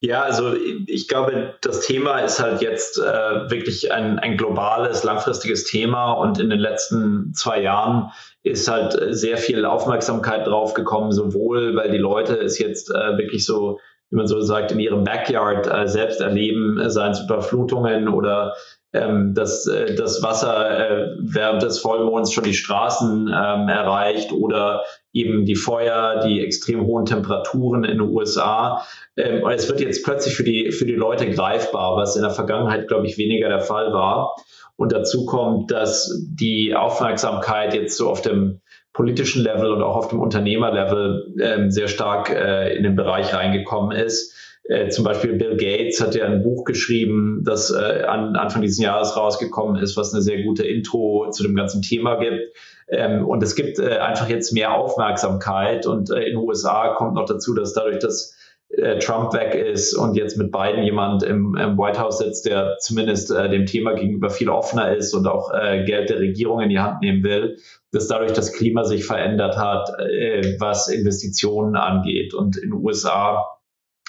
Ja, 0.01 0.21
also 0.21 0.53
ich 0.87 1.07
glaube, 1.07 1.55
das 1.61 1.81
Thema 1.81 2.19
ist 2.19 2.39
halt 2.39 2.61
jetzt 2.61 2.99
äh, 2.99 3.49
wirklich 3.49 3.91
ein, 3.91 4.19
ein 4.19 4.37
globales, 4.37 5.03
langfristiges 5.03 5.63
Thema. 5.63 6.11
Und 6.13 6.39
in 6.39 6.49
den 6.49 6.59
letzten 6.59 7.33
zwei 7.33 7.61
Jahren 7.61 8.11
ist 8.43 8.69
halt 8.69 8.97
sehr 9.15 9.37
viel 9.37 9.65
Aufmerksamkeit 9.65 10.45
drauf 10.45 10.73
gekommen, 10.73 11.11
sowohl 11.11 11.75
weil 11.75 11.89
die 11.91 11.97
Leute 11.97 12.35
es 12.35 12.59
jetzt 12.59 12.91
äh, 12.91 13.17
wirklich 13.17 13.45
so, 13.45 13.79
wie 14.09 14.17
man 14.17 14.27
so 14.27 14.41
sagt, 14.41 14.71
in 14.71 14.79
ihrem 14.79 15.03
Backyard 15.03 15.65
äh, 15.65 15.87
selbst 15.87 16.21
erleben, 16.21 16.79
äh, 16.79 16.89
seien 16.89 17.11
es 17.11 17.21
Überflutungen 17.21 18.07
oder 18.07 18.53
ähm, 18.95 19.33
dass 19.33 19.67
äh, 19.67 19.95
das 19.95 20.23
Wasser 20.23 20.69
äh, 20.69 21.07
während 21.19 21.61
des 21.61 21.79
Vollmonds 21.79 22.31
schon 22.31 22.45
die 22.45 22.53
Straßen 22.53 23.27
ähm, 23.27 23.69
erreicht 23.69 24.31
oder 24.31 24.83
eben 25.13 25.45
die 25.45 25.55
Feuer, 25.55 26.21
die 26.25 26.41
extrem 26.43 26.85
hohen 26.85 27.05
Temperaturen 27.05 27.83
in 27.83 27.97
den 27.97 28.09
USA. 28.09 28.85
Ähm, 29.17 29.45
es 29.49 29.69
wird 29.69 29.81
jetzt 29.81 30.03
plötzlich 30.03 30.35
für 30.35 30.43
die, 30.43 30.71
für 30.71 30.85
die 30.85 30.95
Leute 30.95 31.29
greifbar, 31.29 31.97
was 31.97 32.15
in 32.15 32.21
der 32.21 32.31
Vergangenheit, 32.31 32.87
glaube 32.87 33.05
ich, 33.05 33.17
weniger 33.17 33.49
der 33.49 33.61
Fall 33.61 33.93
war. 33.93 34.35
Und 34.77 34.91
dazu 34.91 35.25
kommt, 35.25 35.71
dass 35.71 36.25
die 36.27 36.75
Aufmerksamkeit 36.75 37.73
jetzt 37.73 37.97
so 37.97 38.09
auf 38.09 38.21
dem 38.21 38.61
politischen 38.91 39.43
Level 39.43 39.71
und 39.71 39.83
auch 39.83 39.95
auf 39.95 40.07
dem 40.07 40.19
Unternehmerlevel 40.19 41.33
ähm, 41.41 41.69
sehr 41.69 41.87
stark 41.87 42.29
äh, 42.29 42.75
in 42.75 42.83
den 42.83 42.95
Bereich 42.95 43.33
reingekommen 43.33 43.97
ist. 43.97 44.33
Äh, 44.67 44.89
zum 44.89 45.05
Beispiel 45.05 45.33
Bill 45.33 45.57
Gates 45.57 46.01
hat 46.01 46.15
ja 46.15 46.25
ein 46.25 46.41
Buch 46.41 46.63
geschrieben, 46.63 47.43
das 47.45 47.71
äh, 47.71 48.03
an 48.03 48.35
Anfang 48.35 48.63
dieses 48.63 48.79
Jahres 48.79 49.15
rausgekommen 49.15 49.81
ist, 49.81 49.95
was 49.95 50.11
eine 50.13 50.23
sehr 50.23 50.41
gute 50.41 50.65
Intro 50.65 51.29
zu 51.29 51.43
dem 51.43 51.55
ganzen 51.55 51.83
Thema 51.83 52.15
gibt. 52.15 52.55
Ähm, 52.87 53.27
und 53.27 53.43
es 53.43 53.55
gibt 53.55 53.77
äh, 53.77 53.97
einfach 53.97 54.27
jetzt 54.27 54.53
mehr 54.53 54.73
Aufmerksamkeit. 54.73 55.85
Und 55.85 56.09
äh, 56.09 56.23
in 56.23 56.29
den 56.31 56.37
USA 56.37 56.95
kommt 56.95 57.13
noch 57.13 57.25
dazu, 57.25 57.53
dass 57.53 57.73
dadurch, 57.73 57.99
dass 57.99 58.35
äh, 58.69 58.97
Trump 58.97 59.33
weg 59.33 59.53
ist 59.53 59.93
und 59.93 60.15
jetzt 60.15 60.35
mit 60.35 60.51
Biden 60.51 60.83
jemand 60.83 61.21
im, 61.21 61.55
im 61.55 61.77
White 61.77 61.99
House 61.99 62.17
sitzt, 62.17 62.47
der 62.47 62.77
zumindest 62.79 63.29
dem 63.29 63.67
Thema 63.67 63.93
gegenüber 63.93 64.31
viel 64.31 64.49
offener 64.49 64.95
ist 64.95 65.13
und 65.13 65.27
auch 65.27 65.51
Geld 65.85 66.09
der 66.09 66.19
Regierung 66.19 66.61
in 66.61 66.69
die 66.69 66.79
Hand 66.79 67.01
nehmen 67.01 67.23
will, 67.23 67.57
dass 67.91 68.07
dadurch 68.07 68.33
das 68.33 68.51
Klima 68.51 68.83
sich 68.83 69.05
verändert 69.05 69.57
hat, 69.57 69.89
was 70.59 70.89
Investitionen 70.89 71.75
angeht. 71.75 72.33
Und 72.33 72.57
in 72.57 72.71
den 72.71 72.73
USA 72.73 73.45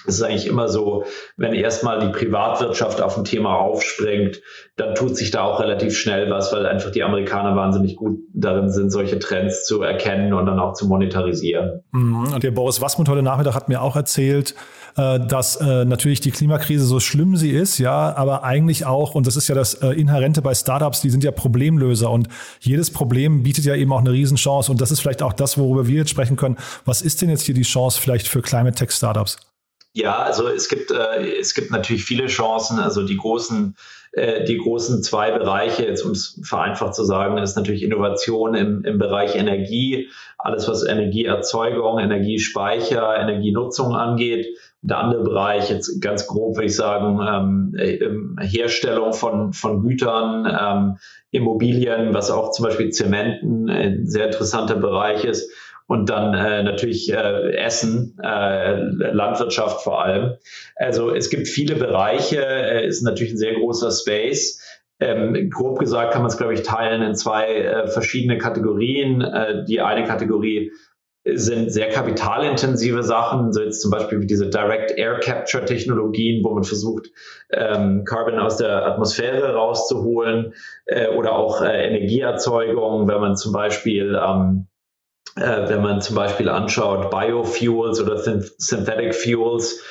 es 0.05 0.15
ist 0.15 0.21
eigentlich 0.21 0.47
immer 0.47 0.67
so, 0.67 1.05
wenn 1.37 1.53
erstmal 1.53 1.99
die 1.99 2.09
Privatwirtschaft 2.09 3.01
auf 3.01 3.17
ein 3.17 3.23
Thema 3.23 3.55
aufspringt, 3.55 4.41
dann 4.75 4.93
tut 4.93 5.17
sich 5.17 5.31
da 5.31 5.41
auch 5.41 5.59
relativ 5.59 5.97
schnell 5.97 6.29
was, 6.29 6.53
weil 6.53 6.65
einfach 6.65 6.91
die 6.91 7.03
Amerikaner 7.03 7.55
wahnsinnig 7.55 7.95
gut 7.95 8.19
darin 8.33 8.69
sind, 8.69 8.91
solche 8.91 9.17
Trends 9.17 9.65
zu 9.65 9.81
erkennen 9.81 10.33
und 10.33 10.45
dann 10.45 10.59
auch 10.59 10.73
zu 10.73 10.87
monetarisieren. 10.87 11.81
Mhm. 11.91 12.33
Und 12.33 12.43
der 12.43 12.51
Boris 12.51 12.79
Wassmund 12.79 13.09
heute 13.09 13.23
Nachmittag 13.23 13.55
hat 13.55 13.69
mir 13.69 13.81
auch 13.81 13.95
erzählt, 13.95 14.53
äh, 14.97 15.19
dass 15.19 15.55
äh, 15.55 15.83
natürlich 15.83 16.21
die 16.21 16.31
Klimakrise 16.31 16.85
so 16.85 16.99
schlimm 16.99 17.35
sie 17.35 17.51
ist, 17.51 17.79
ja, 17.79 18.15
aber 18.15 18.43
eigentlich 18.43 18.85
auch, 18.85 19.15
und 19.15 19.25
das 19.25 19.35
ist 19.35 19.47
ja 19.47 19.55
das 19.55 19.73
äh, 19.75 19.89
Inhärente 19.89 20.43
bei 20.43 20.53
Startups, 20.53 21.01
die 21.01 21.09
sind 21.09 21.23
ja 21.23 21.31
Problemlöser 21.31 22.11
und 22.11 22.27
jedes 22.59 22.91
Problem 22.91 23.43
bietet 23.43 23.65
ja 23.65 23.75
eben 23.75 23.91
auch 23.91 23.99
eine 23.99 24.11
Riesenchance 24.11 24.71
und 24.71 24.79
das 24.79 24.91
ist 24.91 24.99
vielleicht 24.99 25.23
auch 25.23 25.33
das, 25.33 25.57
worüber 25.57 25.87
wir 25.87 25.97
jetzt 25.97 26.11
sprechen 26.11 26.37
können. 26.37 26.57
Was 26.85 27.01
ist 27.01 27.21
denn 27.21 27.29
jetzt 27.29 27.41
hier 27.41 27.55
die 27.55 27.63
Chance 27.63 27.99
vielleicht 27.99 28.27
für 28.27 28.41
Climate 28.41 28.75
Tech 28.75 28.91
Startups? 28.91 29.37
Ja, 29.97 30.19
also 30.19 30.47
es 30.47 30.69
gibt, 30.69 30.91
äh, 30.91 31.39
es 31.39 31.55
gibt 31.55 31.71
natürlich 31.71 32.05
viele 32.05 32.27
Chancen. 32.27 32.77
Also 32.77 33.01
die 33.01 33.17
großen, 33.17 33.75
äh, 34.11 34.43
die 34.43 34.57
großen 34.57 35.01
zwei 35.01 35.31
Bereiche, 35.31 35.87
jetzt 35.87 36.03
um 36.03 36.11
es 36.11 36.39
vereinfacht 36.43 36.93
zu 36.93 37.03
sagen, 37.03 37.39
ist 37.39 37.57
natürlich 37.57 37.81
Innovation 37.81 38.53
im, 38.53 38.85
im 38.85 38.99
Bereich 38.99 39.35
Energie, 39.35 40.09
alles 40.37 40.67
was 40.67 40.85
Energieerzeugung, 40.85 41.97
Energiespeicher, 41.97 43.17
Energienutzung 43.17 43.95
angeht. 43.95 44.45
Der 44.83 44.99
andere 44.99 45.23
Bereich, 45.23 45.71
jetzt 45.71 45.99
ganz 45.99 46.27
grob 46.27 46.57
würde 46.57 46.67
ich 46.67 46.75
sagen, 46.75 47.19
ähm, 47.27 47.75
äh, 47.75 48.45
Herstellung 48.45 49.13
von, 49.13 49.51
von 49.51 49.81
Gütern, 49.81 50.45
ähm, 50.45 50.97
Immobilien, 51.31 52.13
was 52.13 52.29
auch 52.29 52.51
zum 52.51 52.65
Beispiel 52.65 52.91
Zementen 52.91 53.67
ein 53.67 54.05
sehr 54.05 54.27
interessanter 54.27 54.75
Bereich 54.75 55.25
ist 55.25 55.51
und 55.87 56.09
dann 56.09 56.33
äh, 56.33 56.63
natürlich 56.63 57.11
äh, 57.11 57.55
Essen, 57.55 58.17
äh, 58.21 58.75
Landwirtschaft 58.75 59.83
vor 59.83 60.03
allem. 60.03 60.35
Also 60.75 61.15
es 61.15 61.29
gibt 61.29 61.47
viele 61.47 61.75
Bereiche, 61.75 62.45
äh, 62.45 62.85
ist 62.85 63.01
natürlich 63.01 63.33
ein 63.33 63.37
sehr 63.37 63.55
großer 63.55 63.91
Space. 63.91 64.61
Ähm, 64.99 65.49
grob 65.49 65.79
gesagt 65.79 66.11
kann 66.11 66.23
man 66.23 66.31
es, 66.31 66.37
glaube 66.37 66.53
ich, 66.53 66.63
teilen 66.63 67.01
in 67.01 67.15
zwei 67.15 67.53
äh, 67.55 67.87
verschiedene 67.87 68.37
Kategorien. 68.37 69.21
Äh, 69.21 69.63
die 69.65 69.79
eine 69.79 70.05
Kategorie 70.05 70.71
sind 71.33 71.71
sehr 71.71 71.89
kapitalintensive 71.89 73.03
Sachen, 73.03 73.51
so 73.51 73.61
jetzt 73.61 73.81
zum 73.81 73.91
Beispiel 73.91 74.21
wie 74.21 74.27
diese 74.27 74.49
Direct 74.49 74.97
Air 74.97 75.19
Capture 75.19 75.65
Technologien, 75.65 76.43
wo 76.43 76.53
man 76.53 76.63
versucht, 76.63 77.11
ähm, 77.51 78.05
Carbon 78.05 78.39
aus 78.39 78.57
der 78.57 78.85
Atmosphäre 78.85 79.53
rauszuholen 79.53 80.53
äh, 80.85 81.09
oder 81.09 81.33
auch 81.33 81.61
äh, 81.61 81.87
Energieerzeugung, 81.87 83.07
wenn 83.07 83.19
man 83.19 83.35
zum 83.35 83.51
Beispiel 83.51 84.17
ähm, 84.21 84.67
äh, 84.67 84.76
wenn 85.35 85.81
man 85.81 86.01
zum 86.01 86.15
Beispiel 86.15 86.49
anschaut, 86.49 87.11
Biofuels 87.11 87.99
oder 88.01 88.17
Synthetic 88.17 89.15
Fuels, 89.15 89.81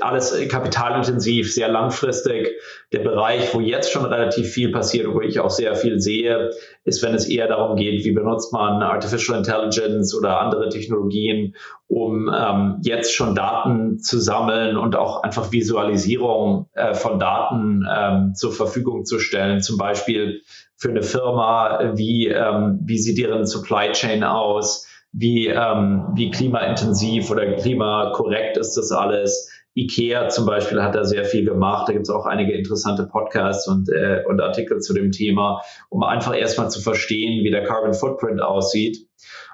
alles 0.00 0.48
kapitalintensiv, 0.48 1.52
sehr 1.52 1.68
langfristig. 1.68 2.48
Der 2.92 3.00
Bereich, 3.00 3.54
wo 3.54 3.60
jetzt 3.60 3.92
schon 3.92 4.04
relativ 4.04 4.50
viel 4.50 4.72
passiert 4.72 5.08
wo 5.12 5.20
ich 5.20 5.40
auch 5.40 5.50
sehr 5.50 5.74
viel 5.74 6.00
sehe, 6.00 6.50
ist, 6.84 7.02
wenn 7.02 7.14
es 7.14 7.28
eher 7.28 7.48
darum 7.48 7.76
geht, 7.76 8.04
wie 8.04 8.12
benutzt 8.12 8.52
man 8.52 8.82
Artificial 8.82 9.38
Intelligence 9.38 10.14
oder 10.16 10.40
andere 10.40 10.68
Technologien, 10.68 11.54
um 11.86 12.30
ähm, 12.34 12.78
jetzt 12.82 13.14
schon 13.14 13.34
Daten 13.34 13.98
zu 13.98 14.18
sammeln 14.18 14.76
und 14.76 14.96
auch 14.96 15.22
einfach 15.22 15.52
Visualisierung 15.52 16.68
äh, 16.74 16.94
von 16.94 17.18
Daten 17.18 17.86
ähm, 17.90 18.34
zur 18.34 18.52
Verfügung 18.52 19.04
zu 19.04 19.18
stellen. 19.18 19.60
Zum 19.60 19.76
Beispiel 19.76 20.42
für 20.76 20.90
eine 20.90 21.02
Firma, 21.02 21.92
wie, 21.94 22.28
ähm, 22.28 22.80
wie 22.84 22.98
sieht 22.98 23.18
deren 23.18 23.46
Supply 23.46 23.92
Chain 23.92 24.24
aus, 24.24 24.87
wie, 25.12 25.48
ähm, 25.48 26.06
wie 26.14 26.30
klimaintensiv 26.30 27.30
oder 27.30 27.54
klimakorrekt 27.54 28.56
ist 28.56 28.76
das 28.76 28.92
alles. 28.92 29.50
IKEA 29.74 30.28
zum 30.28 30.44
Beispiel 30.46 30.82
hat 30.82 30.94
da 30.94 31.04
sehr 31.04 31.24
viel 31.24 31.44
gemacht. 31.44 31.88
Da 31.88 31.92
gibt 31.92 32.04
es 32.04 32.10
auch 32.10 32.26
einige 32.26 32.52
interessante 32.52 33.06
Podcasts 33.06 33.68
und, 33.68 33.88
äh, 33.90 34.24
und 34.26 34.40
Artikel 34.40 34.80
zu 34.80 34.92
dem 34.92 35.12
Thema, 35.12 35.62
um 35.88 36.02
einfach 36.02 36.36
erstmal 36.36 36.70
zu 36.70 36.80
verstehen, 36.80 37.44
wie 37.44 37.50
der 37.50 37.64
Carbon 37.64 37.94
Footprint 37.94 38.42
aussieht. 38.42 39.06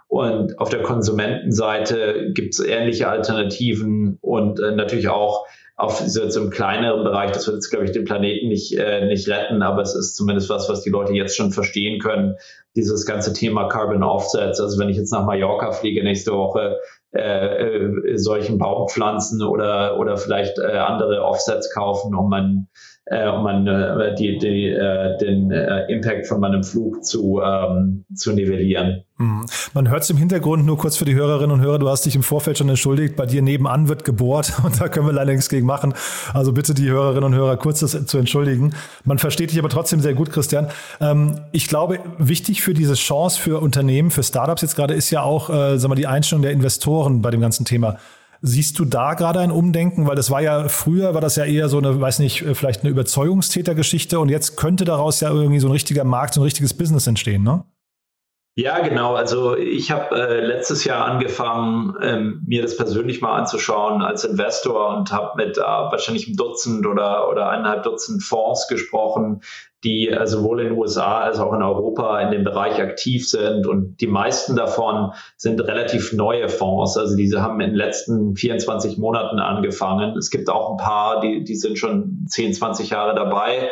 Und 0.09 0.59
auf 0.59 0.71
der 0.71 0.83
Konsumentenseite 0.83 2.31
gibt 2.35 2.55
es 2.55 2.61
ähnliche 2.61 3.09
Alternativen 3.09 4.19
und 4.21 4.61
äh, 4.61 4.75
natürlich 4.75 5.09
auch 5.09 5.47
auf 5.77 5.99
so, 5.99 6.23
einem 6.23 6.51
kleineren 6.51 7.03
Bereich, 7.03 7.33
das 7.33 7.47
wird 7.47 7.57
jetzt, 7.57 7.71
glaube 7.71 7.85
ich, 7.85 7.91
den 7.91 8.05
Planeten 8.05 8.49
nicht, 8.49 8.79
äh, 8.79 9.07
nicht 9.07 9.29
retten, 9.29 9.63
aber 9.63 9.83
es 9.83 9.95
ist 9.95 10.15
zumindest 10.15 10.49
was, 10.49 10.69
was 10.69 10.83
die 10.83 10.91
Leute 10.91 11.13
jetzt 11.15 11.37
schon 11.37 11.51
verstehen 11.51 12.01
können, 12.01 12.37
dieses 12.77 13.07
ganze 13.07 13.33
Thema 13.33 13.69
Carbon 13.69 14.05
Offsets. 14.05 14.61
Also 14.61 14.79
wenn 14.79 14.89
ich 14.89 14.97
jetzt 14.97 15.13
nach 15.13 15.27
Mallorca 15.27 15.73
fliege 15.73 16.05
nächste 16.05 16.33
Woche, 16.33 16.79
äh, 17.13 17.77
äh, 17.77 18.17
solchen 18.19 18.59
Baumpflanzen 18.59 19.43
oder, 19.43 19.99
oder 19.99 20.17
vielleicht 20.17 20.59
äh, 20.59 20.77
andere 20.77 21.23
Offsets 21.23 21.73
kaufen, 21.75 22.15
um 22.15 22.29
mein 22.29 22.69
äh, 23.07 23.29
um 23.29 23.43
man, 23.43 23.67
äh, 23.67 24.15
die, 24.15 24.39
die, 24.39 24.69
äh, 24.69 25.19
den 25.19 25.51
äh, 25.51 25.93
Impact 25.93 26.27
von 26.27 26.41
meinem 26.41 26.63
Flug 26.63 27.05
zu, 27.05 27.41
ähm, 27.45 28.05
zu 28.15 28.33
nivellieren. 28.33 29.03
Mhm. 29.19 29.45
Man 29.75 29.91
hört 29.91 30.05
es 30.05 30.11
im 30.11 30.17
Hintergrund 30.17 30.65
nur 30.65 30.79
kurz 30.79 30.97
für 30.97 31.05
die 31.05 31.15
Hörerinnen 31.15 31.53
und 31.53 31.61
Hörer. 31.61 31.79
Du 31.79 31.89
hast 31.89 32.07
dich 32.07 32.17
im 32.17 32.23
Vorfeld 32.23 32.57
schon 32.57 32.69
entschuldigt. 32.69 33.15
Bei 33.15 33.27
dir 33.27 33.43
nebenan 33.43 33.89
wird 33.89 34.05
gebohrt 34.05 34.55
und 34.65 34.81
da 34.81 34.89
können 34.89 35.07
wir 35.07 35.13
leider 35.13 35.33
nichts 35.33 35.51
gegen 35.51 35.67
machen. 35.67 35.93
Also 36.33 36.53
bitte 36.53 36.73
die 36.73 36.89
Hörerinnen 36.89 37.25
und 37.25 37.35
Hörer 37.35 37.59
kurz 37.59 37.81
das 37.81 38.07
zu 38.07 38.17
entschuldigen. 38.17 38.73
Man 39.05 39.19
versteht 39.19 39.51
dich 39.51 39.59
aber 39.59 39.69
trotzdem 39.69 40.01
sehr 40.01 40.15
gut, 40.15 40.31
Christian. 40.31 40.69
Ähm, 41.01 41.41
ich 41.53 41.69
glaube, 41.69 42.01
wichtig 42.17 42.63
für 42.63 42.73
diese 42.73 42.95
Chance 42.95 43.39
für 43.39 43.61
Unternehmen, 43.61 44.11
für 44.11 44.23
Startups 44.23 44.63
jetzt 44.63 44.77
gerade 44.77 44.95
ist 44.95 45.11
ja 45.11 45.23
auch, 45.23 45.51
äh, 45.51 45.79
sagen 45.79 45.93
wir, 45.93 45.97
die 45.97 46.07
Einstellung 46.07 46.43
der 46.43 46.53
Investoren 46.53 47.21
bei 47.21 47.31
dem 47.31 47.43
ganzen 47.43 47.67
Thema. 47.67 47.99
Siehst 48.47 48.79
du 48.79 48.85
da 48.85 49.15
gerade 49.15 49.41
ein 49.41 49.51
Umdenken? 49.51 50.07
Weil 50.07 50.17
das 50.17 50.31
war 50.31 50.43
ja 50.43 50.69
früher, 50.69 51.15
war 51.15 51.23
das 51.23 51.37
ja 51.37 51.47
eher 51.47 51.71
so 51.71 51.79
eine, 51.79 51.99
weiß 51.99 52.19
nicht, 52.19 52.45
vielleicht 52.53 52.83
eine 52.83 52.91
Überzeugungstätergeschichte 52.91 54.21
und 54.21 54.29
jetzt 54.29 54.57
könnte 54.57 54.85
daraus 54.85 55.21
ja 55.21 55.31
irgendwie 55.31 55.61
so 55.61 55.69
ein 55.69 55.73
richtiger 55.73 56.05
Markt, 56.05 56.35
so 56.35 56.43
ein 56.43 56.45
richtiges 56.45 56.75
Business 56.75 57.07
entstehen, 57.07 57.43
ne? 57.43 57.65
Ja, 58.57 58.81
genau. 58.81 59.15
Also 59.15 59.57
ich 59.57 59.91
habe 59.91 60.15
äh, 60.15 60.41
letztes 60.41 60.85
Jahr 60.85 61.07
angefangen, 61.07 61.97
ähm, 62.03 62.45
mir 62.47 62.63
das 62.63 62.77
persönlich 62.77 63.21
mal 63.21 63.35
anzuschauen 63.35 64.03
als 64.03 64.25
Investor 64.25 64.97
und 64.97 65.11
habe 65.11 65.43
mit 65.43 65.57
äh, 65.59 65.63
wahrscheinlich 65.63 66.27
einem 66.27 66.37
Dutzend 66.37 66.87
oder, 66.87 67.29
oder 67.31 67.49
eineinhalb 67.49 67.83
Dutzend 67.83 68.23
Fonds 68.23 68.69
gesprochen, 68.69 69.41
die 69.85 70.09
äh, 70.09 70.27
sowohl 70.27 70.61
in 70.61 70.69
den 70.71 70.79
USA 70.79 71.21
als 71.21 71.39
auch 71.39 71.53
in 71.53 71.63
Europa 71.63 72.21
in 72.21 72.31
dem 72.31 72.43
Bereich 72.45 72.81
aktiv 72.81 73.29
sind. 73.29 73.67
Und 73.67 74.01
die 74.01 74.07
meisten 74.07 74.57
davon 74.57 75.13
sind 75.37 75.61
relativ 75.61 76.13
neue 76.13 76.49
Fonds. 76.49 76.97
Also 76.97 77.17
diese 77.17 77.43
haben 77.43 77.61
in 77.61 77.71
den 77.71 77.77
letzten 77.77 78.35
24 78.35 78.99
Monaten 78.99 79.39
angefangen. 79.39 80.17
Es 80.17 80.31
gibt 80.31 80.49
auch 80.49 80.73
ein 80.73 80.77
paar, 80.79 81.21
die, 81.21 81.45
die 81.45 81.55
sind 81.55 81.79
schon 81.79 82.25
10, 82.29 82.55
20 82.55 82.91
Jahre 82.91 83.15
dabei. 83.15 83.71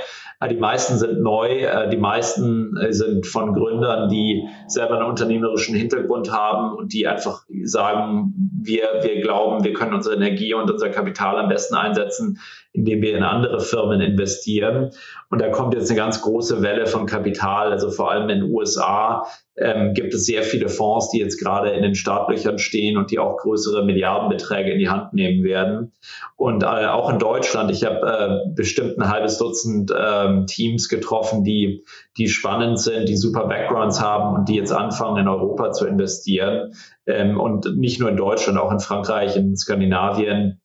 Die 0.49 0.57
meisten 0.57 0.99
sind 0.99 1.21
neu, 1.21 1.49
äh, 1.49 1.89
die 1.89 1.97
meisten 1.97 2.77
äh, 2.77 2.93
sind 2.93 3.27
von 3.27 3.55
Gründern, 3.55 4.09
die 4.09 4.49
selber 4.67 4.99
einen 4.99 5.09
unternehmerischen 5.09 5.75
Hintergrund 5.75 6.33
haben 6.33 6.77
und 6.77 6.93
die 6.93 7.07
einfach 7.07 7.45
sagen, 7.65 8.35
wir, 8.63 8.89
wir 9.03 9.21
glauben, 9.21 9.65
wir 9.65 9.73
können 9.73 9.95
unsere 9.95 10.17
Energie 10.17 10.55
und 10.55 10.71
unser 10.71 10.89
Kapital 10.89 11.39
am 11.39 11.49
besten 11.49 11.75
einsetzen, 11.75 12.39
indem 12.73 13.03
wir 13.03 13.17
in 13.17 13.23
andere 13.23 13.61
Firmen 13.61 14.01
investieren. 14.01 14.91
Und 15.31 15.41
da 15.41 15.49
kommt 15.49 15.75
jetzt 15.75 15.91
eine 15.91 15.99
ganz 15.99 16.23
große 16.23 16.63
Welle 16.63 16.87
von 16.87 17.07
Kapital. 17.07 17.71
Also 17.71 17.91
vor 17.91 18.11
allem 18.11 18.29
in 18.29 18.41
den 18.41 18.51
USA 18.51 19.27
ähm, 19.57 19.93
gibt 19.95 20.15
es 20.15 20.25
sehr 20.25 20.43
viele 20.43 20.69
Fonds, 20.69 21.11
die 21.11 21.19
jetzt 21.19 21.39
gerade 21.39 21.71
in 21.71 21.83
den 21.83 21.95
Startlöchern 21.95 22.59
stehen 22.59 22.97
und 22.97 23.11
die 23.11 23.19
auch 23.19 23.37
größere 23.37 23.85
Milliardenbeträge 23.85 24.71
in 24.71 24.79
die 24.79 24.89
Hand 24.89 25.13
nehmen 25.13 25.45
werden. 25.45 25.93
Und 26.37 26.63
äh, 26.63 26.67
auch 26.67 27.11
in 27.11 27.19
Deutschland, 27.19 27.71
ich 27.71 27.85
habe 27.85 28.01
äh, 28.47 28.55
bestimmt 28.55 28.99
ein 28.99 29.11
halbes 29.11 29.39
Dutzend 29.39 29.93
ähm, 30.39 30.47
Teams 30.47 30.89
getroffen, 30.89 31.45
die, 31.45 31.85
die 32.17 32.29
spannend 32.29 32.79
sind, 32.79 33.09
die 33.09 33.17
super 33.17 33.47
Backgrounds 33.47 34.01
haben 34.01 34.35
und 34.35 34.49
die 34.49 34.57
jetzt 34.57 34.73
anfangen, 34.73 35.19
in 35.19 35.29
Europa 35.29 35.73
zu 35.73 35.87
investieren. 35.87 36.73
Ähm, 37.07 37.39
und 37.39 37.77
nicht 37.77 38.01
nur 38.01 38.09
in 38.09 38.17
Deutschland, 38.17 38.59
auch 38.59 38.73
in 38.73 38.81
Frankreich, 38.81 39.37
in 39.37 39.57
Skandinavien 39.57 40.62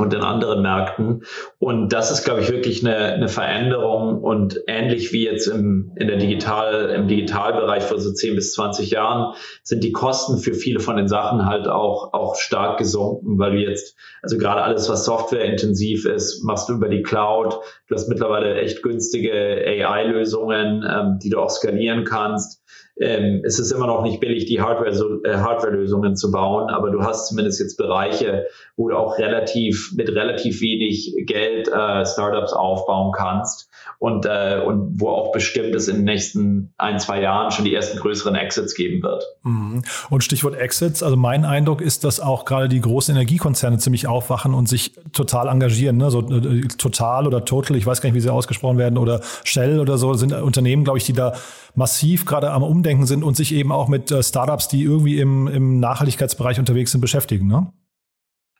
und 0.00 0.14
in 0.14 0.22
anderen 0.22 0.62
Märkten. 0.62 1.24
Und 1.58 1.92
das 1.92 2.10
ist, 2.10 2.24
glaube 2.24 2.40
ich, 2.40 2.50
wirklich 2.50 2.84
eine, 2.84 2.96
eine 2.96 3.28
Veränderung 3.28 4.22
und 4.22 4.60
ähnlich 4.66 5.12
wie 5.12 5.24
jetzt 5.24 5.46
im, 5.46 5.92
in 5.96 6.08
der 6.08 6.16
Digital, 6.16 6.90
im 6.90 7.08
Digitalbereich 7.08 7.82
vor 7.82 7.98
so 7.98 8.12
10 8.12 8.34
bis 8.34 8.52
20 8.54 8.90
Jahren 8.90 9.34
sind 9.62 9.84
die 9.84 9.92
Kosten 9.92 10.38
für 10.38 10.54
viele 10.54 10.80
von 10.80 10.96
den 10.96 11.08
Sachen 11.08 11.46
halt 11.46 11.68
auch, 11.68 12.12
auch 12.12 12.36
stark 12.36 12.78
gesunken, 12.78 13.38
weil 13.38 13.52
du 13.52 13.58
jetzt, 13.58 13.96
also 14.22 14.38
gerade 14.38 14.62
alles, 14.62 14.88
was 14.88 15.04
softwareintensiv 15.04 16.06
ist, 16.06 16.42
machst 16.44 16.68
du 16.68 16.74
über 16.74 16.88
die 16.88 17.02
Cloud. 17.02 17.58
Du 17.88 17.94
hast 17.94 18.08
mittlerweile 18.08 18.60
echt 18.60 18.82
günstige 18.82 19.32
AI-Lösungen, 19.32 20.84
ähm, 20.88 21.18
die 21.22 21.30
du 21.30 21.38
auch 21.38 21.50
skalieren 21.50 22.04
kannst 22.04 22.60
ähm, 23.00 23.42
es 23.44 23.58
ist 23.58 23.70
immer 23.70 23.86
noch 23.86 24.02
nicht 24.02 24.20
billig, 24.20 24.44
die 24.46 24.60
Hardware, 24.60 25.20
äh, 25.24 25.36
Hardware-Lösungen 25.36 26.16
zu 26.16 26.30
bauen, 26.30 26.70
aber 26.70 26.90
du 26.90 27.02
hast 27.02 27.28
zumindest 27.28 27.58
jetzt 27.58 27.76
Bereiche, 27.76 28.46
wo 28.76 28.90
du 28.90 28.96
auch 28.96 29.18
relativ 29.18 29.92
mit 29.96 30.10
relativ 30.10 30.60
wenig 30.60 31.14
Geld 31.26 31.68
äh, 31.68 32.04
Startups 32.04 32.52
aufbauen 32.52 33.12
kannst 33.16 33.70
und, 33.98 34.26
äh, 34.26 34.62
und 34.64 35.00
wo 35.00 35.08
auch 35.08 35.32
bestimmt 35.32 35.74
es 35.74 35.88
in 35.88 35.96
den 35.96 36.04
nächsten 36.04 36.72
ein, 36.76 36.98
zwei 36.98 37.22
Jahren 37.22 37.50
schon 37.50 37.64
die 37.64 37.74
ersten 37.74 37.98
größeren 37.98 38.34
Exits 38.34 38.74
geben 38.74 39.02
wird. 39.02 39.24
Mhm. 39.44 39.82
Und 40.10 40.22
Stichwort 40.22 40.54
Exits, 40.56 41.02
also 41.02 41.16
mein 41.16 41.44
Eindruck 41.44 41.80
ist, 41.80 42.04
dass 42.04 42.20
auch 42.20 42.44
gerade 42.44 42.68
die 42.68 42.80
großen 42.80 43.14
Energiekonzerne 43.14 43.78
ziemlich 43.78 44.06
aufwachen 44.06 44.52
und 44.52 44.68
sich 44.68 44.92
total 45.12 45.48
engagieren. 45.48 45.96
Ne? 45.96 46.10
So 46.10 46.20
äh, 46.20 46.68
Total 46.78 47.26
oder 47.26 47.44
Total, 47.44 47.76
ich 47.76 47.86
weiß 47.86 48.02
gar 48.02 48.08
nicht, 48.08 48.16
wie 48.16 48.20
sie 48.20 48.32
ausgesprochen 48.32 48.76
werden, 48.76 48.98
oder 48.98 49.20
Shell 49.44 49.80
oder 49.80 49.96
so, 49.96 50.12
sind 50.14 50.32
Unternehmen, 50.32 50.84
glaube 50.84 50.98
ich, 50.98 51.04
die 51.04 51.14
da 51.14 51.32
massiv 51.74 52.24
gerade 52.24 52.50
am 52.50 52.62
Umdenken 52.62 53.06
sind 53.06 53.22
und 53.22 53.36
sich 53.36 53.54
eben 53.54 53.72
auch 53.72 53.88
mit 53.88 54.10
äh, 54.10 54.22
Startups, 54.22 54.68
die 54.68 54.82
irgendwie 54.82 55.18
im, 55.18 55.48
im 55.48 55.80
Nachhaltigkeitsbereich 55.80 56.58
unterwegs 56.58 56.92
sind, 56.92 57.00
beschäftigen. 57.00 57.46
Ne? 57.46 57.72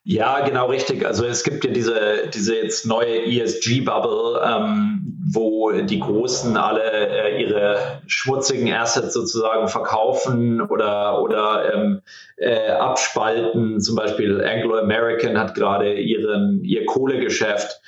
Ja, 0.03 0.41
genau 0.47 0.67
richtig. 0.67 1.07
Also 1.07 1.27
es 1.27 1.45
gibt 1.45 1.65
ja 1.65 1.71
diese, 1.71 2.29
diese 2.33 2.57
jetzt 2.57 2.87
neue 2.87 3.27
ESG-Bubble, 3.27 4.41
ähm, 4.43 5.21
wo 5.31 5.71
die 5.73 6.01
Großen 6.01 6.57
alle 6.57 6.91
äh, 6.91 7.43
ihre 7.43 8.01
schmutzigen 8.07 8.73
Assets 8.73 9.13
sozusagen 9.13 9.69
verkaufen 9.69 10.63
oder, 10.63 11.21
oder 11.23 11.75
ähm, 11.75 12.01
äh, 12.39 12.71
abspalten. 12.71 13.81
Zum 13.81 13.95
Beispiel 13.95 14.43
Anglo 14.43 14.79
American 14.79 15.39
hat 15.39 15.55
gerade 15.55 15.93
ihr 15.93 16.87
Kohlegeschäft 16.87 17.81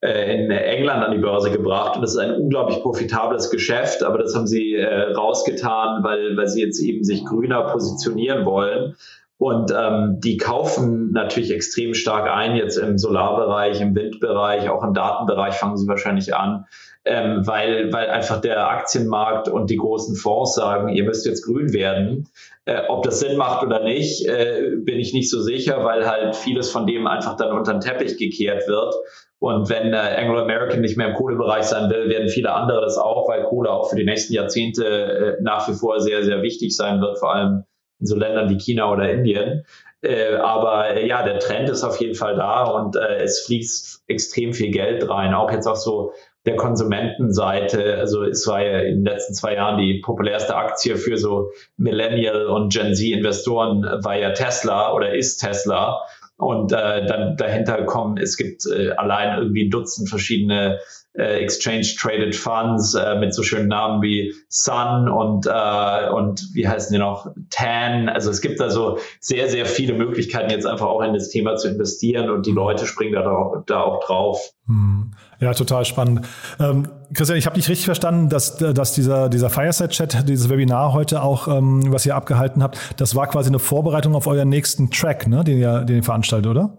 in 0.00 0.50
England 0.50 1.04
an 1.04 1.10
die 1.10 1.18
Börse 1.18 1.50
gebracht 1.50 1.96
und 1.96 2.02
das 2.02 2.12
ist 2.12 2.18
ein 2.18 2.34
unglaublich 2.36 2.80
profitables 2.82 3.50
Geschäft, 3.50 4.04
aber 4.04 4.18
das 4.18 4.34
haben 4.34 4.46
sie 4.46 4.74
äh, 4.74 5.12
rausgetan, 5.12 6.04
weil, 6.04 6.36
weil 6.36 6.46
sie 6.46 6.62
jetzt 6.62 6.80
eben 6.80 7.02
sich 7.02 7.24
grüner 7.24 7.62
positionieren 7.72 8.46
wollen. 8.46 8.94
Und 9.38 9.72
ähm, 9.76 10.18
die 10.18 10.36
kaufen 10.36 11.12
natürlich 11.12 11.52
extrem 11.52 11.94
stark 11.94 12.28
ein, 12.28 12.56
jetzt 12.56 12.76
im 12.76 12.98
Solarbereich, 12.98 13.80
im 13.80 13.94
Windbereich, 13.94 14.68
auch 14.68 14.82
im 14.82 14.94
Datenbereich 14.94 15.54
fangen 15.54 15.76
sie 15.76 15.86
wahrscheinlich 15.86 16.34
an, 16.34 16.66
ähm, 17.04 17.46
weil, 17.46 17.92
weil 17.92 18.10
einfach 18.10 18.40
der 18.40 18.68
Aktienmarkt 18.68 19.48
und 19.48 19.70
die 19.70 19.76
großen 19.76 20.16
Fonds 20.16 20.56
sagen, 20.56 20.88
ihr 20.88 21.04
müsst 21.04 21.24
jetzt 21.24 21.44
grün 21.44 21.72
werden. 21.72 22.28
Äh, 22.64 22.82
ob 22.88 23.04
das 23.04 23.20
Sinn 23.20 23.36
macht 23.36 23.64
oder 23.64 23.84
nicht, 23.84 24.26
äh, 24.26 24.72
bin 24.76 24.98
ich 24.98 25.14
nicht 25.14 25.30
so 25.30 25.40
sicher, 25.40 25.84
weil 25.84 26.08
halt 26.08 26.34
vieles 26.34 26.70
von 26.70 26.86
dem 26.86 27.06
einfach 27.06 27.36
dann 27.36 27.56
unter 27.56 27.72
den 27.72 27.80
Teppich 27.80 28.18
gekehrt 28.18 28.66
wird. 28.66 28.92
Und 29.40 29.70
wenn 29.70 29.92
äh, 29.92 29.96
Anglo 29.96 30.40
American 30.40 30.80
nicht 30.80 30.96
mehr 30.96 31.08
im 31.08 31.14
Kohlebereich 31.14 31.64
sein 31.64 31.90
will, 31.90 32.08
werden 32.08 32.28
viele 32.28 32.52
andere 32.52 32.80
das 32.80 32.98
auch, 32.98 33.28
weil 33.28 33.44
Kohle 33.44 33.70
auch 33.70 33.88
für 33.88 33.96
die 33.96 34.04
nächsten 34.04 34.34
Jahrzehnte 34.34 34.84
äh, 34.84 35.42
nach 35.42 35.68
wie 35.68 35.74
vor 35.74 36.00
sehr, 36.00 36.24
sehr 36.24 36.42
wichtig 36.42 36.74
sein 36.74 37.00
wird, 37.00 37.18
vor 37.18 37.34
allem 37.34 37.64
in 38.00 38.06
so 38.06 38.16
Ländern 38.16 38.50
wie 38.50 38.58
China 38.58 38.90
oder 38.90 39.10
Indien. 39.10 39.64
Äh, 40.02 40.36
aber 40.36 40.90
äh, 40.90 41.06
ja, 41.06 41.24
der 41.24 41.38
Trend 41.38 41.68
ist 41.68 41.82
auf 41.82 42.00
jeden 42.00 42.14
Fall 42.14 42.36
da 42.36 42.64
und 42.64 42.96
äh, 42.96 43.22
es 43.22 43.44
fließt 43.46 44.04
extrem 44.06 44.52
viel 44.52 44.70
Geld 44.70 45.08
rein. 45.08 45.34
Auch 45.34 45.50
jetzt 45.50 45.66
auf 45.66 45.78
so 45.78 46.12
der 46.46 46.56
Konsumentenseite. 46.56 47.96
Also 47.96 48.24
es 48.24 48.46
war 48.46 48.62
ja 48.62 48.80
in 48.80 49.04
den 49.04 49.04
letzten 49.04 49.34
zwei 49.34 49.54
Jahren 49.54 49.78
die 49.78 50.00
populärste 50.04 50.54
Aktie 50.54 50.96
für 50.96 51.16
so 51.16 51.50
Millennial 51.76 52.46
und 52.46 52.72
Gen 52.72 52.94
Z 52.94 53.06
Investoren 53.06 53.82
war 54.02 54.16
ja 54.16 54.32
Tesla 54.32 54.92
oder 54.92 55.14
ist 55.14 55.38
Tesla. 55.38 56.00
Und 56.38 56.72
äh, 56.72 57.04
dann 57.04 57.36
dahinter 57.36 57.82
kommen, 57.84 58.16
es 58.16 58.36
gibt 58.36 58.64
äh, 58.66 58.90
allein 58.92 59.38
irgendwie 59.38 59.66
ein 59.66 59.70
Dutzend 59.70 60.08
verschiedene 60.08 60.78
äh, 61.14 61.40
Exchange-Traded 61.40 62.36
Funds 62.36 62.94
äh, 62.94 63.18
mit 63.18 63.34
so 63.34 63.42
schönen 63.42 63.66
Namen 63.66 64.02
wie 64.02 64.32
Sun 64.48 65.08
und, 65.08 65.46
äh, 65.46 66.10
und 66.10 66.48
wie 66.54 66.68
heißen 66.68 66.92
die 66.92 67.00
noch, 67.00 67.32
TAN. 67.50 68.08
Also 68.08 68.30
es 68.30 68.40
gibt 68.40 68.60
da 68.60 68.70
so 68.70 69.00
sehr, 69.18 69.48
sehr 69.48 69.66
viele 69.66 69.94
Möglichkeiten, 69.94 70.50
jetzt 70.50 70.64
einfach 70.64 70.86
auch 70.86 71.02
in 71.02 71.12
das 71.12 71.28
Thema 71.28 71.56
zu 71.56 71.66
investieren 71.66 72.30
und 72.30 72.46
die 72.46 72.52
Leute 72.52 72.86
springen 72.86 73.14
da, 73.14 73.64
da 73.66 73.80
auch 73.80 74.04
drauf. 74.04 74.52
Hm. 74.66 75.10
Ja, 75.40 75.54
total 75.54 75.84
spannend. 75.84 76.26
Ähm, 76.58 76.88
Christian, 77.14 77.38
ich 77.38 77.46
habe 77.46 77.54
dich 77.54 77.68
richtig 77.68 77.86
verstanden, 77.86 78.28
dass, 78.28 78.56
dass 78.56 78.92
dieser, 78.92 79.28
dieser 79.28 79.50
Fireside-Chat, 79.50 80.28
dieses 80.28 80.48
Webinar 80.48 80.92
heute 80.92 81.22
auch, 81.22 81.46
ähm, 81.46 81.92
was 81.92 82.04
ihr 82.06 82.16
abgehalten 82.16 82.62
habt, 82.62 82.78
das 82.96 83.14
war 83.14 83.28
quasi 83.28 83.48
eine 83.48 83.60
Vorbereitung 83.60 84.16
auf 84.16 84.26
euren 84.26 84.48
nächsten 84.48 84.90
Track, 84.90 85.28
ne, 85.28 85.44
den 85.44 85.58
ihr, 85.58 85.84
den 85.84 85.96
ihr 85.98 86.02
veranstaltet, 86.02 86.50
oder? 86.50 86.76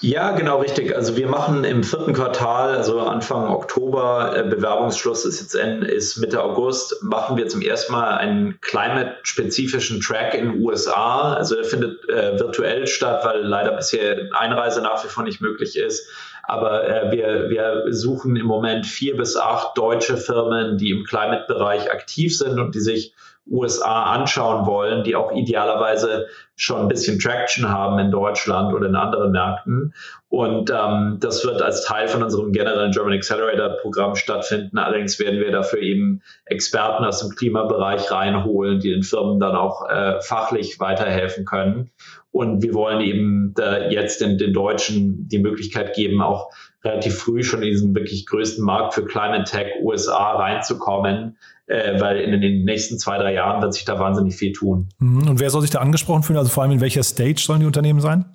Ja, 0.00 0.30
genau 0.30 0.60
richtig. 0.60 0.94
Also 0.94 1.16
wir 1.16 1.26
machen 1.26 1.64
im 1.64 1.82
vierten 1.82 2.12
Quartal, 2.12 2.76
also 2.76 3.00
Anfang 3.00 3.48
Oktober, 3.48 4.32
äh, 4.36 4.44
Bewerbungsschluss 4.44 5.24
ist 5.24 5.40
jetzt 5.40 5.54
in, 5.56 5.82
ist 5.82 6.18
Mitte 6.18 6.40
August, 6.40 7.02
machen 7.02 7.36
wir 7.36 7.48
zum 7.48 7.62
ersten 7.62 7.92
Mal 7.92 8.16
einen 8.16 8.60
climate-spezifischen 8.60 10.00
Track 10.00 10.34
in 10.34 10.52
den 10.52 10.62
USA. 10.62 11.32
Also 11.32 11.56
der 11.56 11.64
findet 11.64 12.08
äh, 12.08 12.38
virtuell 12.38 12.86
statt, 12.86 13.24
weil 13.24 13.40
leider 13.40 13.72
bisher 13.72 14.28
Einreise 14.34 14.82
nach 14.82 15.02
wie 15.04 15.08
vor 15.08 15.24
nicht 15.24 15.40
möglich 15.40 15.76
ist. 15.76 16.08
Aber 16.48 16.88
äh, 16.88 17.12
wir, 17.12 17.50
wir 17.50 17.92
suchen 17.92 18.34
im 18.34 18.46
Moment 18.46 18.86
vier 18.86 19.18
bis 19.18 19.36
acht 19.36 19.76
deutsche 19.76 20.16
Firmen, 20.16 20.78
die 20.78 20.90
im 20.90 21.04
Climate-Bereich 21.04 21.92
aktiv 21.92 22.36
sind 22.36 22.58
und 22.58 22.74
die 22.74 22.80
sich 22.80 23.14
USA 23.50 24.14
anschauen 24.14 24.66
wollen, 24.66 25.04
die 25.04 25.16
auch 25.16 25.32
idealerweise 25.32 26.26
schon 26.56 26.82
ein 26.82 26.88
bisschen 26.88 27.18
Traction 27.18 27.68
haben 27.68 27.98
in 27.98 28.10
Deutschland 28.10 28.74
oder 28.74 28.88
in 28.88 28.96
anderen 28.96 29.32
Märkten. 29.32 29.94
Und 30.28 30.70
ähm, 30.70 31.18
das 31.20 31.44
wird 31.44 31.62
als 31.62 31.84
Teil 31.84 32.08
von 32.08 32.22
unserem 32.22 32.52
generellen 32.52 32.90
German 32.90 33.14
Accelerator 33.14 33.76
Programm 33.80 34.16
stattfinden. 34.16 34.76
Allerdings 34.76 35.18
werden 35.18 35.40
wir 35.40 35.50
dafür 35.50 35.80
eben 35.80 36.20
Experten 36.44 37.04
aus 37.04 37.20
dem 37.20 37.34
Klimabereich 37.36 38.10
reinholen, 38.10 38.80
die 38.80 38.90
den 38.90 39.02
Firmen 39.02 39.40
dann 39.40 39.56
auch 39.56 39.88
äh, 39.88 40.20
fachlich 40.20 40.80
weiterhelfen 40.80 41.44
können. 41.44 41.90
Und 42.30 42.62
wir 42.62 42.74
wollen 42.74 43.00
eben 43.00 43.54
äh, 43.58 43.92
jetzt 43.92 44.20
den, 44.20 44.36
den 44.36 44.52
Deutschen 44.52 45.28
die 45.28 45.38
Möglichkeit 45.38 45.94
geben, 45.94 46.20
auch 46.20 46.50
relativ 46.84 47.18
früh 47.18 47.42
schon 47.42 47.62
in 47.62 47.70
diesen 47.70 47.94
wirklich 47.94 48.26
größten 48.26 48.64
Markt 48.64 48.94
für 48.94 49.04
Climate 49.04 49.44
Tech 49.44 49.66
USA 49.82 50.36
reinzukommen, 50.36 51.36
äh, 51.66 52.00
weil 52.00 52.20
in 52.20 52.40
den 52.40 52.64
nächsten 52.64 52.98
zwei, 52.98 53.18
drei 53.18 53.34
Jahren 53.34 53.60
wird 53.62 53.74
sich 53.74 53.84
da 53.84 53.98
wahnsinnig 53.98 54.36
viel 54.36 54.52
tun. 54.52 54.88
Mhm. 54.98 55.28
Und 55.28 55.40
wer 55.40 55.50
soll 55.50 55.62
sich 55.62 55.70
da 55.70 55.80
angesprochen 55.80 56.22
fühlen? 56.22 56.38
Also 56.38 56.50
vor 56.50 56.62
allem 56.62 56.72
in 56.72 56.80
welcher 56.80 57.02
Stage 57.02 57.40
sollen 57.40 57.60
die 57.60 57.66
Unternehmen 57.66 58.00
sein? 58.00 58.26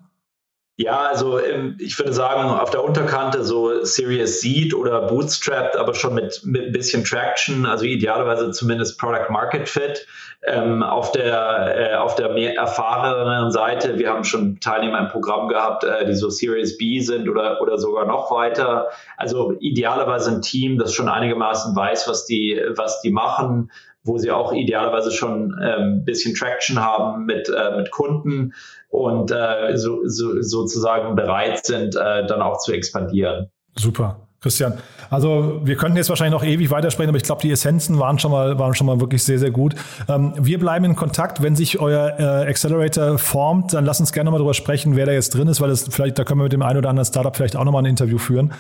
Ja, 0.76 1.02
also 1.02 1.40
ähm, 1.40 1.78
ich 1.80 2.00
würde 2.00 2.14
sagen, 2.14 2.50
auf 2.50 2.72
der 2.72 2.84
Unterkante 2.84 3.44
so 3.44 3.84
Serious 3.86 4.42
Seed 4.42 4.74
oder 4.74 5.02
Bootstrapped, 5.04 5.78
aber 5.78 5.94
schon 5.94 6.16
mit, 6.16 6.42
mit 6.46 6.66
ein 6.66 6.72
bisschen 6.72 7.04
Traction, 7.04 7.68
also 7.68 7.86
idealerweise 7.86 8.50
zumindest 8.50 9.00
Product 9.00 9.30
Market 9.30 9.70
Fit. 9.70 10.08
Ähm, 10.46 10.82
auf 10.82 11.12
der, 11.12 11.92
äh, 11.92 11.96
auf 11.96 12.16
der 12.16 12.30
mehr 12.34 12.58
erfahrenen 12.58 13.52
Seite, 13.52 13.98
wir 13.98 14.10
haben 14.10 14.24
schon 14.26 14.60
Teilnehmer 14.60 15.00
im 15.00 15.08
Programm 15.08 15.48
gehabt, 15.48 15.84
äh, 15.84 16.06
die 16.06 16.16
so 16.16 16.30
Series 16.30 16.78
B 16.78 17.00
sind 17.00 17.30
oder, 17.30 17.62
oder 17.62 17.78
sogar 17.78 18.06
noch 18.06 18.32
weiter. 18.32 18.90
Also 19.16 19.56
idealerweise 19.60 20.32
ein 20.32 20.42
Team, 20.42 20.80
das 20.80 20.94
schon 20.94 21.08
einigermaßen 21.08 21.76
weiß, 21.76 22.10
was 22.10 22.26
die, 22.26 22.62
was 22.76 23.00
die 23.02 23.12
machen, 23.12 23.72
wo 24.04 24.18
sie 24.18 24.32
auch 24.32 24.54
idealerweise 24.54 25.12
schon 25.12 25.54
ein 25.54 25.80
ähm, 25.80 26.06
bisschen 26.06 26.36
Traction 26.36 26.80
haben 26.80 27.26
mit, 27.26 27.50
äh, 27.50 27.78
mit 27.78 27.92
Kunden 27.92 28.54
und 28.90 29.32
äh, 29.32 29.76
so, 29.78 30.02
so, 30.06 30.42
sozusagen 30.42 31.16
bereit 31.16 31.66
sind, 31.66 31.96
äh, 31.96 32.26
dann 32.28 32.42
auch 32.42 32.60
zu 32.60 32.74
expandieren. 32.74 33.50
Super. 33.76 34.20
Christian, 34.44 34.74
also 35.10 35.62
wir 35.64 35.78
könnten 35.78 35.96
jetzt 35.96 36.10
wahrscheinlich 36.10 36.34
noch 36.34 36.46
ewig 36.46 36.70
weitersprechen, 36.70 37.08
aber 37.08 37.18
ich 37.18 37.24
glaube, 37.24 37.42
die 37.42 37.50
Essenzen 37.50 37.98
waren 37.98 38.20
schon 38.20 38.30
mal, 38.30 38.60
waren 38.60 38.76
schon 38.76 38.88
mal 38.88 39.00
wirklich 39.00 39.24
sehr, 39.24 39.40
sehr 39.40 39.52
gut. 39.52 39.74
Ähm, 40.10 40.34
wir 40.38 40.60
bleiben 40.60 40.84
in 40.84 40.98
Kontakt. 40.98 41.42
Wenn 41.42 41.56
sich 41.56 41.80
euer 41.80 42.20
äh, 42.20 42.50
Accelerator 42.50 43.18
formt, 43.18 43.74
dann 43.74 43.86
lasst 43.86 44.02
uns 44.02 44.12
gerne 44.12 44.32
mal 44.32 44.38
darüber 44.38 44.54
sprechen, 44.54 44.98
wer 44.98 45.06
da 45.06 45.14
jetzt 45.14 45.34
drin 45.34 45.48
ist, 45.48 45.62
weil 45.62 45.70
es 45.70 45.88
vielleicht, 45.90 46.20
da 46.20 46.26
können 46.26 46.42
wir 46.42 46.44
mit 46.44 46.52
dem 46.52 46.62
einen 46.62 46.78
oder 46.78 46.90
anderen 46.90 47.06
Startup 47.06 47.34
vielleicht 47.34 47.56
auch 47.56 47.64
nochmal 47.64 47.84
ein 47.84 47.86
Interview 47.86 48.18
führen. 48.18 48.52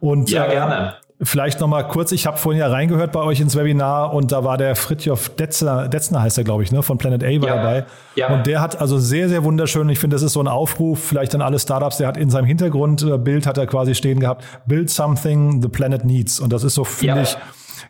Und, 0.00 0.30
ja, 0.30 0.46
gerne. 0.46 0.94
Vielleicht 1.22 1.60
noch 1.60 1.68
mal 1.68 1.82
kurz, 1.82 2.12
ich 2.12 2.26
habe 2.26 2.36
vorhin 2.36 2.60
ja 2.60 2.68
reingehört 2.68 3.10
bei 3.10 3.20
euch 3.20 3.40
ins 3.40 3.56
Webinar 3.56 4.12
und 4.12 4.32
da 4.32 4.44
war 4.44 4.58
der 4.58 4.76
Fritjof 4.76 5.30
Detzner, 5.30 5.88
Detzner 5.88 6.20
heißt 6.20 6.36
er, 6.36 6.44
glaube 6.44 6.62
ich, 6.62 6.72
ne, 6.72 6.82
von 6.82 6.98
Planet 6.98 7.24
A 7.24 7.26
war 7.26 7.48
ja. 7.48 7.56
dabei. 7.56 7.86
Ja. 8.16 8.34
Und 8.34 8.46
der 8.46 8.60
hat 8.60 8.78
also 8.78 8.98
sehr, 8.98 9.30
sehr 9.30 9.42
wunderschön, 9.42 9.88
ich 9.88 9.98
finde, 9.98 10.14
das 10.14 10.22
ist 10.22 10.34
so 10.34 10.40
ein 10.40 10.48
Aufruf, 10.48 11.02
vielleicht 11.02 11.34
an 11.34 11.40
alle 11.40 11.58
Startups, 11.58 11.96
der 11.96 12.08
hat 12.08 12.18
in 12.18 12.28
seinem 12.28 12.44
Hintergrundbild, 12.44 13.46
hat 13.46 13.56
er 13.56 13.66
quasi 13.66 13.94
stehen 13.94 14.20
gehabt, 14.20 14.44
build 14.66 14.90
something 14.90 15.62
the 15.62 15.68
planet 15.68 16.04
needs. 16.04 16.38
Und 16.38 16.52
das 16.52 16.64
ist 16.64 16.74
so, 16.74 16.84
finde 16.84 17.16
ja. 17.16 17.22
ich, 17.22 17.38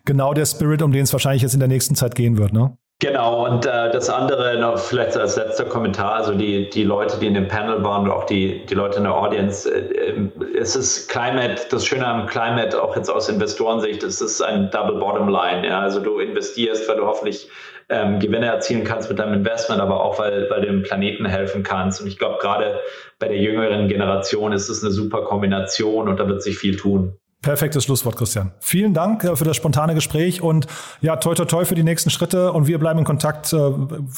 genau 0.05 0.33
der 0.33 0.47
Spirit, 0.47 0.81
um 0.83 0.93
den 0.93 1.03
es 1.03 1.12
wahrscheinlich 1.12 1.43
jetzt 1.43 1.55
in 1.55 1.61
der 1.61 1.68
nächsten 1.68 1.97
Zeit 1.97 2.14
gehen 2.14 2.39
wird, 2.39 2.53
ne? 2.53 2.77
Genau, 2.99 3.45
und 3.45 3.67
äh, 3.67 3.91
das 3.91 4.09
andere 4.09 4.59
noch 4.59 4.79
vielleicht 4.79 5.19
als 5.19 5.37
letzter 5.37 5.67
Kommentar, 5.67 6.15
also 6.15 6.33
die, 6.33 6.71
die 6.71 6.83
Leute, 6.83 7.19
die 7.19 7.27
in 7.27 7.35
dem 7.35 7.47
Panel 7.47 7.85
waren 7.85 8.05
und 8.05 8.11
auch 8.11 8.25
die, 8.25 8.65
die 8.65 8.75
Leute 8.75 8.97
in 8.97 9.05
der 9.05 9.15
Audience, 9.15 9.71
äh, 9.71 10.13
äh, 10.13 10.31
es 10.59 10.75
ist 10.75 11.11
Climate, 11.11 11.61
das 11.71 11.85
Schöne 11.85 12.07
am 12.07 12.27
Climate, 12.27 12.83
auch 12.83 12.97
jetzt 12.97 13.11
aus 13.11 13.29
Investorensicht, 13.29 14.03
es 14.03 14.23
ist 14.23 14.41
ein 14.41 14.71
Double 14.71 14.99
Bottom 14.99 15.29
Line. 15.29 15.67
Ja? 15.67 15.81
Also 15.81 16.01
du 16.01 16.21
investierst, 16.21 16.89
weil 16.89 16.97
du 16.97 17.05
hoffentlich 17.05 17.51
ähm, 17.91 18.19
Gewinne 18.19 18.47
erzielen 18.47 18.85
kannst 18.85 19.11
mit 19.11 19.19
deinem 19.19 19.35
Investment, 19.35 19.83
aber 19.83 20.03
auch 20.03 20.19
weil, 20.19 20.49
weil 20.49 20.63
du 20.63 20.69
dem 20.69 20.83
Planeten 20.83 21.27
helfen 21.27 21.63
kannst. 21.63 22.01
Und 22.01 22.07
ich 22.07 22.19
glaube, 22.19 22.39
gerade 22.41 22.81
bei 23.19 23.29
der 23.29 23.37
jüngeren 23.37 23.89
Generation 23.89 24.53
ist 24.53 24.71
es 24.71 24.83
eine 24.83 24.91
super 24.91 25.21
Kombination 25.21 26.09
und 26.09 26.19
da 26.19 26.27
wird 26.27 26.43
sich 26.43 26.57
viel 26.57 26.77
tun. 26.77 27.19
Perfektes 27.43 27.84
Schlusswort, 27.84 28.16
Christian. 28.16 28.53
Vielen 28.61 28.95
Dank 28.95 29.24
äh, 29.24 29.37
für 29.37 29.45
das 29.45 29.57
spontane 29.57 29.95
Gespräch 29.95 30.43
und 30.43 30.66
ja, 31.01 31.16
toi 31.16 31.34
toi 31.34 31.45
toi 31.45 31.64
für 31.64 31.74
die 31.74 31.84
nächsten 31.84 32.11
Schritte 32.11 32.53
und 32.53 32.66
wir 32.66 32.78
bleiben 32.78 32.99
in 32.99 33.05
Kontakt. 33.05 33.53
Äh, 33.53 33.72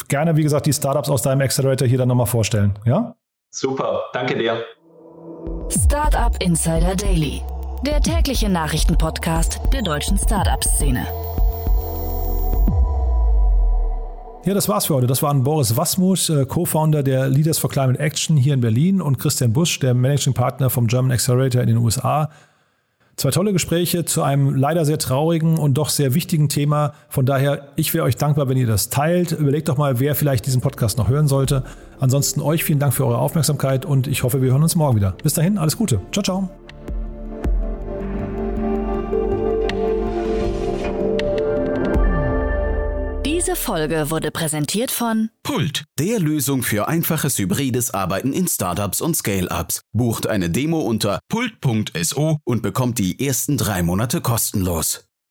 gerne, 0.09 0.37
wie 0.37 0.43
gesagt, 0.43 0.67
die 0.67 0.73
Startups 0.73 1.11
aus 1.11 1.23
deinem 1.23 1.41
Accelerator 1.43 1.87
hier 1.87 1.99
dann 1.99 2.09
nochmal 2.09 2.27
vorstellen. 2.27 2.79
Ja? 2.85 3.15
Super, 3.51 4.03
danke 4.13 4.37
dir. 4.37 4.63
Startup 5.69 6.35
Insider 6.43 6.95
Daily, 6.97 7.43
der 7.85 8.01
tägliche 8.01 8.49
Nachrichtenpodcast 8.49 9.61
der 9.73 9.83
deutschen 9.83 10.17
Startup-Szene. 10.19 11.07
Ja, 14.45 14.55
das 14.55 14.67
war's 14.67 14.87
für 14.87 14.95
heute. 14.95 15.07
Das 15.07 15.23
waren 15.23 15.43
Boris 15.43 15.77
Wasmus, 15.77 16.31
äh, 16.31 16.47
Co-Founder 16.47 17.03
der 17.03 17.29
Leaders 17.29 17.59
for 17.59 17.69
Climate 17.69 17.99
Action 17.99 18.37
hier 18.37 18.55
in 18.55 18.63
Berlin 18.63 19.03
und 19.03 19.19
Christian 19.19 19.53
Busch, 19.53 19.79
der 19.81 19.93
Managing 19.93 20.33
Partner 20.33 20.71
vom 20.71 20.87
German 20.87 21.13
Accelerator 21.13 21.61
in 21.61 21.67
den 21.67 21.77
USA. 21.77 22.31
Zwei 23.19 23.33
tolle 23.33 23.53
Gespräche 23.53 24.05
zu 24.05 24.23
einem 24.23 24.55
leider 24.55 24.85
sehr 24.85 24.97
traurigen 24.97 25.59
und 25.59 25.75
doch 25.75 25.89
sehr 25.89 26.15
wichtigen 26.15 26.49
Thema. 26.49 26.93
Von 27.09 27.27
daher, 27.27 27.67
ich 27.75 27.93
wäre 27.93 28.05
euch 28.05 28.17
dankbar, 28.17 28.49
wenn 28.49 28.57
ihr 28.57 28.69
das 28.69 28.91
teilt. 28.91 29.33
Überlegt 29.33 29.69
doch 29.69 29.77
mal, 29.77 29.99
wer 29.99 30.15
vielleicht 30.15 30.47
diesen 30.47 30.61
Podcast 30.61 30.99
noch 30.99 31.09
hören 31.09 31.27
sollte. 31.27 31.65
Ansonsten 31.99 32.41
euch 32.41 32.63
vielen 32.63 32.79
Dank 32.79 32.95
für 32.95 33.05
eure 33.05 33.19
Aufmerksamkeit 33.19 33.85
und 33.85 34.07
ich 34.07 34.23
hoffe, 34.23 34.41
wir 34.41 34.53
hören 34.53 34.63
uns 34.63 34.77
morgen 34.77 34.95
wieder. 34.95 35.17
Bis 35.21 35.35
dahin, 35.35 35.59
alles 35.59 35.77
Gute. 35.77 36.01
Ciao, 36.13 36.23
ciao. 36.23 36.68
Diese 43.49 43.57
Folge 43.57 44.11
wurde 44.11 44.31
präsentiert 44.31 44.91
von 44.91 45.31
Pult, 45.43 45.85
der 45.99 46.21
Lösung 46.21 46.63
für 46.63 46.87
einfaches 46.87 47.39
hybrides 47.39 47.95
Arbeiten 47.95 48.35
in 48.35 48.47
Startups 48.47 49.01
und 49.01 49.17
Scale-Ups. 49.17 49.81
Bucht 49.95 50.27
eine 50.27 50.51
Demo 50.51 50.81
unter 50.81 51.19
pult.so 51.31 52.41
und 52.45 52.63
bekommt 52.63 52.99
die 52.99 53.27
ersten 53.27 53.57
drei 53.57 53.83
Monate 53.83 54.21
kostenlos. 54.21 55.08